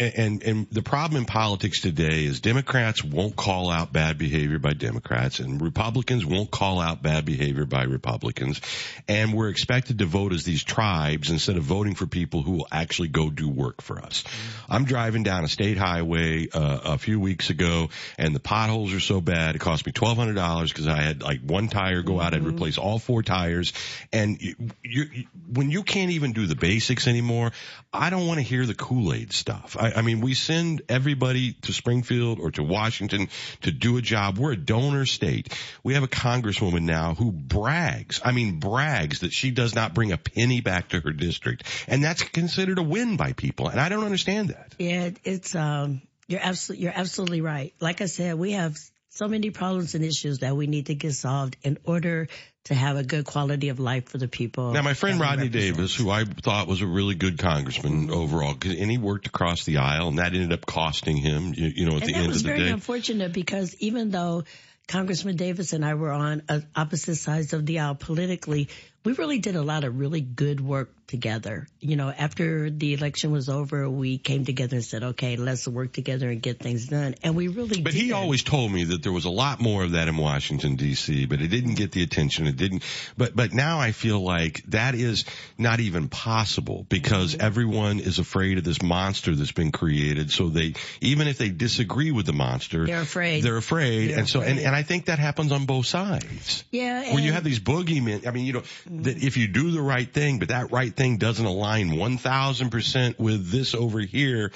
and, 0.00 0.42
and 0.42 0.66
the 0.70 0.80
problem 0.82 1.20
in 1.20 1.26
politics 1.26 1.82
today 1.82 2.24
is 2.24 2.40
Democrats 2.40 3.04
won't 3.04 3.36
call 3.36 3.70
out 3.70 3.92
bad 3.92 4.16
behavior 4.16 4.58
by 4.58 4.72
Democrats 4.72 5.40
and 5.40 5.60
Republicans 5.60 6.24
won't 6.24 6.50
call 6.50 6.80
out 6.80 7.02
bad 7.02 7.26
behavior 7.26 7.66
by 7.66 7.82
Republicans. 7.82 8.60
And 9.08 9.34
we're 9.34 9.50
expected 9.50 9.98
to 9.98 10.06
vote 10.06 10.32
as 10.32 10.44
these 10.44 10.64
tribes 10.64 11.30
instead 11.30 11.58
of 11.58 11.64
voting 11.64 11.94
for 11.94 12.06
people 12.06 12.42
who 12.42 12.52
will 12.52 12.68
actually 12.72 13.08
go 13.08 13.28
do 13.28 13.48
work 13.48 13.82
for 13.82 13.98
us. 13.98 14.24
I'm 14.70 14.86
driving 14.86 15.22
down 15.22 15.44
a 15.44 15.48
state 15.48 15.76
highway 15.76 16.48
uh, 16.48 16.80
a 16.84 16.98
few 16.98 17.20
weeks 17.20 17.50
ago 17.50 17.90
and 18.16 18.34
the 18.34 18.40
potholes 18.40 18.94
are 18.94 19.00
so 19.00 19.20
bad. 19.20 19.54
It 19.54 19.58
cost 19.58 19.84
me 19.84 19.92
$1,200 19.92 20.68
because 20.68 20.88
I 20.88 21.02
had 21.02 21.22
like 21.22 21.40
one 21.42 21.68
tire 21.68 22.02
go 22.02 22.18
out. 22.20 22.32
I'd 22.32 22.40
mm-hmm. 22.40 22.48
replace 22.48 22.78
all 22.78 22.98
four 22.98 23.22
tires. 23.22 23.74
And 24.14 24.40
you, 24.40 24.54
you, 24.82 25.26
when 25.52 25.70
you 25.70 25.82
can't 25.82 26.12
even 26.12 26.32
do 26.32 26.46
the 26.46 26.56
basics 26.56 27.06
anymore, 27.06 27.52
I 27.92 28.08
don't 28.08 28.26
want 28.26 28.38
to 28.38 28.44
hear 28.44 28.64
the 28.64 28.74
Kool-Aid 28.74 29.32
stuff. 29.32 29.76
I, 29.78 29.89
I 29.96 30.02
mean, 30.02 30.20
we 30.20 30.34
send 30.34 30.82
everybody 30.88 31.52
to 31.62 31.72
Springfield 31.72 32.38
or 32.40 32.50
to 32.52 32.62
Washington 32.62 33.28
to 33.62 33.72
do 33.72 33.96
a 33.96 34.02
job. 34.02 34.38
We're 34.38 34.52
a 34.52 34.56
donor 34.56 35.06
state. 35.06 35.56
We 35.82 35.94
have 35.94 36.02
a 36.02 36.08
congresswoman 36.08 36.82
now 36.82 37.14
who 37.14 37.32
brags, 37.32 38.20
I 38.24 38.32
mean, 38.32 38.60
brags 38.60 39.20
that 39.20 39.32
she 39.32 39.50
does 39.50 39.74
not 39.74 39.94
bring 39.94 40.12
a 40.12 40.18
penny 40.18 40.60
back 40.60 40.90
to 40.90 41.00
her 41.00 41.12
district. 41.12 41.64
And 41.88 42.02
that's 42.02 42.22
considered 42.22 42.78
a 42.78 42.82
win 42.82 43.16
by 43.16 43.32
people. 43.32 43.68
And 43.68 43.80
I 43.80 43.88
don't 43.88 44.04
understand 44.04 44.50
that. 44.50 44.74
Yeah, 44.78 45.10
it's, 45.24 45.54
um, 45.54 46.02
you're 46.26 46.40
absolutely, 46.40 46.84
you're 46.84 46.96
absolutely 46.96 47.40
right. 47.40 47.74
Like 47.80 48.00
I 48.00 48.06
said, 48.06 48.36
we 48.36 48.52
have 48.52 48.76
so 49.10 49.26
many 49.28 49.50
problems 49.50 49.94
and 49.94 50.04
issues 50.04 50.38
that 50.38 50.56
we 50.56 50.66
need 50.66 50.86
to 50.86 50.94
get 50.94 51.12
solved 51.12 51.56
in 51.62 51.78
order 51.84 52.28
to 52.64 52.74
have 52.74 52.96
a 52.96 53.02
good 53.02 53.24
quality 53.24 53.70
of 53.70 53.80
life 53.80 54.08
for 54.08 54.18
the 54.18 54.28
people. 54.28 54.72
Now, 54.72 54.82
my 54.82 54.94
friend 54.94 55.18
Rodney 55.18 55.48
Davis, 55.48 55.94
who 55.94 56.10
I 56.10 56.24
thought 56.24 56.68
was 56.68 56.80
a 56.80 56.86
really 56.86 57.16
good 57.16 57.38
congressman 57.38 58.10
overall, 58.10 58.54
and 58.62 58.90
he 58.90 58.98
worked 58.98 59.26
across 59.26 59.64
the 59.64 59.78
aisle, 59.78 60.08
and 60.08 60.18
that 60.18 60.32
ended 60.32 60.52
up 60.52 60.64
costing 60.64 61.16
him, 61.16 61.52
you, 61.54 61.72
you 61.74 61.86
know, 61.86 61.96
at 61.96 62.02
and 62.02 62.10
the 62.10 62.14
end 62.14 62.26
of 62.28 62.34
the 62.34 62.42
day. 62.42 62.48
That 62.48 62.52
was 62.52 62.60
very 62.60 62.70
unfortunate 62.70 63.32
because 63.32 63.74
even 63.80 64.10
though 64.10 64.44
Congressman 64.86 65.36
Davis 65.36 65.72
and 65.72 65.84
I 65.84 65.94
were 65.94 66.12
on 66.12 66.42
uh, 66.48 66.60
opposite 66.76 67.16
sides 67.16 67.52
of 67.52 67.64
the 67.64 67.78
aisle 67.80 67.94
politically, 67.94 68.68
we 69.02 69.12
really 69.12 69.38
did 69.38 69.56
a 69.56 69.62
lot 69.62 69.84
of 69.84 69.98
really 69.98 70.20
good 70.20 70.60
work 70.60 70.90
together. 71.06 71.66
You 71.80 71.96
know, 71.96 72.08
after 72.10 72.70
the 72.70 72.94
election 72.94 73.32
was 73.32 73.48
over, 73.48 73.88
we 73.90 74.16
came 74.16 74.44
together 74.44 74.76
and 74.76 74.84
said, 74.84 75.02
okay, 75.02 75.36
let's 75.36 75.66
work 75.66 75.92
together 75.92 76.30
and 76.30 76.40
get 76.40 76.60
things 76.60 76.86
done. 76.86 77.16
And 77.22 77.34
we 77.34 77.48
really 77.48 77.80
But 77.80 77.92
did. 77.92 78.00
he 78.00 78.12
always 78.12 78.42
told 78.42 78.70
me 78.70 78.84
that 78.84 79.02
there 79.02 79.10
was 79.10 79.24
a 79.24 79.30
lot 79.30 79.60
more 79.60 79.82
of 79.82 79.92
that 79.92 80.06
in 80.06 80.16
Washington 80.16 80.76
DC, 80.76 81.28
but 81.28 81.40
it 81.40 81.48
didn't 81.48 81.74
get 81.74 81.92
the 81.92 82.02
attention. 82.02 82.46
It 82.46 82.56
didn't, 82.56 82.84
but, 83.16 83.34
but 83.34 83.52
now 83.52 83.80
I 83.80 83.90
feel 83.92 84.20
like 84.20 84.62
that 84.68 84.94
is 84.94 85.24
not 85.58 85.80
even 85.80 86.08
possible 86.08 86.86
because 86.88 87.32
mm-hmm. 87.32 87.46
everyone 87.46 87.98
is 87.98 88.18
afraid 88.18 88.58
of 88.58 88.64
this 88.64 88.80
monster 88.80 89.34
that's 89.34 89.52
been 89.52 89.72
created. 89.72 90.30
So 90.30 90.48
they, 90.48 90.74
even 91.00 91.26
if 91.26 91.38
they 91.38 91.48
disagree 91.48 92.12
with 92.12 92.26
the 92.26 92.32
monster, 92.32 92.86
they're 92.86 93.00
afraid. 93.00 93.42
They're 93.42 93.56
afraid. 93.56 94.10
They're 94.10 94.18
and 94.18 94.28
so, 94.28 94.40
afraid. 94.40 94.58
and, 94.58 94.66
and 94.66 94.76
I 94.76 94.82
think 94.84 95.06
that 95.06 95.18
happens 95.18 95.50
on 95.50 95.66
both 95.66 95.86
sides. 95.86 96.64
Yeah. 96.70 97.14
Where 97.14 97.22
you 97.22 97.32
have 97.32 97.42
these 97.42 97.58
boogeymen. 97.58 98.28
I 98.28 98.30
mean, 98.30 98.44
you 98.44 98.52
know. 98.52 98.62
That 98.90 99.22
if 99.22 99.36
you 99.36 99.48
do 99.48 99.70
the 99.70 99.80
right 99.80 100.12
thing, 100.12 100.38
but 100.38 100.48
that 100.48 100.72
right 100.72 100.94
thing 100.94 101.18
doesn't 101.18 101.44
align 101.44 101.90
1000% 101.90 103.18
with 103.18 103.50
this 103.50 103.74
over 103.74 104.00
here, 104.00 104.52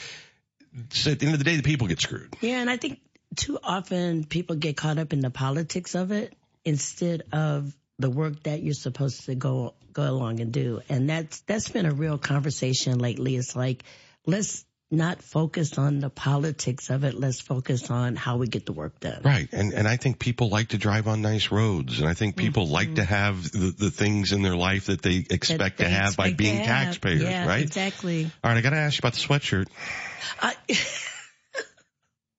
so 0.90 1.12
at 1.12 1.20
the 1.20 1.26
end 1.26 1.34
of 1.34 1.38
the 1.38 1.44
day, 1.44 1.56
the 1.56 1.62
people 1.62 1.86
get 1.86 2.00
screwed. 2.00 2.34
Yeah, 2.40 2.60
and 2.60 2.68
I 2.68 2.76
think 2.76 3.00
too 3.36 3.58
often 3.62 4.24
people 4.24 4.56
get 4.56 4.76
caught 4.76 4.98
up 4.98 5.12
in 5.12 5.20
the 5.20 5.30
politics 5.30 5.94
of 5.94 6.10
it 6.10 6.34
instead 6.64 7.22
of 7.32 7.74
the 7.98 8.10
work 8.10 8.42
that 8.42 8.62
you're 8.62 8.74
supposed 8.74 9.26
to 9.26 9.34
go 9.34 9.74
go 9.92 10.02
along 10.02 10.40
and 10.40 10.52
do. 10.52 10.80
And 10.88 11.08
that's 11.08 11.40
that's 11.42 11.68
been 11.68 11.86
a 11.86 11.94
real 11.94 12.18
conversation 12.18 12.98
lately. 12.98 13.36
It's 13.36 13.54
like 13.54 13.84
let's 14.26 14.64
not 14.90 15.22
focus 15.22 15.78
on 15.78 15.98
the 16.00 16.10
politics 16.10 16.90
of 16.90 17.04
it. 17.04 17.14
Let's 17.14 17.40
focus 17.40 17.90
on 17.90 18.16
how 18.16 18.36
we 18.36 18.46
get 18.46 18.66
the 18.66 18.72
work 18.72 19.00
done. 19.00 19.22
Right. 19.24 19.48
And, 19.52 19.72
and 19.72 19.88
I 19.88 19.96
think 19.96 20.18
people 20.18 20.48
like 20.48 20.68
to 20.68 20.78
drive 20.78 21.08
on 21.08 21.22
nice 21.22 21.50
roads. 21.50 22.00
And 22.00 22.08
I 22.08 22.14
think 22.14 22.36
people 22.36 22.64
mm-hmm. 22.64 22.72
like 22.72 22.94
to 22.96 23.04
have 23.04 23.50
the, 23.50 23.74
the 23.76 23.90
things 23.90 24.32
in 24.32 24.42
their 24.42 24.56
life 24.56 24.86
that 24.86 25.02
they 25.02 25.24
expect 25.28 25.78
that 25.78 25.84
to 25.84 25.84
they 25.84 25.90
have 25.90 26.16
by 26.16 26.32
being 26.32 26.58
to 26.58 26.64
have. 26.64 26.86
taxpayers, 26.86 27.22
yeah, 27.22 27.46
right? 27.46 27.62
Exactly. 27.62 28.24
All 28.24 28.50
right. 28.50 28.58
I 28.58 28.60
got 28.60 28.70
to 28.70 28.76
ask 28.76 28.96
you 28.96 29.00
about 29.00 29.14
the 29.14 29.20
sweatshirt. 29.20 29.66
I, 30.40 30.54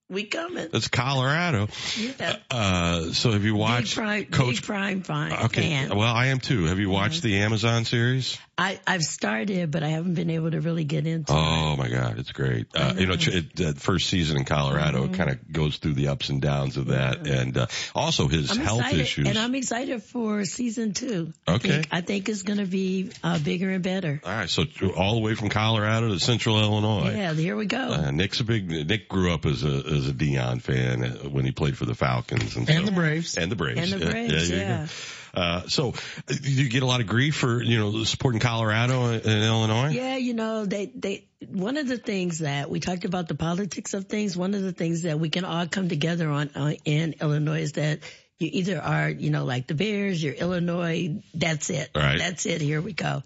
we 0.10 0.26
coming. 0.26 0.70
It's 0.72 0.88
Colorado. 0.88 1.68
Yeah. 1.98 2.38
Uh, 2.50 3.02
so 3.12 3.32
have 3.32 3.44
you 3.44 3.56
watched 3.56 3.96
big 3.96 4.04
prime, 4.04 4.26
Coach? 4.26 4.56
Big 4.58 4.64
prime 4.64 5.02
fine 5.02 5.34
Okay. 5.34 5.62
fan. 5.62 5.98
Well, 5.98 6.14
I 6.14 6.28
am 6.28 6.40
too. 6.40 6.66
Have 6.66 6.80
you 6.80 6.90
watched 6.90 7.22
the 7.22 7.40
Amazon 7.40 7.86
series? 7.86 8.38
I, 8.58 8.80
I've 8.88 9.04
started, 9.04 9.70
but 9.72 9.84
I 9.84 9.90
haven't 9.90 10.14
been 10.14 10.30
able 10.30 10.50
to 10.52 10.62
really 10.62 10.86
get 10.86 11.06
into 11.06 11.34
it. 11.34 11.36
Oh 11.36 11.76
my 11.76 11.90
God, 11.90 12.18
it's 12.20 12.32
great. 12.32 12.68
Uh, 12.74 12.94
you 12.98 13.06
know, 13.06 13.16
it, 13.20 13.60
uh, 13.62 13.74
first 13.74 14.08
season 14.08 14.38
in 14.38 14.46
Colorado, 14.46 15.04
Mm-hmm. 15.04 15.14
it 15.14 15.18
kind 15.18 15.30
of 15.30 15.52
goes 15.52 15.76
through 15.76 15.96
the 15.96 16.08
ups 16.08 16.30
and 16.30 16.42
downs 16.42 16.78
of 16.78 16.88
that, 16.88 17.28
and 17.28 17.58
uh, 17.58 17.68
also 17.94 18.30
his 18.30 18.52
I'm 18.52 18.58
health 18.64 18.80
excited, 18.80 19.00
issues. 19.02 19.28
and 19.28 19.38
I'm 19.38 19.56
excited 19.56 20.02
for 20.04 20.46
season 20.46 20.94
two. 20.94 21.34
Okay. 21.46 21.54
I 21.70 21.72
think, 21.74 21.88
I 21.92 22.02
think 22.02 22.30
it's 22.30 22.44
going 22.44 22.60
to 22.60 22.66
be 22.66 23.12
uh, 23.24 23.40
bigger 23.40 23.70
and 23.72 23.84
better. 23.84 24.22
All 24.24 24.32
right, 24.32 24.50
so 24.50 24.64
all 24.96 25.16
the 25.16 25.22
way 25.22 25.36
from 25.36 25.50
Colorado 25.50 26.08
to 26.10 26.20
Central 26.22 26.58
Illinois. 26.62 27.12
Yeah, 27.14 27.34
here 27.34 27.58
we 27.58 27.66
go. 27.66 27.78
Uh, 27.92 28.12
Nick's 28.12 28.40
a 28.40 28.46
big. 28.46 28.70
Nick 28.70 29.10
grew 29.10 29.34
up 29.34 29.46
as 29.46 29.64
a 29.66 29.68
as 29.68 30.08
a 30.08 30.14
Deion 30.14 30.62
fan 30.62 31.04
uh, 31.04 31.10
when 31.30 31.44
he 31.44 31.52
played 31.52 31.78
for 31.78 31.84
the 31.86 31.94
Falcons 31.96 32.56
and, 32.56 32.70
And 32.70 32.80
so- 32.80 32.86
the 32.86 32.92
Braves. 32.96 33.38
and 33.38 33.52
the 33.52 33.56
Braves 33.58 33.92
And 33.92 34.02
the 34.02 34.06
Yeah, 34.06 34.12
Braves, 34.12 34.32
there 34.50 34.60
you 34.60 34.64
go. 34.64 34.70
yeah. 34.70 34.88
Uh, 35.36 35.62
so, 35.68 35.94
you 36.42 36.70
get 36.70 36.84
a 36.84 36.86
lot 36.86 37.02
of 37.02 37.08
grief 37.08 37.36
for 37.36 37.62
you 37.62 37.78
know 37.78 38.04
supporting 38.04 38.40
Colorado 38.40 39.12
and 39.12 39.26
Illinois. 39.26 39.90
Yeah, 39.90 40.16
you 40.16 40.34
know, 40.34 40.66
they, 40.66 40.88
they, 40.88 41.28
one 41.48 41.78
of 41.78 41.88
the 41.88 41.98
things 41.98 42.40
that 42.40 42.70
we 42.70 42.80
talked 42.80 43.06
about 43.06 43.28
the 43.28 43.36
politics 43.36 43.94
of 43.94 44.06
things, 44.06 44.38
one 44.38 44.54
of 44.54 44.62
the 44.62 44.72
things 44.72 45.04
that 45.04 45.20
we 45.20 45.30
can 45.30 45.46
all 45.46 45.68
come 45.68 45.90
together 45.90 46.30
on 46.30 46.50
uh, 46.56 46.74
in 46.86 47.16
Illinois 47.22 47.62
is 47.62 47.74
that 47.74 48.00
you 48.40 48.50
either 48.52 48.82
are, 48.82 49.10
you 49.10 49.30
know, 49.30 49.46
like 49.46 49.68
the 49.68 49.76
Bears, 49.76 50.22
you're 50.22 50.34
Illinois, 50.34 51.22
that's 51.34 51.70
it. 51.70 51.90
Right. 51.96 52.18
That's 52.18 52.46
it. 52.46 52.62
Here 52.62 52.82
we 52.82 52.94
go. 52.94 53.24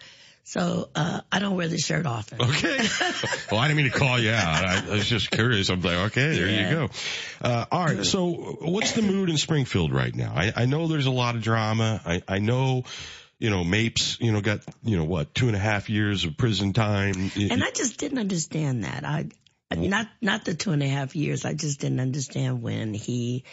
So, 0.49 0.89
uh, 0.95 1.21
I 1.31 1.37
don't 1.37 1.55
wear 1.55 1.67
the 1.67 1.77
shirt 1.77 2.07
often. 2.07 2.41
Okay. 2.41 2.79
well, 3.51 3.61
I 3.61 3.67
didn't 3.67 3.83
mean 3.83 3.91
to 3.91 3.95
call 3.95 4.17
you 4.17 4.31
out. 4.31 4.65
I, 4.65 4.83
I 4.83 4.89
was 4.95 5.05
just 5.07 5.29
curious. 5.29 5.69
I'm 5.69 5.79
like, 5.79 6.11
okay, 6.11 6.35
there 6.35 6.47
Yeah. 6.47 6.69
you 6.69 6.75
go. 6.75 6.89
Uh, 7.39 7.65
all 7.71 7.85
right. 7.85 8.03
So 8.03 8.31
what's 8.61 8.93
the 8.93 9.03
mood 9.03 9.29
in 9.29 9.37
Springfield 9.37 9.93
right 9.93 10.15
now? 10.15 10.33
I, 10.35 10.51
I 10.55 10.65
know 10.65 10.87
there's 10.87 11.05
a 11.05 11.11
lot 11.11 11.35
of 11.35 11.43
drama. 11.43 12.01
I, 12.03 12.23
I 12.27 12.39
know, 12.39 12.85
you 13.37 13.51
know, 13.51 13.63
Mapes, 13.63 14.17
you 14.19 14.31
know, 14.31 14.41
got, 14.41 14.61
you 14.81 14.97
know, 14.97 15.03
what, 15.05 15.35
two 15.35 15.45
and 15.45 15.55
a 15.55 15.59
half 15.59 15.87
years 15.87 16.25
of 16.25 16.35
prison 16.35 16.73
time. 16.73 17.29
And 17.35 17.63
I 17.63 17.69
just 17.69 17.99
didn't 17.99 18.17
understand 18.17 18.85
that. 18.85 19.05
I, 19.05 19.27
not, 19.77 20.07
not 20.19 20.45
the 20.45 20.55
two 20.55 20.71
and 20.71 20.81
a 20.81 20.87
half 20.87 21.15
years. 21.15 21.45
I 21.45 21.53
just 21.53 21.79
didn't 21.79 21.99
understand 21.99 22.63
when 22.63 22.95
he 22.95 23.43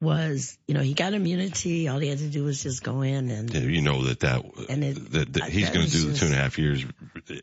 was, 0.00 0.56
you 0.66 0.74
know, 0.74 0.80
he 0.80 0.94
got 0.94 1.12
immunity. 1.12 1.88
All 1.88 1.98
he 1.98 2.08
had 2.08 2.18
to 2.18 2.28
do 2.28 2.44
was 2.44 2.62
just 2.62 2.82
go 2.82 3.02
in 3.02 3.30
and, 3.30 3.52
Yeah, 3.52 3.60
you 3.60 3.82
know 3.82 4.04
that 4.04 4.20
that, 4.20 4.44
And 4.68 4.82
it- 4.82 5.12
that, 5.12 5.32
that 5.34 5.50
he's 5.50 5.70
going 5.70 5.86
to 5.86 5.92
do 5.92 6.10
the 6.10 6.18
two 6.18 6.26
and 6.26 6.34
a 6.34 6.38
half 6.38 6.58
years. 6.58 6.84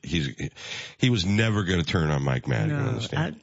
He's 0.03 0.29
he 0.97 1.09
was 1.09 1.25
never 1.25 1.63
going 1.63 1.79
to 1.79 1.85
turn 1.85 2.09
on 2.09 2.23
Mike 2.23 2.47
Madigan. 2.47 2.83
No, 2.83 2.89
understand? 2.89 3.39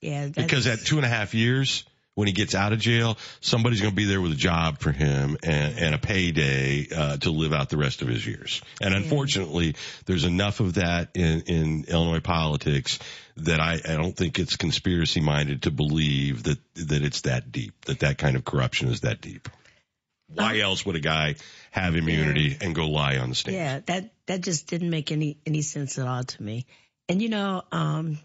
Yeah, 0.00 0.28
because 0.28 0.66
at 0.66 0.80
two 0.80 0.96
and 0.96 1.04
a 1.04 1.08
half 1.08 1.34
years, 1.34 1.84
when 2.14 2.26
he 2.28 2.32
gets 2.32 2.54
out 2.54 2.72
of 2.72 2.78
jail, 2.80 3.16
somebody's 3.40 3.80
going 3.80 3.92
to 3.92 3.96
be 3.96 4.04
there 4.04 4.20
with 4.20 4.32
a 4.32 4.36
job 4.36 4.78
for 4.80 4.90
him 4.92 5.36
and, 5.42 5.78
and 5.78 5.94
a 5.94 5.98
payday 5.98 6.86
uh, 6.94 7.16
to 7.16 7.30
live 7.30 7.52
out 7.52 7.68
the 7.68 7.76
rest 7.76 8.02
of 8.02 8.08
his 8.08 8.26
years. 8.26 8.60
And 8.80 8.92
unfortunately, 8.92 9.76
there's 10.06 10.24
enough 10.24 10.58
of 10.60 10.74
that 10.74 11.10
in, 11.14 11.42
in 11.42 11.84
Illinois 11.88 12.20
politics 12.20 12.98
that 13.44 13.60
I, 13.60 13.74
I 13.74 13.94
don't 13.96 14.16
think 14.16 14.38
it's 14.38 14.56
conspiracy 14.56 15.20
minded 15.20 15.62
to 15.62 15.70
believe 15.70 16.44
that 16.44 16.58
that 16.74 17.02
it's 17.02 17.22
that 17.22 17.50
deep, 17.52 17.84
that 17.86 18.00
that 18.00 18.18
kind 18.18 18.36
of 18.36 18.44
corruption 18.44 18.88
is 18.88 19.00
that 19.00 19.20
deep. 19.20 19.48
Why 20.32 20.60
else 20.60 20.84
would 20.84 20.96
a 20.96 21.00
guy 21.00 21.36
have 21.70 21.96
immunity 21.96 22.58
and 22.60 22.74
go 22.74 22.88
lie 22.88 23.16
on 23.16 23.30
the 23.30 23.34
stand? 23.34 23.56
Yeah, 23.56 23.80
that 23.86 24.10
that 24.26 24.40
just 24.42 24.66
didn't 24.66 24.90
make 24.90 25.10
any 25.10 25.38
any 25.46 25.62
sense 25.62 25.98
at 25.98 26.06
all 26.06 26.22
to 26.22 26.42
me. 26.42 26.66
And 27.08 27.22
you 27.22 27.30
know, 27.30 27.62
um, 27.72 28.18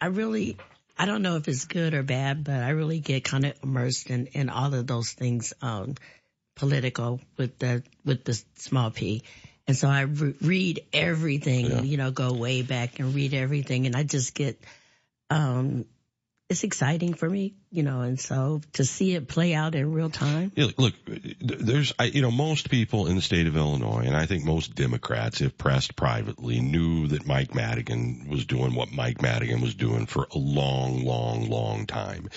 I 0.00 0.06
really 0.06 0.58
I 0.98 1.06
don't 1.06 1.22
know 1.22 1.36
if 1.36 1.46
it's 1.46 1.64
good 1.64 1.94
or 1.94 2.02
bad, 2.02 2.42
but 2.42 2.56
I 2.56 2.70
really 2.70 2.98
get 2.98 3.22
kind 3.22 3.46
of 3.46 3.54
immersed 3.62 4.10
in, 4.10 4.26
in 4.28 4.50
all 4.50 4.74
of 4.74 4.86
those 4.86 5.12
things, 5.12 5.52
um, 5.62 5.94
political 6.56 7.20
with 7.36 7.56
the, 7.60 7.84
with 8.04 8.24
the 8.24 8.42
small 8.56 8.90
p. 8.90 9.22
And 9.68 9.76
so 9.76 9.86
I 9.86 10.00
re- 10.00 10.34
read 10.40 10.80
everything, 10.94 11.66
Yeah. 11.66 11.82
you 11.82 11.98
know, 11.98 12.10
go 12.10 12.32
way 12.32 12.62
back 12.62 12.98
and 12.98 13.14
read 13.14 13.34
everything. 13.34 13.86
And 13.86 13.94
I 13.94 14.02
just 14.02 14.34
get, 14.34 14.58
um, 15.28 15.84
it's 16.48 16.64
exciting 16.64 17.12
for 17.12 17.28
me, 17.28 17.54
you 17.70 17.82
know, 17.82 18.00
and 18.00 18.18
so 18.18 18.60
to 18.74 18.84
see 18.84 19.14
it 19.14 19.28
play 19.28 19.54
out 19.54 19.74
in 19.74 19.92
real 19.92 20.08
time. 20.08 20.52
Yeah, 20.54 20.68
look, 20.78 20.94
there's, 21.40 21.92
I, 21.98 22.04
you 22.04 22.22
know, 22.22 22.30
most 22.30 22.70
people 22.70 23.06
in 23.06 23.16
the 23.16 23.22
state 23.22 23.46
of 23.46 23.56
Illinois, 23.56 24.04
and 24.06 24.16
I 24.16 24.26
think 24.26 24.44
most 24.44 24.74
Democrats, 24.74 25.40
if 25.40 25.58
pressed 25.58 25.94
privately, 25.94 26.60
knew 26.60 27.08
that 27.08 27.26
Mike 27.26 27.54
Madigan 27.54 28.26
was 28.28 28.46
doing 28.46 28.74
what 28.74 28.90
Mike 28.90 29.20
Madigan 29.20 29.60
was 29.60 29.74
doing 29.74 30.06
for 30.06 30.26
a 30.34 30.38
long, 30.38 31.04
long, 31.04 31.48
long 31.48 31.86
time. 31.86 32.30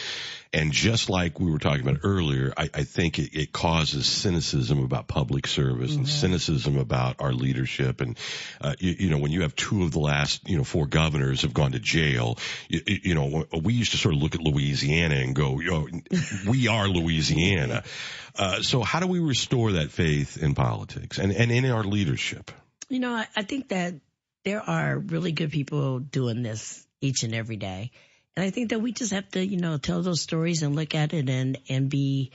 And 0.53 0.73
just 0.73 1.09
like 1.09 1.39
we 1.39 1.49
were 1.49 1.59
talking 1.59 1.87
about 1.87 2.01
earlier, 2.03 2.53
I, 2.57 2.69
I 2.73 2.83
think 2.83 3.19
it, 3.19 3.33
it 3.33 3.53
causes 3.53 4.05
cynicism 4.05 4.83
about 4.83 5.07
public 5.07 5.47
service 5.47 5.95
and 5.95 6.05
cynicism 6.05 6.77
about 6.77 7.15
our 7.19 7.31
leadership. 7.31 8.01
And, 8.01 8.17
uh, 8.59 8.75
you, 8.77 8.95
you 8.99 9.09
know, 9.09 9.17
when 9.17 9.31
you 9.31 9.43
have 9.43 9.55
two 9.55 9.83
of 9.83 9.91
the 9.91 9.99
last, 9.99 10.49
you 10.49 10.57
know, 10.57 10.65
four 10.65 10.87
governors 10.87 11.43
have 11.43 11.53
gone 11.53 11.71
to 11.71 11.79
jail, 11.79 12.37
you, 12.67 12.81
you 12.85 13.15
know, 13.15 13.45
we 13.63 13.73
used 13.73 13.91
to 13.91 13.97
sort 13.97 14.13
of 14.13 14.21
look 14.21 14.35
at 14.35 14.41
Louisiana 14.41 15.20
and 15.21 15.35
go, 15.35 15.57
know, 15.57 15.87
we 16.47 16.67
are 16.67 16.87
Louisiana. 16.87 17.83
Uh, 18.35 18.61
so 18.61 18.81
how 18.81 18.99
do 18.99 19.07
we 19.07 19.19
restore 19.19 19.73
that 19.73 19.91
faith 19.91 20.41
in 20.41 20.55
politics 20.55 21.17
and, 21.17 21.31
and 21.31 21.51
in 21.51 21.65
our 21.69 21.83
leadership? 21.83 22.51
You 22.89 22.99
know, 22.99 23.13
I, 23.13 23.27
I 23.35 23.43
think 23.43 23.69
that 23.69 23.95
there 24.43 24.61
are 24.61 24.97
really 24.97 25.31
good 25.31 25.51
people 25.51 25.99
doing 25.99 26.43
this 26.43 26.85
each 26.99 27.23
and 27.23 27.33
every 27.35 27.57
day. 27.57 27.91
And 28.35 28.45
I 28.45 28.49
think 28.49 28.69
that 28.69 28.79
we 28.79 28.91
just 28.93 29.11
have 29.11 29.29
to, 29.31 29.45
you 29.45 29.57
know, 29.57 29.77
tell 29.77 30.01
those 30.01 30.21
stories 30.21 30.63
and 30.63 30.75
look 30.75 30.95
at 30.95 31.13
it 31.13 31.29
and, 31.29 31.57
and 31.69 31.89
be, 31.89 32.31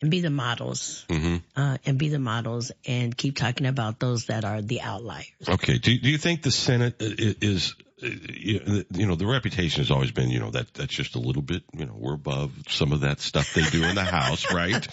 and 0.00 0.10
be 0.10 0.20
the 0.20 0.30
models, 0.30 1.04
Mm-hmm. 1.08 1.36
uh, 1.54 1.78
and 1.86 1.98
be 1.98 2.08
the 2.08 2.18
models 2.18 2.72
and 2.86 3.16
keep 3.16 3.36
talking 3.36 3.66
about 3.66 3.98
those 4.00 4.26
that 4.26 4.44
are 4.44 4.62
the 4.62 4.80
outliers. 4.80 5.26
Okay. 5.48 5.78
Do, 5.78 5.98
do 5.98 6.10
you 6.10 6.18
think 6.18 6.42
the 6.42 6.50
Senate 6.50 6.96
is, 7.00 7.74
you 7.98 9.06
know, 9.06 9.14
the 9.14 9.26
reputation 9.26 9.80
has 9.80 9.90
always 9.90 10.10
been, 10.10 10.28
you 10.28 10.38
know, 10.38 10.50
that 10.50 10.72
that's 10.74 10.92
just 10.92 11.14
a 11.14 11.18
little 11.18 11.42
bit, 11.42 11.62
you 11.72 11.86
know, 11.86 11.94
we're 11.96 12.14
above 12.14 12.52
some 12.68 12.92
of 12.92 13.00
that 13.00 13.20
stuff 13.20 13.54
they 13.54 13.62
do 13.62 13.84
in 13.84 13.94
the 13.94 14.04
House, 14.04 14.52
right? 14.52 14.86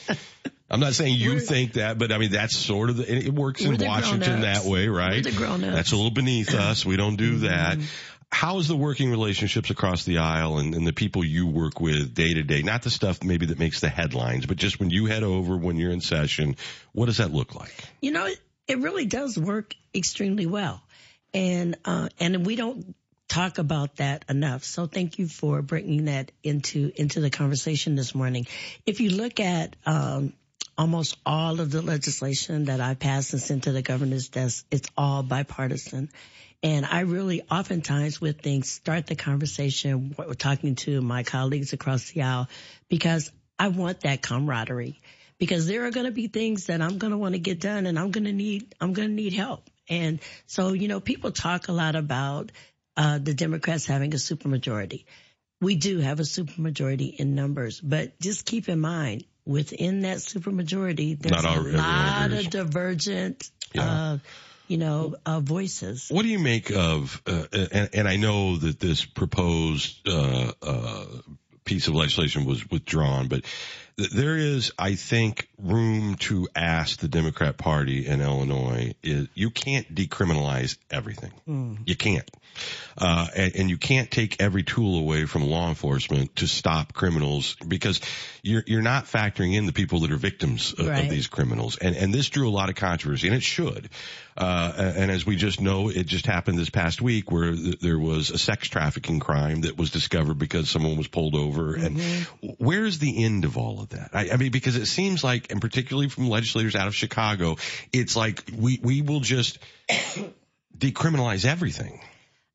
I'm 0.69 0.79
not 0.79 0.93
saying 0.93 1.15
you 1.15 1.39
think 1.39 1.73
that, 1.73 1.97
but 1.97 2.11
I 2.11 2.17
mean, 2.17 2.31
that's 2.31 2.55
sort 2.55 2.89
of 2.89 2.97
the, 2.97 3.27
it 3.27 3.33
works 3.33 3.61
in 3.61 3.77
Washington 3.77 4.41
that 4.41 4.63
way, 4.63 4.87
right? 4.87 5.23
We're. 5.23 5.73
That's 5.73 5.91
a 5.91 5.95
little 5.95 6.11
beneath 6.11 6.53
us. 6.55 6.85
We 6.85 6.95
don't 6.95 7.17
do 7.17 7.33
mm-hmm. 7.33 7.45
that. 7.45 7.77
How 8.31 8.57
is 8.57 8.67
the 8.67 8.75
working 8.75 9.11
relationships 9.11 9.69
across 9.69 10.05
the 10.05 10.17
aisle 10.17 10.57
and, 10.57 10.73
and 10.73 10.87
the 10.87 10.93
people 10.93 11.23
you 11.23 11.45
work 11.45 11.79
with 11.79 12.15
day 12.15 12.33
to 12.33 12.41
day? 12.41 12.63
Not 12.63 12.81
the 12.81 12.89
stuff 12.89 13.23
maybe 13.23 13.45
that 13.47 13.59
makes 13.59 13.81
the 13.81 13.89
headlines, 13.89 14.47
but 14.47 14.57
just 14.57 14.79
when 14.79 14.89
you 14.89 15.05
head 15.05 15.21
over, 15.21 15.55
when 15.55 15.77
you're 15.77 15.91
in 15.91 16.01
session, 16.01 16.55
what 16.93 17.05
does 17.05 17.17
that 17.17 17.31
look 17.31 17.53
like? 17.53 17.75
You 18.01 18.11
know, 18.11 18.27
it 18.67 18.79
really 18.79 19.05
does 19.05 19.37
work 19.37 19.75
extremely 19.93 20.47
well. 20.47 20.81
And, 21.33 21.77
uh, 21.85 22.09
and 22.19 22.45
we 22.45 22.55
don't 22.55 22.95
talk 23.27 23.57
about 23.57 23.97
that 23.97 24.25
enough. 24.29 24.63
So 24.63 24.85
thank 24.85 25.17
you 25.17 25.27
for 25.27 25.61
bringing 25.61 26.05
that 26.05 26.31
into, 26.43 26.91
into 26.95 27.21
the 27.21 27.29
conversation 27.29 27.95
this 27.95 28.13
morning. 28.13 28.47
If 28.85 28.99
you 28.99 29.09
look 29.09 29.39
at, 29.39 29.75
um, 29.85 30.33
almost 30.77 31.17
all 31.25 31.59
of 31.59 31.71
the 31.71 31.81
legislation 31.81 32.65
that 32.65 32.81
I 32.81 32.95
passed 32.95 33.33
and 33.33 33.41
sent 33.41 33.63
to 33.63 33.71
the 33.71 33.81
governor's 33.81 34.29
desk, 34.29 34.65
it's 34.71 34.89
all 34.97 35.23
bipartisan. 35.23 36.09
And 36.61 36.85
I 36.85 37.01
really 37.01 37.41
oftentimes 37.51 38.21
with 38.21 38.41
things 38.41 38.71
start 38.71 39.07
the 39.07 39.15
conversation 39.15 40.15
talking 40.37 40.75
to 40.75 41.01
my 41.01 41.23
colleagues 41.23 41.73
across 41.73 42.11
the 42.11 42.21
aisle 42.21 42.47
because 42.87 43.31
I 43.59 43.67
want 43.67 44.01
that 44.01 44.21
camaraderie 44.21 44.99
because 45.37 45.67
there 45.67 45.85
are 45.85 45.91
going 45.91 46.05
to 46.05 46.11
be 46.11 46.27
things 46.27 46.67
that 46.67 46.81
I'm 46.81 46.97
going 46.97 47.11
to 47.11 47.17
want 47.17 47.35
to 47.35 47.39
get 47.39 47.59
done 47.59 47.85
and 47.85 47.99
I'm 47.99 48.11
going 48.11 48.25
to 48.25 48.33
need, 48.33 48.73
I'm 48.79 48.93
going 48.93 49.09
to 49.09 49.13
need 49.13 49.33
help. 49.33 49.69
And 49.89 50.19
so, 50.45 50.73
you 50.73 50.87
know, 50.87 50.99
people 50.99 51.31
talk 51.31 51.67
a 51.67 51.71
lot 51.73 51.95
about, 51.95 52.51
uh, 52.95 53.17
the 53.17 53.33
Democrats 53.33 53.85
having 53.85 54.13
a 54.13 54.17
supermajority. 54.17 55.05
We 55.61 55.75
do 55.75 55.99
have 55.99 56.19
a 56.19 56.23
supermajority 56.23 57.15
in 57.15 57.35
numbers, 57.35 57.79
but 57.79 58.19
just 58.19 58.45
keep 58.45 58.69
in 58.69 58.79
mind 58.79 59.25
within 59.45 60.01
that 60.01 60.17
supermajority, 60.17 61.19
there's 61.19 61.45
all- 61.45 61.59
a 61.67 61.71
lot 61.71 62.25
agrees. 62.27 62.45
of 62.45 62.51
divergent, 62.51 63.49
uh, 63.77 64.17
you 64.67 64.77
know, 64.77 65.15
uh, 65.25 65.39
voices. 65.39 66.07
What 66.09 66.23
do 66.23 66.29
you 66.29 66.39
make 66.39 66.69
of, 66.71 67.21
uh, 67.25 67.45
and, 67.51 67.89
and 67.93 68.07
I 68.07 68.15
know 68.17 68.57
that 68.57 68.79
this 68.79 69.05
proposed, 69.05 70.07
uh, 70.07 70.53
uh, 70.61 71.05
piece 71.65 71.87
of 71.87 71.95
legislation 71.95 72.45
was 72.45 72.69
withdrawn, 72.69 73.27
but 73.27 73.45
there 73.97 74.37
is, 74.37 74.71
I 74.77 74.95
think, 74.95 75.47
room 75.59 76.15
to 76.15 76.47
ask 76.55 76.99
the 76.99 77.07
Democrat 77.07 77.57
Party 77.57 78.07
in 78.07 78.21
Illinois 78.21 78.93
is 79.03 79.27
you 79.35 79.49
can't 79.49 79.93
decriminalize 79.93 80.77
everything. 80.91 81.31
You 81.85 81.95
can't. 81.95 82.29
Uh, 82.95 83.27
and, 83.35 83.55
and 83.55 83.69
you 83.69 83.77
can't 83.77 84.11
take 84.11 84.39
every 84.39 84.61
tool 84.61 84.99
away 84.99 85.25
from 85.25 85.43
law 85.43 85.69
enforcement 85.69 86.35
to 86.35 86.47
stop 86.47 86.93
criminals 86.93 87.55
because 87.67 87.99
you're, 88.43 88.63
you're 88.67 88.83
not 88.83 89.05
factoring 89.05 89.55
in 89.55 89.65
the 89.65 89.73
people 89.73 90.01
that 90.01 90.11
are 90.11 90.17
victims 90.17 90.73
of, 90.77 90.87
Right. 90.87 91.03
of 91.05 91.09
these 91.09 91.25
criminals. 91.27 91.77
And, 91.77 91.95
and 91.95 92.13
this 92.13 92.29
drew 92.29 92.47
a 92.47 92.51
lot 92.51 92.69
of 92.69 92.75
controversy 92.75 93.27
and 93.27 93.35
it 93.35 93.41
should. 93.41 93.89
Uh, 94.37 94.71
and 94.97 95.09
as 95.11 95.25
we 95.25 95.35
just 95.35 95.61
know, 95.61 95.89
it 95.89 96.05
just 96.05 96.25
happened 96.27 96.57
this 96.59 96.69
past 96.69 97.01
week 97.01 97.31
where 97.31 97.51
th- 97.55 97.79
there 97.79 97.99
was 97.99 98.29
a 98.29 98.37
sex 98.37 98.67
trafficking 98.67 99.19
crime 99.19 99.61
that 99.61 99.75
was 99.77 99.89
discovered 99.89 100.37
because 100.37 100.69
someone 100.69 100.95
was 100.97 101.07
pulled 101.07 101.35
over. 101.35 101.73
And 101.75 101.99
where's 102.59 102.99
the 102.99 103.23
end 103.23 103.45
of 103.45 103.57
all 103.57 103.81
of 103.81 103.82
that? 103.91 104.11
I, 104.13 104.31
I 104.31 104.37
mean, 104.37 104.51
because 104.51 104.75
it 104.75 104.85
seems 104.85 105.23
like, 105.23 105.51
and 105.51 105.61
particularly 105.61 106.09
from 106.09 106.29
legislators 106.29 106.75
out 106.75 106.87
of 106.87 106.95
Chicago, 106.95 107.57
it's 107.91 108.15
like 108.15 108.43
we, 108.57 108.79
we 108.81 109.01
will 109.01 109.19
just 109.19 109.59
decriminalize 110.77 111.45
everything. 111.45 112.01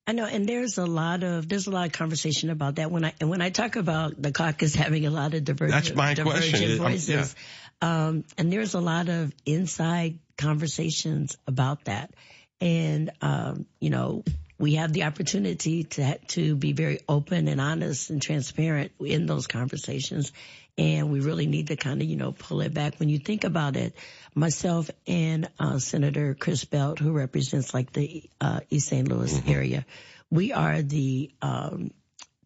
I 0.08 0.12
know, 0.12 0.24
and 0.24 0.48
there's 0.48 0.78
a 0.78 0.86
lot 0.86 1.22
of 1.22 1.50
there's 1.50 1.66
a 1.66 1.70
lot 1.70 1.84
of 1.84 1.92
conversation 1.92 2.48
about 2.48 2.76
that. 2.76 2.90
When 2.90 3.04
I 3.04 3.12
and 3.20 3.28
when 3.28 3.42
I 3.42 3.50
talk 3.50 3.76
about 3.76 4.20
the 4.20 4.32
caucus 4.32 4.74
having 4.74 5.04
a 5.04 5.10
lot 5.10 5.34
of 5.34 5.44
divergent, 5.44 5.84
That's 5.84 5.94
my 5.94 6.14
divergent 6.14 6.50
question. 6.50 6.78
Voices, 6.78 7.36
um, 7.82 8.24
and 8.38 8.50
there's 8.50 8.72
a 8.72 8.80
lot 8.80 9.10
of 9.10 9.34
inside 9.44 10.18
conversations 10.38 11.36
about 11.46 11.84
that. 11.84 12.14
And 12.58 13.10
um, 13.20 13.66
you 13.80 13.90
know, 13.90 14.24
we 14.58 14.74
have 14.74 14.92
the 14.92 15.04
opportunity 15.04 15.84
to 15.84 16.18
to 16.28 16.56
be 16.56 16.72
very 16.72 17.00
open 17.08 17.46
and 17.48 17.60
honest 17.60 18.10
and 18.10 18.20
transparent 18.20 18.92
in 19.00 19.26
those 19.26 19.46
conversations. 19.46 20.32
And 20.76 21.10
we 21.10 21.20
really 21.20 21.46
need 21.46 21.68
to 21.68 21.76
kind 21.76 22.00
of, 22.00 22.08
you 22.08 22.16
know, 22.16 22.32
pull 22.32 22.60
it 22.60 22.72
back. 22.72 22.98
When 22.98 23.08
you 23.08 23.18
think 23.18 23.44
about 23.44 23.76
it, 23.76 23.94
myself 24.34 24.90
and 25.06 25.48
uh, 25.58 25.78
Senator 25.78 26.34
Chris 26.34 26.64
Belt, 26.64 27.00
who 27.00 27.12
represents 27.12 27.74
like 27.74 27.92
the 27.92 28.28
uh, 28.40 28.60
East 28.70 28.88
St. 28.88 29.08
Louis 29.08 29.40
area, 29.48 29.84
we 30.30 30.52
are 30.52 30.82
the 30.82 31.32
um, 31.42 31.90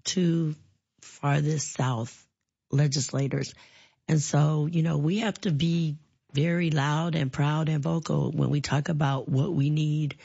two 0.04 0.54
farthest 1.02 1.74
south 1.74 2.26
legislators. 2.70 3.54
And 4.08 4.20
so, 4.20 4.66
you 4.66 4.82
know, 4.82 4.96
we 4.98 5.18
have 5.18 5.38
to 5.42 5.50
be 5.50 5.96
very 6.32 6.70
loud 6.70 7.14
and 7.14 7.30
proud 7.30 7.68
and 7.68 7.82
vocal 7.82 8.32
when 8.32 8.48
we 8.48 8.62
talk 8.62 8.88
about 8.88 9.28
what 9.28 9.52
we 9.52 9.68
need 9.68 10.16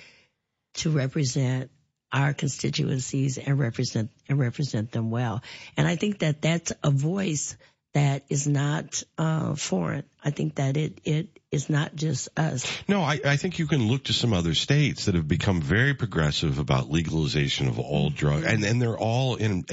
to 0.76 0.92
represent 0.92 1.70
our 2.12 2.34
constituencies 2.34 3.38
and 3.38 3.60
represent 3.60 4.10
and 4.30 4.40
represent 4.40 4.92
them 4.92 5.12
well. 5.12 5.42
And 5.76 5.88
I 5.88 5.96
think 5.96 6.20
that 6.20 6.42
that's 6.42 6.72
a 6.84 6.92
voice 6.92 7.58
that 7.94 8.24
is 8.30 8.48
not 8.48 9.04
uh, 9.18 9.56
foreign. 9.56 10.04
I 10.24 10.32
think 10.32 10.56
that 10.56 10.76
it 10.78 11.00
it 11.06 11.40
is 11.52 11.70
not 11.70 11.96
just 11.96 12.28
us. 12.38 12.66
No, 12.90 13.02
I, 13.02 13.20
I 13.24 13.38
think 13.38 13.60
you 13.60 13.68
can 13.68 13.88
look 13.88 14.06
to 14.06 14.14
some 14.14 14.34
other 14.34 14.54
states 14.54 15.06
that 15.06 15.16
have 15.16 15.28
become 15.28 15.62
very 15.62 15.94
progressive 15.94 16.60
about 16.60 16.92
legalization 16.92 17.68
of 17.70 17.80
all 17.80 18.10
drugs, 18.10 18.46
and 18.46 18.64
and 18.66 18.82
they're 18.82 18.98
all 18.98 19.36
in. 19.36 19.64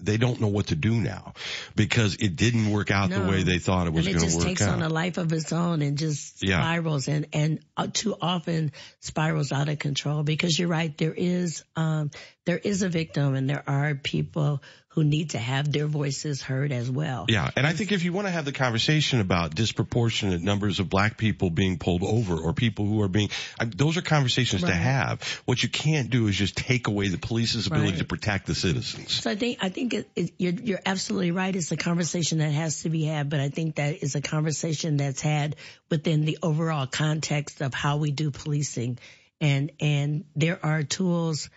They 0.00 0.16
don't 0.16 0.40
know 0.40 0.48
what 0.48 0.68
to 0.68 0.76
do 0.76 0.94
now 0.94 1.34
because 1.76 2.14
it 2.16 2.36
didn't 2.36 2.70
work 2.70 2.90
out 2.90 3.10
the 3.10 3.20
way 3.20 3.42
they 3.42 3.58
thought 3.58 3.86
it 3.86 3.92
was 3.92 4.06
going 4.06 4.18
to 4.18 4.24
work 4.24 4.32
out. 4.32 4.32
It 4.32 4.34
just 4.34 4.46
takes 4.46 4.62
on 4.62 4.82
a 4.82 4.88
life 4.88 5.18
of 5.18 5.32
its 5.32 5.52
own 5.52 5.82
and 5.82 5.98
just 5.98 6.42
Yeah. 6.42 6.60
spirals 6.60 7.06
and 7.08 7.26
and 7.34 7.60
uh, 7.76 7.88
too 7.92 8.16
often 8.20 8.72
spirals 9.00 9.52
out 9.52 9.68
of 9.68 9.78
control 9.78 10.22
because 10.22 10.58
you're 10.58 10.68
right 10.68 10.96
there 10.96 11.14
is 11.14 11.64
um 11.76 12.10
there 12.46 12.58
is 12.58 12.82
a 12.82 12.88
victim 12.88 13.34
and 13.34 13.48
there 13.50 13.62
are 13.66 13.94
people 13.94 14.62
who 14.98 15.04
need 15.04 15.30
to 15.30 15.38
have 15.38 15.70
their 15.70 15.86
voices 15.86 16.42
heard 16.42 16.72
as 16.72 16.90
well. 16.90 17.26
Yeah, 17.28 17.48
and 17.54 17.64
I 17.64 17.72
think 17.72 17.92
if 17.92 18.02
you 18.02 18.12
want 18.12 18.26
to 18.26 18.32
have 18.32 18.44
the 18.44 18.52
conversation 18.52 19.20
about 19.20 19.54
disproportionate 19.54 20.42
numbers 20.42 20.80
of 20.80 20.90
black 20.90 21.16
people 21.16 21.50
being 21.50 21.78
pulled 21.78 22.02
over 22.02 22.34
or 22.34 22.52
people 22.52 22.84
who 22.84 23.00
are 23.02 23.08
being, 23.08 23.28
I, 23.60 23.66
those 23.66 23.96
are 23.96 24.02
conversations 24.02 24.64
right. 24.64 24.70
to 24.70 24.74
have. 24.74 25.22
What 25.44 25.62
you 25.62 25.68
can't 25.68 26.10
do 26.10 26.26
is 26.26 26.34
just 26.34 26.56
take 26.56 26.88
away 26.88 27.08
the 27.08 27.18
police's 27.18 27.68
ability 27.68 27.90
right. 27.90 27.98
to 27.98 28.04
protect 28.06 28.48
the 28.48 28.56
citizens. 28.56 29.12
So 29.12 29.30
I 29.30 29.36
think 29.36 29.58
I 29.60 29.68
think 29.68 29.94
it, 29.94 30.10
it, 30.16 30.32
you're, 30.36 30.52
you're 30.52 30.80
absolutely 30.84 31.30
right. 31.30 31.54
It's 31.54 31.70
a 31.70 31.76
conversation 31.76 32.38
that 32.38 32.50
has 32.50 32.82
to 32.82 32.90
be 32.90 33.04
had, 33.04 33.30
but 33.30 33.38
I 33.38 33.50
think 33.50 33.76
that 33.76 34.02
is 34.02 34.16
a 34.16 34.20
conversation 34.20 34.96
that's 34.96 35.20
had 35.20 35.54
within 35.90 36.24
the 36.24 36.38
overall 36.42 36.88
context 36.88 37.60
of 37.60 37.72
how 37.72 37.98
we 37.98 38.10
do 38.10 38.32
policing, 38.32 38.98
and 39.40 39.70
and 39.78 40.24
there 40.34 40.58
are 40.60 40.82
tools. 40.82 41.50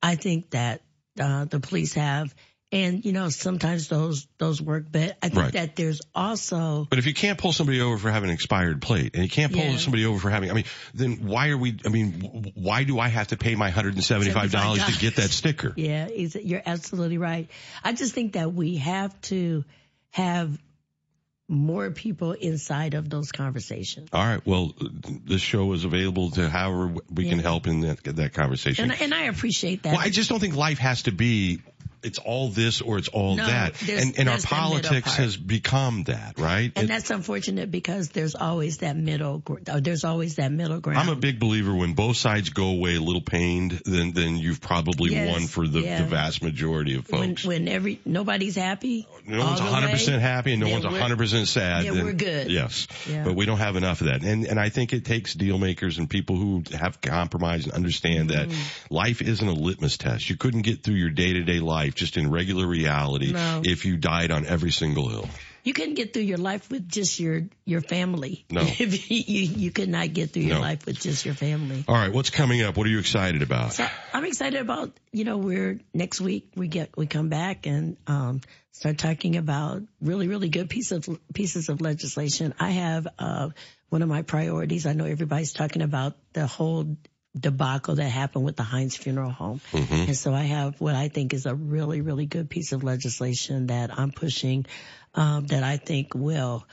I 0.00 0.14
think 0.14 0.50
that 0.50 0.82
uh, 1.18 1.46
the 1.46 1.58
police 1.58 1.94
have 1.94 2.32
and 2.74 3.04
you 3.04 3.12
know 3.12 3.28
sometimes 3.28 3.88
those 3.88 4.26
those 4.38 4.60
work 4.60 4.84
but 4.90 5.16
i 5.22 5.28
think 5.28 5.40
right. 5.40 5.52
that 5.52 5.76
there's 5.76 6.00
also 6.14 6.86
but 6.90 6.98
if 6.98 7.06
you 7.06 7.14
can't 7.14 7.38
pull 7.38 7.52
somebody 7.52 7.80
over 7.80 7.96
for 7.96 8.10
having 8.10 8.30
an 8.30 8.34
expired 8.34 8.82
plate 8.82 9.14
and 9.14 9.22
you 9.22 9.28
can't 9.28 9.52
pull 9.52 9.62
yeah. 9.62 9.76
somebody 9.76 10.04
over 10.04 10.18
for 10.18 10.30
having 10.30 10.50
i 10.50 10.54
mean 10.54 10.64
then 10.92 11.26
why 11.26 11.48
are 11.48 11.58
we 11.58 11.78
i 11.84 11.88
mean 11.88 12.52
why 12.54 12.84
do 12.84 12.98
i 12.98 13.08
have 13.08 13.28
to 13.28 13.36
pay 13.36 13.54
my 13.54 13.70
$175 13.70 14.86
to 14.86 15.00
get 15.00 15.16
that 15.16 15.30
sticker 15.30 15.72
yeah 15.76 16.08
you're 16.08 16.62
absolutely 16.64 17.18
right 17.18 17.48
i 17.82 17.92
just 17.92 18.12
think 18.12 18.34
that 18.34 18.52
we 18.52 18.76
have 18.76 19.18
to 19.22 19.64
have 20.10 20.58
more 21.46 21.90
people 21.90 22.32
inside 22.32 22.94
of 22.94 23.10
those 23.10 23.30
conversations. 23.30 24.08
All 24.12 24.24
right. 24.24 24.44
Well, 24.46 24.72
this 25.24 25.42
show 25.42 25.72
is 25.72 25.84
available 25.84 26.30
to 26.32 26.48
however 26.48 26.94
we 27.12 27.24
yeah. 27.24 27.30
can 27.30 27.38
help 27.38 27.66
in 27.66 27.80
that, 27.80 28.02
that 28.04 28.32
conversation. 28.32 28.90
And, 28.90 29.00
and, 29.00 29.14
I 29.14 29.24
appreciate 29.24 29.82
that. 29.82 29.92
Well, 29.92 30.02
I 30.02 30.08
just 30.08 30.30
don't 30.30 30.40
think 30.40 30.56
life 30.56 30.78
has 30.78 31.02
to 31.02 31.12
be 31.12 31.60
it's 32.04 32.18
all 32.18 32.48
this 32.48 32.80
or 32.80 32.98
it's 32.98 33.08
all 33.08 33.36
no, 33.36 33.46
that. 33.46 33.80
And, 33.88 34.18
and 34.18 34.28
our 34.28 34.38
politics 34.38 35.16
has 35.16 35.36
become 35.36 36.04
that, 36.04 36.38
right? 36.38 36.70
And 36.76 36.84
it, 36.84 36.88
that's 36.88 37.10
unfortunate 37.10 37.70
because 37.70 38.10
there's 38.10 38.34
always 38.34 38.78
that 38.78 38.96
middle, 38.96 39.42
there's 39.64 40.04
always 40.04 40.36
that 40.36 40.52
middle 40.52 40.80
ground. 40.80 40.98
I'm 40.98 41.08
a 41.08 41.16
big 41.16 41.40
believer 41.40 41.74
when 41.74 41.94
both 41.94 42.16
sides 42.16 42.50
go 42.50 42.68
away 42.68 42.96
a 42.96 43.00
little 43.00 43.22
pained, 43.22 43.82
then, 43.84 44.12
then 44.12 44.36
you've 44.36 44.60
probably 44.60 45.12
yes, 45.12 45.30
won 45.30 45.46
for 45.46 45.66
the, 45.66 45.80
yeah. 45.80 46.02
the, 46.02 46.04
vast 46.04 46.42
majority 46.42 46.96
of 46.96 47.06
folks. 47.06 47.44
When, 47.44 47.64
when 47.64 47.68
every, 47.68 48.00
nobody's 48.04 48.56
happy. 48.56 49.08
No 49.26 49.38
one's 49.44 49.60
100% 49.60 50.08
way, 50.08 50.18
happy 50.18 50.52
and 50.52 50.60
no 50.60 50.68
one's 50.68 50.84
100% 50.84 51.46
sad. 51.46 51.84
Yeah, 51.84 51.92
then, 51.92 52.04
we're 52.04 52.12
good. 52.12 52.50
Yes. 52.50 52.86
Yeah. 53.08 53.24
But 53.24 53.34
we 53.34 53.46
don't 53.46 53.58
have 53.58 53.76
enough 53.76 54.02
of 54.02 54.08
that. 54.08 54.22
And, 54.22 54.46
and 54.46 54.60
I 54.60 54.68
think 54.68 54.92
it 54.92 55.04
takes 55.04 55.32
deal 55.34 55.58
makers 55.58 55.98
and 55.98 56.08
people 56.08 56.36
who 56.36 56.62
have 56.72 57.00
compromised 57.00 57.66
and 57.66 57.74
understand 57.74 58.30
mm. 58.30 58.34
that 58.34 58.54
life 58.90 59.22
isn't 59.22 59.46
a 59.46 59.52
litmus 59.52 59.96
test. 59.96 60.28
You 60.28 60.36
couldn't 60.36 60.62
get 60.62 60.82
through 60.82 60.96
your 60.96 61.10
day 61.10 61.32
to 61.32 61.42
day 61.42 61.60
life 61.60 61.93
just 61.94 62.16
in 62.16 62.30
regular 62.30 62.66
reality 62.66 63.32
no. 63.32 63.62
if 63.64 63.84
you 63.84 63.96
died 63.96 64.30
on 64.30 64.46
every 64.46 64.72
single 64.72 65.08
hill. 65.08 65.28
You 65.64 65.72
couldn't 65.72 65.94
get 65.94 66.12
through 66.12 66.24
your 66.24 66.36
life 66.38 66.70
with 66.70 66.86
just 66.86 67.18
your 67.18 67.44
your 67.64 67.80
family. 67.80 68.44
No, 68.50 68.60
you, 68.76 68.86
you 69.08 69.70
could 69.70 69.88
not 69.88 70.12
get 70.12 70.30
through 70.30 70.42
your 70.42 70.56
no. 70.56 70.60
life 70.60 70.84
with 70.84 71.00
just 71.00 71.24
your 71.24 71.34
family. 71.34 71.84
All 71.88 71.94
right, 71.94 72.12
what's 72.12 72.28
coming 72.28 72.60
up? 72.60 72.76
What 72.76 72.86
are 72.86 72.90
you 72.90 72.98
excited 72.98 73.40
about? 73.40 73.72
So 73.72 73.86
I'm 74.12 74.26
excited 74.26 74.60
about. 74.60 74.92
You 75.10 75.24
know, 75.24 75.38
we're 75.38 75.80
next 75.94 76.20
week 76.20 76.52
we 76.54 76.68
get 76.68 76.94
we 76.98 77.06
come 77.06 77.30
back 77.30 77.66
and 77.66 77.96
um, 78.06 78.42
start 78.72 78.98
talking 78.98 79.36
about 79.36 79.82
really 80.02 80.28
really 80.28 80.50
good 80.50 80.68
pieces 80.68 81.08
of 81.08 81.18
pieces 81.32 81.70
of 81.70 81.80
legislation. 81.80 82.52
I 82.60 82.70
have 82.72 83.08
uh, 83.18 83.48
one 83.88 84.02
of 84.02 84.08
my 84.08 84.20
priorities. 84.20 84.84
I 84.84 84.92
know 84.92 85.06
everybody's 85.06 85.54
talking 85.54 85.80
about 85.80 86.14
the 86.34 86.46
whole 86.46 86.96
debacle 87.38 87.96
that 87.96 88.08
happened 88.08 88.44
with 88.44 88.56
the 88.56 88.62
Heinz 88.62 88.96
Funeral 88.96 89.30
Home. 89.30 89.60
Mm-hmm. 89.72 89.94
And 89.94 90.16
so 90.16 90.32
I 90.32 90.42
have 90.42 90.80
what 90.80 90.94
I 90.94 91.08
think 91.08 91.34
is 91.34 91.46
a 91.46 91.54
really, 91.54 92.00
really 92.00 92.26
good 92.26 92.48
piece 92.48 92.72
of 92.72 92.84
legislation 92.84 93.66
that 93.66 93.96
I'm 93.98 94.12
pushing, 94.12 94.66
um, 95.14 95.46
that 95.46 95.62
I 95.62 95.76
think 95.76 96.14
will, 96.14 96.66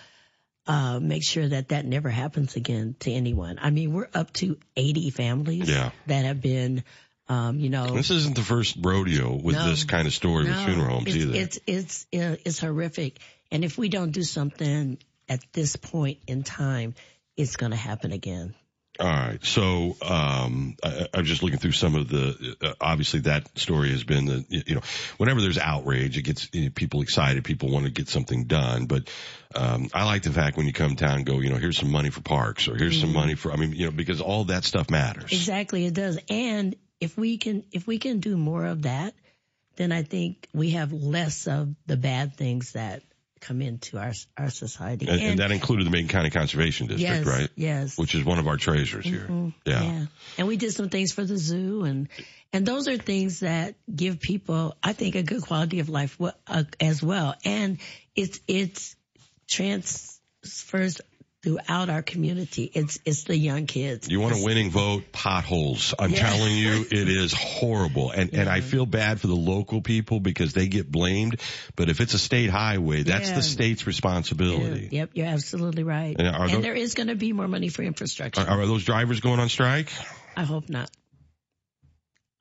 uh, 0.67 0.99
make 0.99 1.23
sure 1.23 1.47
that 1.47 1.69
that 1.69 1.85
never 1.85 2.09
happens 2.09 2.55
again 2.55 2.95
to 2.99 3.11
anyone. 3.11 3.57
I 3.59 3.71
mean, 3.71 3.93
we're 3.93 4.09
up 4.13 4.31
to 4.33 4.57
80 4.75 5.09
families 5.09 5.67
yeah. 5.67 5.91
that 6.05 6.25
have 6.25 6.41
been, 6.41 6.83
um, 7.27 7.59
you 7.59 7.69
know, 7.69 7.95
this 7.95 8.11
isn't 8.11 8.35
the 8.35 8.43
first 8.43 8.77
rodeo 8.79 9.35
with 9.35 9.55
no, 9.55 9.69
this 9.69 9.85
kind 9.85 10.05
of 10.05 10.13
story 10.13 10.45
no, 10.45 10.51
with 10.51 10.65
funeral 10.65 10.95
homes 10.95 11.07
it's, 11.07 11.15
either. 11.15 11.35
It's, 11.35 11.59
it's, 11.65 12.07
it's 12.11 12.59
horrific. 12.59 13.19
And 13.51 13.65
if 13.65 13.77
we 13.77 13.89
don't 13.89 14.11
do 14.11 14.23
something 14.23 14.99
at 15.27 15.41
this 15.53 15.75
point 15.75 16.19
in 16.27 16.43
time, 16.43 16.93
it's 17.35 17.55
going 17.55 17.71
to 17.71 17.77
happen 17.77 18.11
again. 18.11 18.53
All 19.01 19.07
right. 19.07 19.43
So, 19.43 19.97
um, 20.03 20.75
I, 20.83 21.07
am 21.15 21.25
just 21.25 21.41
looking 21.41 21.57
through 21.57 21.71
some 21.71 21.95
of 21.95 22.07
the, 22.07 22.55
uh, 22.61 22.73
obviously 22.79 23.21
that 23.21 23.57
story 23.57 23.89
has 23.89 24.03
been 24.03 24.25
the, 24.25 24.45
you 24.47 24.75
know, 24.75 24.81
whenever 25.17 25.41
there's 25.41 25.57
outrage, 25.57 26.19
it 26.19 26.21
gets 26.21 26.47
you 26.53 26.65
know, 26.65 26.69
people 26.69 27.01
excited. 27.01 27.43
People 27.43 27.71
want 27.71 27.85
to 27.85 27.91
get 27.91 28.09
something 28.09 28.43
done. 28.43 28.85
But, 28.85 29.09
um, 29.55 29.89
I 29.91 30.05
like 30.05 30.21
the 30.21 30.31
fact 30.31 30.55
when 30.55 30.67
you 30.67 30.73
come 30.73 30.93
down 30.93 31.17
and 31.17 31.25
go, 31.25 31.39
you 31.39 31.49
know, 31.49 31.55
here's 31.55 31.79
some 31.79 31.91
money 31.91 32.11
for 32.11 32.21
parks 32.21 32.67
or 32.67 32.75
here's 32.75 32.97
mm-hmm. 32.97 33.07
some 33.07 33.13
money 33.13 33.33
for, 33.33 33.51
I 33.51 33.55
mean, 33.55 33.73
you 33.73 33.85
know, 33.85 33.91
because 33.91 34.21
all 34.21 34.43
that 34.45 34.65
stuff 34.65 34.91
matters. 34.91 35.31
Exactly. 35.31 35.87
It 35.87 35.95
does. 35.95 36.19
And 36.29 36.75
if 36.99 37.17
we 37.17 37.39
can, 37.39 37.63
if 37.71 37.87
we 37.87 37.97
can 37.97 38.19
do 38.19 38.37
more 38.37 38.65
of 38.65 38.83
that, 38.83 39.15
then 39.77 39.91
I 39.91 40.03
think 40.03 40.47
we 40.53 40.71
have 40.71 40.93
less 40.93 41.47
of 41.47 41.73
the 41.87 41.97
bad 41.97 42.35
things 42.35 42.73
that 42.73 43.01
come 43.41 43.61
into 43.61 43.97
our 43.97 44.13
our 44.37 44.49
society. 44.49 45.07
And, 45.07 45.19
and, 45.19 45.29
and, 45.31 45.39
that 45.39 45.51
included 45.51 45.85
the 45.85 45.89
Macon 45.89 46.07
County 46.07 46.29
Conservation 46.29 46.87
District, 46.87 47.25
yes, 47.25 47.25
right? 47.25 47.49
Yes. 47.55 47.97
Which 47.97 48.15
is 48.15 48.23
one 48.23 48.39
of 48.39 48.47
our 48.47 48.57
treasures 48.57 49.05
mm-hmm. 49.05 49.43
here. 49.43 49.53
Yeah. 49.65 49.83
yeah. 49.83 50.05
And 50.37 50.47
we 50.47 50.57
did 50.57 50.71
some 50.71 50.89
things 50.89 51.11
for 51.11 51.25
the 51.25 51.37
zoo 51.37 51.83
and 51.83 52.07
and 52.53 52.65
those 52.65 52.87
are 52.87 52.97
things 52.97 53.39
that 53.41 53.75
give 53.93 54.19
people, 54.19 54.75
I 54.83 54.93
think, 54.93 55.15
a 55.15 55.23
good 55.23 55.41
quality 55.41 55.79
of 55.79 55.89
life 55.89 56.17
uh, 56.47 56.63
as 56.79 57.01
well. 57.01 57.35
And 57.45 57.79
it's 58.15 58.39
it's 58.47 58.95
transfers 59.47 61.01
throughout 61.43 61.89
our 61.89 62.01
community. 62.01 62.69
It's 62.73 62.99
it's 63.05 63.23
the 63.23 63.35
young 63.35 63.65
kids. 63.65 64.07
You 64.09 64.19
want 64.19 64.35
a 64.35 64.43
winning 64.43 64.69
vote? 64.69 65.11
Potholes. 65.11 65.93
I'm 65.97 66.11
yeah. 66.11 66.29
telling 66.29 66.55
you, 66.55 66.85
it 66.91 67.09
is 67.09 67.33
horrible. 67.33 68.11
And 68.11 68.31
yeah. 68.31 68.41
and 68.41 68.49
I 68.49 68.61
feel 68.61 68.85
bad 68.85 69.19
for 69.19 69.27
the 69.27 69.35
local 69.35 69.81
people 69.81 70.19
because 70.19 70.53
they 70.53 70.67
get 70.67 70.91
blamed. 70.91 71.41
But 71.75 71.89
if 71.89 71.99
it's 71.99 72.13
a 72.13 72.19
state 72.19 72.49
highway, 72.49 73.03
that's 73.03 73.29
yeah. 73.29 73.35
the 73.35 73.43
state's 73.43 73.87
responsibility. 73.87 74.89
Yep, 74.91 75.11
you're 75.13 75.27
absolutely 75.27 75.83
right. 75.83 76.15
And, 76.17 76.27
and 76.27 76.49
those, 76.51 76.61
there 76.61 76.75
is 76.75 76.93
going 76.93 77.07
to 77.07 77.15
be 77.15 77.33
more 77.33 77.47
money 77.47 77.69
for 77.69 77.83
infrastructure. 77.83 78.41
Are, 78.41 78.61
are 78.61 78.65
those 78.65 78.83
drivers 78.83 79.19
going 79.19 79.39
on 79.39 79.49
strike? 79.49 79.91
I 80.35 80.43
hope 80.43 80.69
not. 80.69 80.89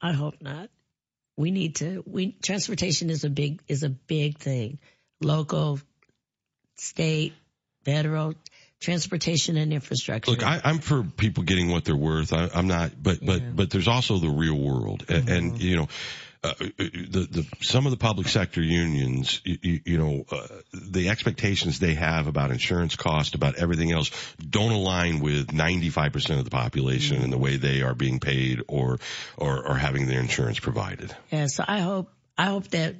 I 0.02 0.12
hope 0.12 0.34
not. 0.40 0.70
We 1.36 1.50
need 1.50 1.76
to. 1.76 2.02
We 2.06 2.32
transportation 2.42 3.08
is 3.08 3.24
a 3.24 3.30
big 3.30 3.62
is 3.66 3.82
a 3.82 3.88
big 3.88 4.38
thing. 4.38 4.78
Local, 5.22 5.78
state, 6.76 7.34
federal 7.84 8.34
transportation 8.80 9.56
and 9.56 9.72
infrastructure. 9.72 10.30
Look, 10.30 10.42
I, 10.42 10.60
am 10.64 10.78
for 10.78 11.04
people 11.04 11.44
getting 11.44 11.70
what 11.70 11.84
they're 11.84 11.94
worth. 11.94 12.32
I, 12.32 12.48
am 12.54 12.66
not, 12.66 12.90
but 13.00 13.24
but 13.24 13.42
yeah. 13.42 13.50
but 13.54 13.70
there's 13.70 13.88
also 13.88 14.18
the 14.18 14.30
real 14.30 14.58
world, 14.58 15.06
mm-hmm. 15.06 15.28
and, 15.28 15.28
and, 15.28 15.62
you 15.62 15.76
know. 15.76 15.88
Uh, 16.42 16.54
the, 16.58 17.28
the, 17.30 17.46
some 17.60 17.84
of 17.84 17.90
the 17.90 17.98
public 17.98 18.26
sector 18.26 18.62
unions, 18.62 19.42
you, 19.44 19.80
you 19.84 19.98
know, 19.98 20.24
uh, 20.32 20.46
the 20.72 21.10
expectations 21.10 21.78
they 21.78 21.92
have 21.92 22.28
about 22.28 22.50
insurance 22.50 22.96
cost, 22.96 23.34
about 23.34 23.56
everything 23.56 23.92
else, 23.92 24.10
don't 24.38 24.72
align 24.72 25.20
with 25.20 25.48
95% 25.48 26.38
of 26.38 26.44
the 26.44 26.50
population 26.50 27.16
mm-hmm. 27.16 27.24
and 27.24 27.32
the 27.34 27.36
way 27.36 27.58
they 27.58 27.82
are 27.82 27.94
being 27.94 28.20
paid 28.20 28.62
or, 28.68 29.00
or, 29.36 29.68
or 29.68 29.74
having 29.74 30.06
their 30.06 30.20
insurance 30.20 30.58
provided. 30.58 31.14
Yeah. 31.30 31.44
So 31.46 31.62
I 31.68 31.80
hope, 31.80 32.10
I 32.38 32.46
hope 32.46 32.68
that 32.68 32.94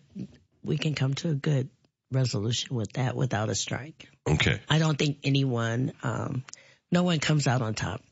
we 0.62 0.76
can 0.76 0.94
come 0.94 1.14
to 1.14 1.30
a 1.30 1.34
good 1.34 1.70
resolution 2.12 2.76
with 2.76 2.92
that 2.94 3.16
without 3.16 3.48
a 3.48 3.54
strike. 3.54 4.08
Okay. 4.28 4.60
I 4.68 4.78
don't 4.78 4.98
think 4.98 5.18
anyone, 5.24 5.92
um, 6.02 6.44
no 6.90 7.02
one 7.02 7.20
comes 7.20 7.46
out 7.46 7.62
on 7.62 7.74
top. 7.74 8.02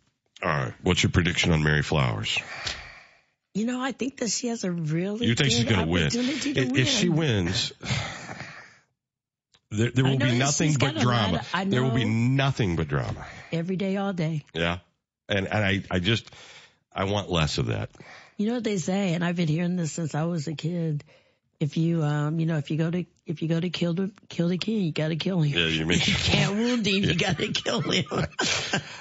All 0.42 0.49
right. 0.49 0.74
What's 0.82 1.03
your 1.03 1.11
prediction 1.11 1.53
on 1.53 1.62
Mary 1.62 1.82
Flowers? 1.82 2.38
You 3.55 3.66
know, 3.66 3.80
I 3.80 3.92
think 3.92 4.18
that 4.18 4.30
she 4.30 4.49
has 4.49 4.62
a 4.62 4.70
really 4.70 5.26
you 5.26 5.34
think 5.34 5.51
she's 5.51 5.64
going 5.64 5.84
to 5.84 5.90
win. 5.90 6.11
If 6.12 6.88
she 6.88 7.09
wins, 7.09 7.72
there, 9.70 9.90
there 9.90 10.05
will 10.05 10.18
be 10.18 10.38
nothing 10.38 10.74
but 10.78 10.96
drama. 10.96 11.42
Of, 11.53 11.70
there 11.70 11.82
will 11.82 11.90
be 11.90 12.05
nothing 12.05 12.76
but 12.76 12.86
drama. 12.86 13.26
Every 13.51 13.76
day, 13.76 13.96
all 13.96 14.12
day. 14.12 14.44
Yeah. 14.55 14.78
And, 15.28 15.49
and 15.49 15.64
I, 15.64 15.82
I 15.90 15.99
just, 15.99 16.30
I 16.92 17.05
want 17.05 17.30
less 17.30 17.59
of 17.59 17.66
that. 17.66 17.90
You 18.36 18.46
know 18.46 18.55
what 18.55 18.64
they 18.64 18.78
say, 18.78 19.14
and 19.14 19.24
I've 19.24 19.34
been 19.34 19.49
hearing 19.49 19.74
this 19.74 19.90
since 19.90 20.14
I 20.14 20.22
was 20.24 20.46
a 20.46 20.55
kid 20.55 21.03
if 21.61 21.76
you 21.76 22.03
um 22.03 22.38
you 22.38 22.46
know 22.46 22.57
if 22.57 22.70
you 22.70 22.76
go 22.76 22.90
to 22.90 23.05
if 23.29 23.43
you 23.43 23.49
go 23.49 23.61
to 23.61 23.68
kill 23.68 23.93
the 23.93 24.11
kill 24.29 24.49
the 24.49 24.59
king 24.59 24.81
you 24.81 24.93
got 24.93 25.09
to 25.09 25.16
kill 25.16 25.43
him. 25.43 25.59
Yeah 25.59 25.66
you 25.66 25.87
mean 25.87 25.99
you 26.03 26.14
can't 26.14 26.57
wound 26.57 26.87
him 26.87 27.05
yeah. 27.05 27.11
you 27.11 27.18
got 27.18 27.39
to 27.39 27.49
kill 27.49 27.81
him. 27.81 28.05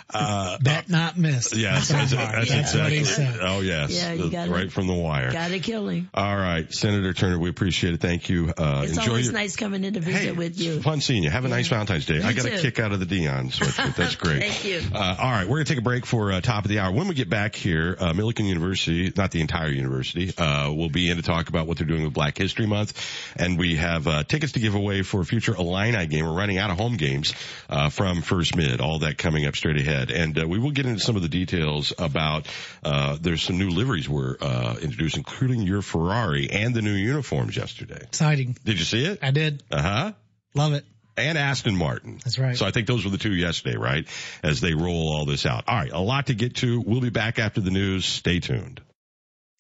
Uh, 0.10 0.58
bet 0.62 0.90
not 0.90 1.18
miss. 1.18 1.54
Yes 1.54 1.90
that's, 1.90 2.12
that's 2.12 2.50
yeah. 2.50 2.60
exactly 2.60 3.04
that's 3.04 3.40
oh 3.42 3.60
yes. 3.60 3.92
Yeah, 3.92 4.14
you 4.14 4.32
gotta, 4.32 4.50
right 4.50 4.72
from 4.72 4.88
the 4.88 4.94
wire. 4.94 5.34
got 5.34 5.50
to 5.50 5.60
kill 5.60 5.90
him. 5.90 6.10
All 6.14 6.36
right. 6.36 6.74
Senator 6.74 7.12
Turner 7.12 7.38
we 7.38 7.50
appreciate 7.50 7.94
it. 7.94 8.00
Thank 8.00 8.30
you. 8.30 8.54
Uh, 8.58 8.84
it's 8.86 8.94
enjoy 8.94 9.10
always 9.10 9.26
your... 9.26 9.34
nice 9.34 9.58
coming 9.58 9.84
in 9.84 9.96
to 9.96 10.00
visit 10.00 10.22
hey, 10.22 10.32
with 10.32 10.58
you. 10.58 10.82
fun 10.82 11.02
seeing 11.02 11.24
you. 11.24 11.30
Have 11.30 11.44
a 11.44 11.50
nice 11.50 11.68
Valentine's 11.68 12.06
Day. 12.06 12.16
You 12.16 12.24
I 12.24 12.32
got 12.32 12.46
a 12.46 12.52
kick 12.52 12.80
out 12.80 12.94
of 12.94 13.02
the 13.02 13.06
Deion 13.06 13.52
sweatshirt. 13.52 13.98
That's 13.98 14.16
great. 14.24 14.44
Thank 14.44 14.64
you. 14.64 14.82
Uh, 14.96 15.18
all 15.20 15.30
right. 15.30 15.46
We're 15.46 15.58
gonna 15.58 15.66
take 15.66 15.80
a 15.80 15.82
break 15.82 16.06
for 16.06 16.32
uh, 16.32 16.40
top 16.40 16.64
of 16.64 16.70
the 16.70 16.80
hour. 16.80 16.94
When 16.94 17.10
we 17.10 17.14
get 17.14 17.30
back 17.30 17.54
here 17.54 17.98
uh, 18.00 18.14
Millikin 18.14 18.46
University 18.46 19.12
not 19.18 19.32
the 19.32 19.42
entire 19.42 19.70
university 19.70 20.34
uh, 20.38 20.72
will 20.72 20.90
be 20.90 21.10
in 21.10 21.18
to 21.18 21.24
talk 21.24 21.50
about 21.50 21.68
what 21.68 21.78
they're 21.78 21.88
doing 21.88 22.06
with 22.06 22.14
Black 22.14 22.38
History 22.38 22.58
History 22.58 22.66
Month, 22.66 22.94
and 23.36 23.60
we 23.60 23.76
have 23.76 24.08
uh, 24.18 24.24
tickets 24.24 24.54
to 24.54 24.60
give 24.60 24.76
away 24.76 25.04
for 25.04 25.22
a 25.22 25.26
future 25.26 25.56
Illini 25.56 26.08
game. 26.08 26.26
We're 26.26 26.34
running 26.34 26.58
out 26.58 26.72
of 26.72 26.78
home 26.78 26.98
games 26.98 27.34
uh, 27.70 27.90
from 27.90 28.22
First 28.22 28.56
Mid. 28.56 28.82
All 28.82 29.00
that 29.00 29.18
coming 29.18 29.46
up 29.46 29.56
straight 29.56 29.78
ahead, 29.78 30.10
and 30.12 30.40
uh, 30.40 30.48
we 30.48 30.60
will 30.60 30.72
get 30.72 30.86
into 30.86 31.00
some 31.00 31.16
of 31.16 31.22
the 31.22 31.30
details 31.30 31.94
about. 31.98 32.48
Uh, 32.84 33.18
there's 33.22 33.44
some 33.44 33.58
new 33.58 33.70
liveries 33.70 34.10
we're 34.10 34.38
uh, 34.42 34.76
introducing, 34.82 35.20
including 35.20 35.62
your 35.62 35.82
Ferrari 35.82 36.50
and 36.50 36.74
the 36.74 36.82
new 36.82 36.94
uniforms 36.94 37.56
yesterday. 37.56 38.00
Exciting. 38.02 38.56
Did 38.64 38.80
you 38.80 38.86
see 38.86 39.06
it? 39.06 39.20
I 39.22 39.32
did. 39.32 39.64
Uh 39.72 39.82
huh. 39.82 40.12
Love 40.56 40.74
it. 40.74 40.86
And 41.16 41.38
Aston 41.38 41.76
Martin. 41.76 42.20
That's 42.24 42.38
right. 42.38 42.56
So 42.56 42.66
I 42.66 42.72
think 42.72 42.88
those 42.88 43.04
were 43.04 43.10
the 43.10 43.18
two 43.18 43.34
yesterday, 43.34 43.76
right? 43.76 44.08
As 44.44 44.62
they 44.62 44.74
roll 44.74 45.10
all 45.14 45.26
this 45.26 45.46
out. 45.46 45.64
All 45.68 45.76
right, 45.76 45.92
a 45.92 46.00
lot 46.00 46.28
to 46.28 46.36
get 46.36 46.56
to. 46.58 46.82
We'll 46.86 47.02
be 47.02 47.10
back 47.10 47.40
after 47.40 47.60
the 47.62 47.72
news. 47.72 48.06
Stay 48.06 48.40
tuned. 48.40 48.82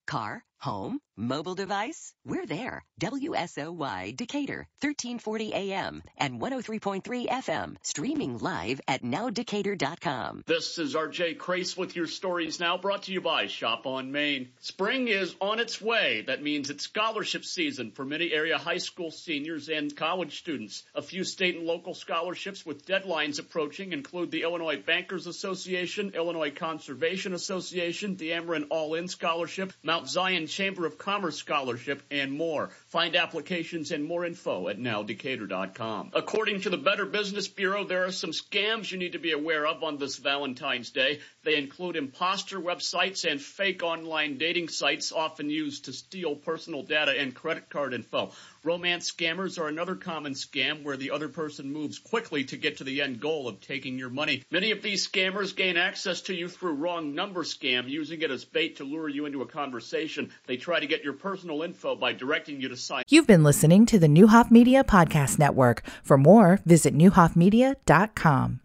Car, 0.05 0.43
home, 0.59 0.99
mobile 1.17 1.55
device, 1.55 2.13
we're 2.23 2.45
there. 2.45 2.85
WSOY 3.01 4.15
Decatur, 4.15 4.67
1340 4.81 5.53
AM 5.53 6.03
and 6.17 6.39
103.3 6.39 7.27
FM, 7.27 7.75
streaming 7.81 8.37
live 8.37 8.79
at 8.87 9.03
nowdecatur.com. 9.03 10.43
This 10.45 10.77
is 10.77 10.95
RJ 10.95 11.37
Crace 11.39 11.75
with 11.75 11.95
your 11.95 12.07
stories 12.07 12.59
now 12.59 12.77
brought 12.77 13.03
to 13.03 13.11
you 13.11 13.21
by 13.21 13.47
Shop 13.47 13.85
on 13.85 14.11
Main. 14.11 14.49
Spring 14.59 15.07
is 15.07 15.35
on 15.41 15.59
its 15.59 15.81
way. 15.81 16.23
That 16.27 16.43
means 16.43 16.69
it's 16.69 16.83
scholarship 16.83 17.45
season 17.45 17.91
for 17.91 18.05
many 18.05 18.31
area 18.31 18.57
high 18.57 18.77
school 18.77 19.11
seniors 19.11 19.69
and 19.69 19.95
college 19.95 20.37
students. 20.37 20.83
A 20.93 21.01
few 21.01 21.23
state 21.23 21.55
and 21.55 21.65
local 21.65 21.93
scholarships 21.93 22.65
with 22.65 22.85
deadlines 22.85 23.39
approaching 23.39 23.93
include 23.93 24.31
the 24.31 24.43
Illinois 24.43 24.81
Bankers 24.81 25.27
Association, 25.27 26.11
Illinois 26.15 26.51
Conservation 26.51 27.33
Association, 27.33 28.15
the 28.17 28.31
Ameren 28.31 28.67
All-In 28.69 29.07
Scholarship, 29.07 29.73
Mount 29.83 30.07
Zion 30.07 30.47
Chamber 30.47 30.85
of 30.85 30.97
Commerce 31.07 31.37
Scholarship, 31.37 32.03
and 32.11 32.33
more. 32.33 32.69
Find 32.87 33.15
applications 33.15 33.91
and 33.91 34.03
more 34.03 34.25
info 34.25 34.67
at 34.67 34.77
nowdecatur.com. 34.77 36.11
According 36.13 36.59
to 36.61 36.69
the 36.69 36.75
Better 36.75 37.05
Business 37.05 37.47
Bureau, 37.47 37.85
there 37.85 38.03
are 38.03 38.11
some 38.11 38.31
scams 38.31 38.91
you 38.91 38.97
need 38.97 39.13
to 39.13 39.17
be 39.17 39.31
aware 39.31 39.65
of 39.65 39.83
on 39.83 39.97
this 39.97 40.17
Valentine's 40.17 40.89
Day. 40.89 41.21
They 41.45 41.55
include 41.55 41.95
imposter 41.95 42.59
websites 42.59 43.23
and 43.23 43.41
fake 43.41 43.83
online 43.83 44.37
dating 44.37 44.67
sites 44.67 45.13
often 45.13 45.49
used 45.49 45.85
to 45.85 45.93
steal 45.93 46.35
personal 46.35 46.83
data 46.83 47.17
and 47.17 47.33
credit 47.33 47.69
card 47.69 47.93
info. 47.93 48.33
Romance 48.67 49.09
scammers 49.09 49.57
are 49.57 49.69
another 49.69 49.95
common 49.95 50.33
scam 50.33 50.83
where 50.83 50.97
the 50.97 51.11
other 51.11 51.29
person 51.29 51.71
moves 51.71 51.99
quickly 51.99 52.43
to 52.43 52.57
get 52.57 52.75
to 52.75 52.83
the 52.83 53.01
end 53.01 53.21
goal 53.21 53.47
of 53.47 53.61
taking 53.61 53.97
your 53.97 54.09
money. 54.09 54.43
Many 54.51 54.71
of 54.71 54.81
these 54.81 55.07
scammers 55.07 55.55
gain 55.55 55.77
access 55.77 56.19
to 56.23 56.33
you 56.33 56.49
through 56.49 56.73
wrong 56.73 57.15
number 57.15 57.45
scam, 57.45 57.87
using 57.87 58.21
it 58.21 58.29
as 58.29 58.43
bait 58.43 58.75
to 58.75 58.83
lure 58.83 59.07
you 59.07 59.25
into 59.25 59.41
a 59.41 59.47
conversation. 59.47 60.33
They 60.47 60.57
try 60.57 60.81
to 60.81 60.85
get 60.85 61.01
your 61.01 61.13
personal 61.13 61.61
info 61.61 61.95
by 61.95 62.11
directing 62.11 62.59
you 62.59 62.67
to 62.67 62.75
sign. 62.75 63.05
You've 63.07 63.25
been 63.25 63.45
listening 63.45 63.85
to 63.85 63.99
the 63.99 64.07
Neuhoff 64.07 64.51
Media 64.51 64.83
Podcast 64.83 65.39
Network. 65.39 65.81
For 66.03 66.17
more, 66.17 66.59
visit 66.65 66.93
neuhoffmedia.com. 66.93 68.59